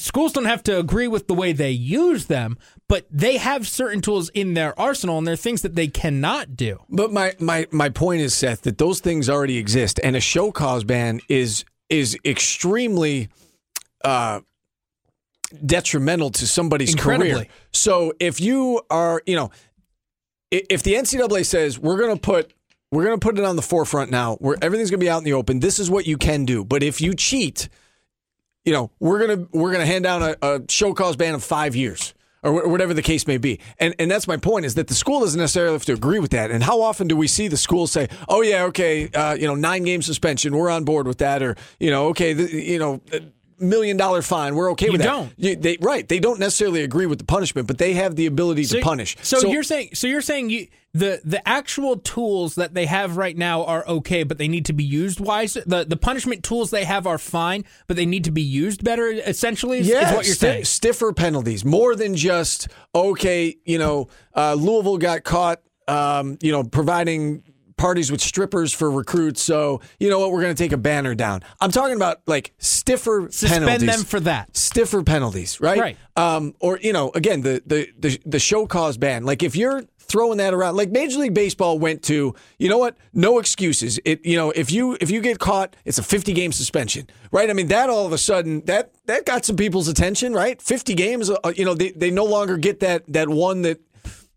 Schools 0.04 0.34
don't 0.34 0.44
have 0.44 0.62
to 0.64 0.78
agree 0.78 1.08
with 1.08 1.28
the 1.28 1.34
way 1.34 1.54
they 1.54 1.72
use 1.72 2.26
them, 2.26 2.58
but 2.90 3.08
they 3.10 3.38
have 3.38 3.66
certain 3.66 4.02
tools 4.02 4.28
in 4.32 4.54
their 4.54 4.78
arsenal, 4.78 5.18
and 5.18 5.26
they're 5.26 5.38
things 5.38 5.62
that 5.62 5.76
they 5.76 5.88
cannot 5.88 6.58
do. 6.58 6.84
But 6.90 7.14
my, 7.14 7.36
my, 7.40 7.68
my 7.72 7.88
point 7.88 8.20
is, 8.20 8.34
Seth, 8.34 8.64
that 8.64 8.78
those 8.78 9.00
things 9.00 9.30
already 9.30 9.58
exist, 9.58 10.02
and 10.04 10.18
a 10.18 10.20
show 10.20 10.52
cause 10.52 10.84
ban 10.84 11.22
is 11.30 11.64
is 11.88 12.18
extremely 12.26 13.30
uh, 14.04 14.42
detrimental 15.66 16.32
to 16.32 16.48
somebody's 16.48 16.92
Incredibly. 16.92 17.32
career. 17.32 17.48
So 17.72 18.12
if 18.20 18.42
you 18.42 18.82
are, 18.90 19.22
you 19.26 19.38
know, 19.38 19.52
if 20.52 20.84
the 20.84 20.96
NCAA 20.96 21.46
says 21.46 21.80
we're 21.80 21.98
going 21.98 22.14
to 22.14 22.22
put 22.22 22.54
we're 22.92 23.06
going 23.06 23.18
to 23.18 23.26
put 23.26 23.40
it 23.40 23.46
on 23.46 23.56
the 23.56 23.62
forefront 23.62 24.12
now, 24.12 24.36
where 24.36 24.58
everything's 24.62 24.90
going 24.92 25.00
to 25.00 25.06
be 25.06 25.10
out 25.10 25.20
in 25.20 25.24
the 25.24 25.32
open. 25.32 25.62
This 25.62 25.80
is 25.80 25.90
what 25.90 26.06
you 26.06 26.18
can 26.18 26.44
do, 26.44 26.66
but 26.66 26.84
if 26.84 27.00
you 27.00 27.14
cheat, 27.14 27.70
you 28.66 28.74
know, 28.74 28.92
we're 29.00 29.20
gonna 29.28 29.48
we're 29.52 29.72
gonna 29.72 29.86
hand 29.86 30.04
down 30.04 30.22
a, 30.24 30.36
a 30.42 30.62
show 30.70 30.94
cause 30.94 31.16
ban 31.16 31.34
of 31.36 31.44
five 31.44 31.76
years 31.76 32.14
or 32.44 32.68
whatever 32.68 32.94
the 32.94 33.02
case 33.02 33.26
may 33.28 33.38
be. 33.38 33.60
And 33.80 33.94
and 34.00 34.10
that's 34.12 34.28
my 34.28 34.38
point 34.38 34.66
is 34.66 34.76
that 34.76 34.88
the 34.88 34.94
school 34.94 35.20
doesn't 35.22 35.40
necessarily 35.40 35.74
have 35.74 35.86
to 35.86 35.94
agree 35.94 36.20
with 36.20 36.32
that. 36.32 36.52
And 36.52 36.64
how 36.64 36.82
often 36.82 37.08
do 37.08 37.16
we 37.16 37.28
see 37.28 37.48
the 37.48 37.58
school 37.58 37.88
say, 37.88 38.08
"Oh 38.28 38.42
yeah, 38.42 38.64
okay, 38.66 39.10
uh, 39.10 39.34
you 39.36 39.48
know, 39.48 39.56
nine 39.56 39.84
game 39.84 40.02
suspension, 40.02 40.56
we're 40.56 40.70
on 40.70 40.84
board 40.84 41.08
with 41.08 41.20
that," 41.20 41.42
or 41.44 41.56
you 41.80 41.90
know, 41.92 42.08
okay, 42.10 42.34
the, 42.34 42.52
you 42.54 42.80
know. 42.80 43.02
million 43.60 43.96
dollar 43.96 44.22
fine. 44.22 44.56
We're 44.56 44.72
okay 44.72 44.88
You 44.88 44.92
with 44.94 45.02
that. 45.02 45.08
don't. 45.08 45.34
You- 45.38 45.56
they, 45.56 45.78
right? 45.80 46.06
They 46.06 46.20
don't 46.20 46.40
necessarily 46.40 46.84
agree 46.84 47.06
with 47.06 47.20
the 47.20 47.24
punishment, 47.24 47.66
but 47.68 47.78
they 47.78 47.94
have 47.94 48.16
the 48.18 48.26
ability 48.26 48.66
So- 48.66 48.78
to 48.78 48.82
punish. 48.84 49.16
So, 49.22 49.48
you're 49.48 49.64
saying 49.64 49.92
so 49.94 50.08
you're 50.08 50.22
saying 50.22 50.50
you 50.50 50.68
the 50.94 51.22
the 51.24 51.46
actual 51.48 51.98
tools 51.98 52.56
that 52.56 52.74
they 52.76 52.86
have 52.86 53.18
right 53.18 53.36
now 53.36 53.64
are 53.66 53.86
okay, 53.88 54.24
but 54.24 54.38
they 54.38 54.48
need 54.48 54.66
to 54.66 54.74
be 54.74 54.84
used 54.84 55.20
wise. 55.20 55.56
The 55.66 55.86
the 55.86 55.98
punishment 55.98 56.44
tools 56.44 56.70
they 56.70 56.84
have 56.84 57.08
are 57.08 57.18
fine, 57.18 57.66
but 57.88 57.98
they 57.98 58.06
need 58.06 58.24
to 58.26 58.32
be 58.32 58.44
used 58.44 58.84
better. 58.84 59.08
Essentially, 59.10 59.80
is, 59.80 59.88
is 59.88 59.94
yeah, 59.94 60.14
what 60.16 60.26
you're 60.26 60.36
sti- 60.36 60.48
saying. 60.48 60.66
stiffer 60.66 61.12
penalties, 61.14 61.66
more 61.66 61.96
than 61.96 62.16
just 62.16 62.68
okay. 62.94 63.56
You 63.66 63.80
know, 63.80 64.08
uh, 64.36 64.54
Louisville 64.54 64.98
got 64.98 65.24
caught. 65.24 65.62
Um, 65.88 66.38
you 66.42 66.52
know, 66.54 66.64
providing 66.64 67.44
parties 67.76 68.10
with 68.10 68.22
strippers 68.22 68.72
for 68.72 68.90
recruits. 68.90 69.42
So 69.42 69.82
you 70.00 70.10
know 70.10 70.20
what? 70.20 70.32
We're 70.32 70.42
going 70.42 70.56
to 70.56 70.64
take 70.64 70.72
a 70.72 70.78
banner 70.78 71.16
down. 71.16 71.42
I'm 71.60 71.72
talking 71.72 71.96
about 71.98 72.22
like 72.28 72.54
stiffer 72.60 73.28
Suspend 73.32 73.66
penalties. 73.66 73.88
them 73.98 74.06
for 74.06 74.20
that. 74.22 74.56
stiffer 74.56 75.04
penalties, 75.04 75.60
right? 75.60 75.80
Right. 75.80 75.98
Um, 76.16 76.56
or 76.62 76.78
you 76.80 76.94
know, 76.94 77.12
again, 77.16 77.42
the 77.42 77.62
the 77.66 77.90
the, 78.00 78.20
the 78.26 78.40
show 78.40 78.66
cause 78.68 78.98
ban. 78.98 79.26
Like 79.26 79.44
if 79.44 79.56
you're 79.58 79.84
throwing 80.14 80.38
that 80.38 80.54
around, 80.54 80.78
like 80.78 80.92
Major 80.92 81.18
League 81.20 81.34
Baseball 81.34 81.80
went 81.80 82.04
to, 82.04 82.36
you 82.60 82.70
know 82.70 82.78
what? 82.78 82.96
No 83.14 83.40
excuses. 83.40 84.00
It 84.06 84.24
you 84.24 84.38
know 84.38 84.52
if 84.52 84.72
you 84.72 84.96
if 85.02 85.10
you 85.12 85.20
get 85.22 85.40
caught, 85.40 85.76
it's 85.84 85.98
a 85.98 86.04
50 86.04 86.32
game 86.34 86.52
suspension, 86.54 87.10
right? 87.32 87.50
I 87.50 87.54
mean 87.54 87.68
that 87.68 87.90
all 87.90 88.06
of 88.06 88.14
a 88.14 88.18
sudden 88.18 88.62
that 88.66 88.94
that 89.08 89.26
got 89.26 89.44
some 89.44 89.56
people's 89.58 89.88
attention, 89.90 90.34
right? 90.34 90.62
50 90.62 90.94
games, 90.94 91.30
uh, 91.30 91.38
you 91.56 91.66
know, 91.66 91.74
they 91.74 91.90
they 91.92 92.12
no 92.12 92.26
longer 92.26 92.56
get 92.58 92.80
that 92.80 93.04
that 93.12 93.28
one 93.28 93.64
that. 93.64 93.82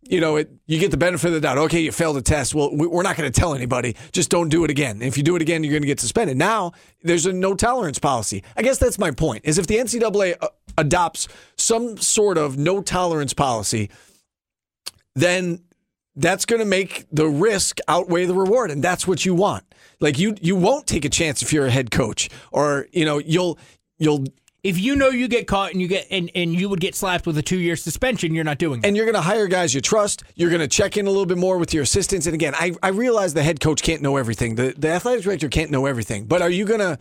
You 0.08 0.20
know, 0.20 0.36
it, 0.36 0.48
you 0.68 0.78
get 0.78 0.92
the 0.92 0.96
benefit 0.96 1.26
of 1.26 1.32
the 1.34 1.40
doubt. 1.40 1.58
Okay, 1.58 1.80
you 1.80 1.90
failed 1.90 2.16
a 2.16 2.22
test. 2.22 2.54
Well, 2.54 2.70
we- 2.72 2.86
we're 2.86 3.02
not 3.02 3.16
going 3.16 3.28
to 3.32 3.40
tell 3.40 3.54
anybody. 3.56 3.96
Just 4.12 4.30
don't 4.30 4.48
do 4.48 4.62
it 4.62 4.70
again. 4.70 5.02
If 5.02 5.16
you 5.16 5.24
do 5.24 5.34
it 5.34 5.42
again, 5.42 5.64
you're 5.64 5.72
going 5.72 5.82
to 5.82 5.88
get 5.88 5.98
suspended. 5.98 6.36
Now, 6.36 6.70
there's 7.02 7.26
a 7.26 7.32
no 7.32 7.54
tolerance 7.56 7.98
policy. 7.98 8.44
I 8.56 8.62
guess 8.62 8.78
that's 8.78 9.00
my 9.00 9.10
point. 9.10 9.44
Is 9.44 9.58
if 9.58 9.66
the 9.66 9.78
NCAA 9.78 10.36
uh, 10.40 10.46
adopts 10.78 11.26
some 11.56 11.96
sort 11.96 12.38
of 12.38 12.56
no 12.56 12.82
tolerance 12.82 13.34
policy, 13.34 13.90
then 15.16 15.60
that's 16.16 16.44
going 16.46 16.60
to 16.60 16.66
make 16.66 17.04
the 17.12 17.26
risk 17.28 17.78
outweigh 17.88 18.26
the 18.26 18.34
reward, 18.34 18.70
and 18.70 18.82
that's 18.82 19.06
what 19.06 19.24
you 19.24 19.34
want. 19.34 19.64
Like 20.00 20.18
you, 20.18 20.34
you 20.40 20.56
won't 20.56 20.86
take 20.86 21.04
a 21.04 21.10
chance 21.10 21.42
if 21.42 21.52
you're 21.52 21.66
a 21.66 21.70
head 21.70 21.90
coach, 21.90 22.28
or 22.52 22.86
you 22.92 23.04
know, 23.04 23.18
you'll 23.18 23.58
you'll 23.98 24.24
If 24.62 24.78
you 24.80 24.96
know 24.96 25.10
you 25.10 25.28
get 25.28 25.46
caught 25.46 25.72
and 25.72 25.80
you 25.80 25.88
get 25.88 26.06
and, 26.10 26.30
and 26.34 26.52
you 26.52 26.68
would 26.68 26.80
get 26.80 26.94
slapped 26.94 27.26
with 27.26 27.38
a 27.38 27.42
two 27.42 27.58
year 27.58 27.76
suspension, 27.76 28.34
you're 28.34 28.44
not 28.44 28.58
doing 28.58 28.80
it. 28.80 28.86
and 28.86 28.96
you're 28.96 29.06
going 29.06 29.14
to 29.14 29.20
hire 29.20 29.46
guys 29.46 29.74
you 29.74 29.80
trust. 29.80 30.24
You're 30.34 30.50
going 30.50 30.60
to 30.60 30.68
check 30.68 30.96
in 30.96 31.06
a 31.06 31.10
little 31.10 31.26
bit 31.26 31.38
more 31.38 31.56
with 31.58 31.72
your 31.72 31.84
assistants. 31.84 32.26
And 32.26 32.34
again, 32.34 32.54
I, 32.56 32.74
I 32.82 32.88
realize 32.88 33.32
the 33.34 33.42
head 33.42 33.60
coach 33.60 33.82
can't 33.82 34.02
know 34.02 34.16
everything. 34.16 34.56
The 34.56 34.74
the 34.76 34.88
athletic 34.88 35.22
director 35.24 35.48
can't 35.48 35.70
know 35.70 35.86
everything. 35.86 36.26
But 36.26 36.42
are 36.42 36.50
you 36.50 36.64
going 36.64 36.80
to 36.80 36.98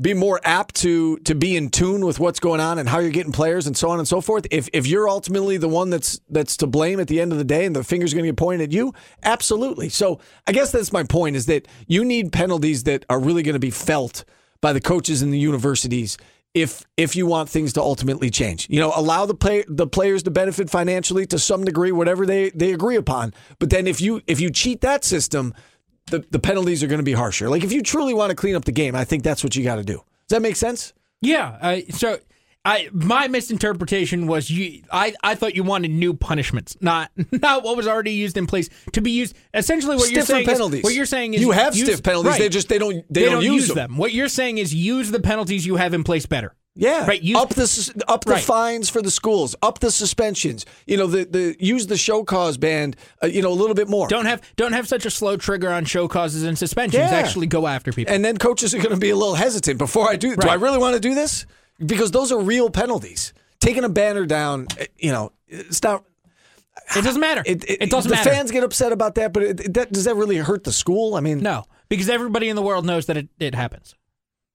be 0.00 0.12
more 0.12 0.40
apt 0.44 0.74
to 0.76 1.16
to 1.18 1.34
be 1.34 1.56
in 1.56 1.70
tune 1.70 2.04
with 2.04 2.20
what's 2.20 2.38
going 2.38 2.60
on 2.60 2.78
and 2.78 2.88
how 2.88 2.98
you're 2.98 3.10
getting 3.10 3.32
players 3.32 3.66
and 3.66 3.76
so 3.76 3.88
on 3.90 3.98
and 3.98 4.06
so 4.06 4.20
forth? 4.20 4.46
If 4.50 4.68
if 4.72 4.86
you're 4.86 5.08
ultimately 5.08 5.56
the 5.56 5.68
one 5.68 5.90
that's 5.90 6.20
that's 6.28 6.56
to 6.58 6.66
blame 6.66 7.00
at 7.00 7.08
the 7.08 7.20
end 7.20 7.32
of 7.32 7.38
the 7.38 7.44
day 7.44 7.64
and 7.64 7.74
the 7.74 7.84
finger's 7.84 8.12
going 8.12 8.24
to 8.24 8.28
get 8.28 8.36
pointed 8.36 8.68
at 8.68 8.72
you, 8.72 8.92
absolutely. 9.22 9.88
So 9.88 10.20
I 10.46 10.52
guess 10.52 10.70
that's 10.70 10.92
my 10.92 11.02
point 11.02 11.36
is 11.36 11.46
that 11.46 11.66
you 11.86 12.04
need 12.04 12.32
penalties 12.32 12.84
that 12.84 13.04
are 13.08 13.20
really 13.20 13.42
going 13.42 13.54
to 13.54 13.60
be 13.60 13.70
felt 13.70 14.24
by 14.60 14.72
the 14.72 14.80
coaches 14.80 15.22
in 15.22 15.30
the 15.30 15.38
universities 15.38 16.18
if 16.56 16.84
if 16.96 17.14
you 17.14 17.26
want 17.26 17.50
things 17.50 17.74
to 17.74 17.82
ultimately 17.82 18.30
change. 18.30 18.66
You 18.70 18.80
know, 18.80 18.92
allow 18.96 19.26
the 19.26 19.34
play 19.34 19.64
the 19.68 19.86
players 19.86 20.22
to 20.22 20.30
benefit 20.30 20.70
financially 20.70 21.26
to 21.26 21.38
some 21.38 21.64
degree, 21.64 21.92
whatever 21.92 22.24
they, 22.24 22.50
they 22.50 22.72
agree 22.72 22.96
upon. 22.96 23.34
But 23.58 23.68
then 23.68 23.86
if 23.86 24.00
you 24.00 24.22
if 24.26 24.40
you 24.40 24.50
cheat 24.50 24.80
that 24.80 25.04
system, 25.04 25.52
the, 26.10 26.24
the 26.30 26.38
penalties 26.38 26.82
are 26.82 26.86
going 26.86 26.98
to 27.00 27.04
be 27.04 27.12
harsher. 27.12 27.48
Like 27.48 27.64
if 27.64 27.72
you 27.72 27.82
truly 27.82 28.14
want 28.14 28.30
to 28.30 28.36
clean 28.36 28.54
up 28.54 28.64
the 28.64 28.72
game, 28.72 28.94
I 28.94 29.04
think 29.04 29.22
that's 29.24 29.42
what 29.44 29.56
you 29.56 29.64
got 29.64 29.76
to 29.76 29.84
do. 29.84 29.94
Does 30.28 30.36
that 30.36 30.42
make 30.42 30.56
sense? 30.56 30.92
Yeah. 31.20 31.56
Uh, 31.60 31.80
so 31.90 32.18
I 32.64 32.88
my 32.92 33.28
misinterpretation 33.28 34.26
was 34.26 34.50
you. 34.50 34.82
I, 34.92 35.14
I 35.22 35.34
thought 35.36 35.54
you 35.54 35.62
wanted 35.62 35.90
new 35.92 36.14
punishments, 36.14 36.76
not 36.80 37.10
not 37.32 37.62
what 37.62 37.76
was 37.76 37.86
already 37.86 38.12
used 38.12 38.36
in 38.36 38.46
place 38.46 38.68
to 38.92 39.00
be 39.00 39.12
used. 39.12 39.36
Essentially, 39.54 39.96
what 39.96 40.10
you're 40.10 40.22
Stiffer 40.22 40.38
saying 40.38 40.46
penalties. 40.46 40.78
is 40.80 40.84
what 40.84 40.94
you're 40.94 41.06
saying 41.06 41.34
is 41.34 41.40
You 41.40 41.52
have 41.52 41.76
use- 41.76 41.86
stiff 41.88 42.02
penalties, 42.02 42.30
right. 42.32 42.38
they 42.40 42.48
just- 42.48 42.68
they 42.68 42.78
don't- 42.78 43.04
they 43.12 43.24
don't 43.26 43.42
use 43.44 43.68
them. 43.68 43.96
What 43.96 44.12
you're 44.12 44.28
saying 44.28 44.58
is 44.58 44.74
use 44.74 45.10
the 45.10 45.20
penalties 45.20 45.64
you 45.66 45.76
have 45.76 45.94
in 45.94 46.02
place 46.04 46.26
better. 46.26 46.54
Yeah, 46.78 47.06
Right, 47.06 47.22
use- 47.22 47.38
up 47.38 47.48
the 47.50 48.04
up 48.06 48.24
the 48.26 48.32
Right. 48.32 48.44
fines 48.44 48.90
for 48.90 49.00
the 49.00 49.10
schools, 49.10 49.56
up 49.62 49.78
the 49.78 49.90
suspensions. 49.90 50.66
You 50.86 50.98
know, 50.98 51.06
the 51.06 51.24
the 51.24 51.56
use 51.58 51.86
the 51.86 51.96
show 51.96 52.22
cause 52.22 52.58
ban. 52.58 52.94
Uh, 53.22 53.28
you 53.28 53.40
know, 53.40 53.50
a 53.50 53.54
little 53.54 53.74
bit 53.74 53.88
more. 53.88 54.06
Don't 54.08 54.26
have 54.26 54.42
don't 54.56 54.74
have 54.74 54.86
such 54.86 55.06
a 55.06 55.10
slow 55.10 55.38
trigger 55.38 55.70
on 55.70 55.86
show 55.86 56.06
causes 56.06 56.42
and 56.42 56.58
suspensions. 56.58 57.10
Yeah. 57.10 57.16
Actually, 57.16 57.46
go 57.46 57.66
after 57.66 57.92
people. 57.92 58.12
and 58.14 58.22
then 58.22 58.36
coaches 58.36 58.74
are 58.74 58.78
going 58.78 58.90
to 58.90 58.96
be 59.00 59.08
a 59.10 59.16
little 59.16 59.36
hesitant 59.36 59.78
before 59.78 60.08
I 60.10 60.16
do. 60.16 60.36
Do 60.36 60.48
I 60.48 60.54
really 60.54 60.76
want 60.78 60.94
to 60.94 61.00
do 61.00 61.14
this? 61.14 61.46
Because 61.78 62.10
those 62.10 62.30
are 62.30 62.40
real 62.40 62.68
penalties. 62.68 63.32
Taking 63.58 63.84
a 63.84 63.88
banner 63.88 64.26
down, 64.26 64.66
eh, 64.78 64.86
you 64.98 65.12
know, 65.12 65.32
it's 65.48 65.82
not. 65.82 66.04
it 66.94 67.02
doesn't 67.04 67.20
matter. 67.20 67.42
It, 67.46 67.88
doesn't 67.90 68.10
the 68.10 68.16
matter. 68.16 68.30
fans 68.30 68.50
get 68.50 68.62
upset 68.64 68.92
about 68.92 69.14
that, 69.14 69.32
but 69.32 69.42
it, 69.42 69.60
it- 69.60 69.74
that, 69.74 69.92
does 69.92 70.04
that 70.04 70.14
really 70.14 70.36
hurt 70.36 70.64
the 70.64 70.72
school? 70.72 71.14
I 71.14 71.20
mean, 71.20 71.40
no, 71.40 71.64
because 71.88 72.10
everybody 72.10 72.50
in 72.50 72.56
the 72.56 72.62
world 72.62 72.84
knows 72.84 73.06
that 73.06 73.16
it, 73.16 73.28
it 73.40 73.54
happens. 73.54 73.94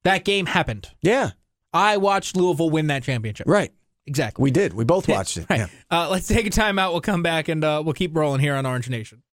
That 0.04 0.24
game 0.24 0.46
happened. 0.46 0.90
yeah, 1.02 1.32
I 1.74 1.98
watched 1.98 2.36
Louisville 2.36 2.70
win 2.70 2.88
that 2.88 3.04
championship. 3.04 3.48
right. 3.48 3.72
Exactly. 4.08 4.42
We 4.42 4.50
did. 4.50 4.74
We 4.74 4.84
both 4.84 5.08
watched 5.08 5.38
it. 5.38 5.46
Right. 5.50 5.60
Yeah. 5.60 5.68
Uh, 5.90 6.10
let's 6.10 6.28
take 6.28 6.48
a 6.48 6.50
time 6.50 6.80
out. 6.80 6.92
We'll 6.92 7.02
come 7.02 7.22
back 7.22 7.50
and 7.50 7.64
uh, 7.64 7.84
we'll 7.86 7.94
keep 7.94 8.18
rolling 8.18 8.40
here 8.42 8.56
on 8.56 8.66
Orange 8.66 8.90
Nation. 8.90 9.22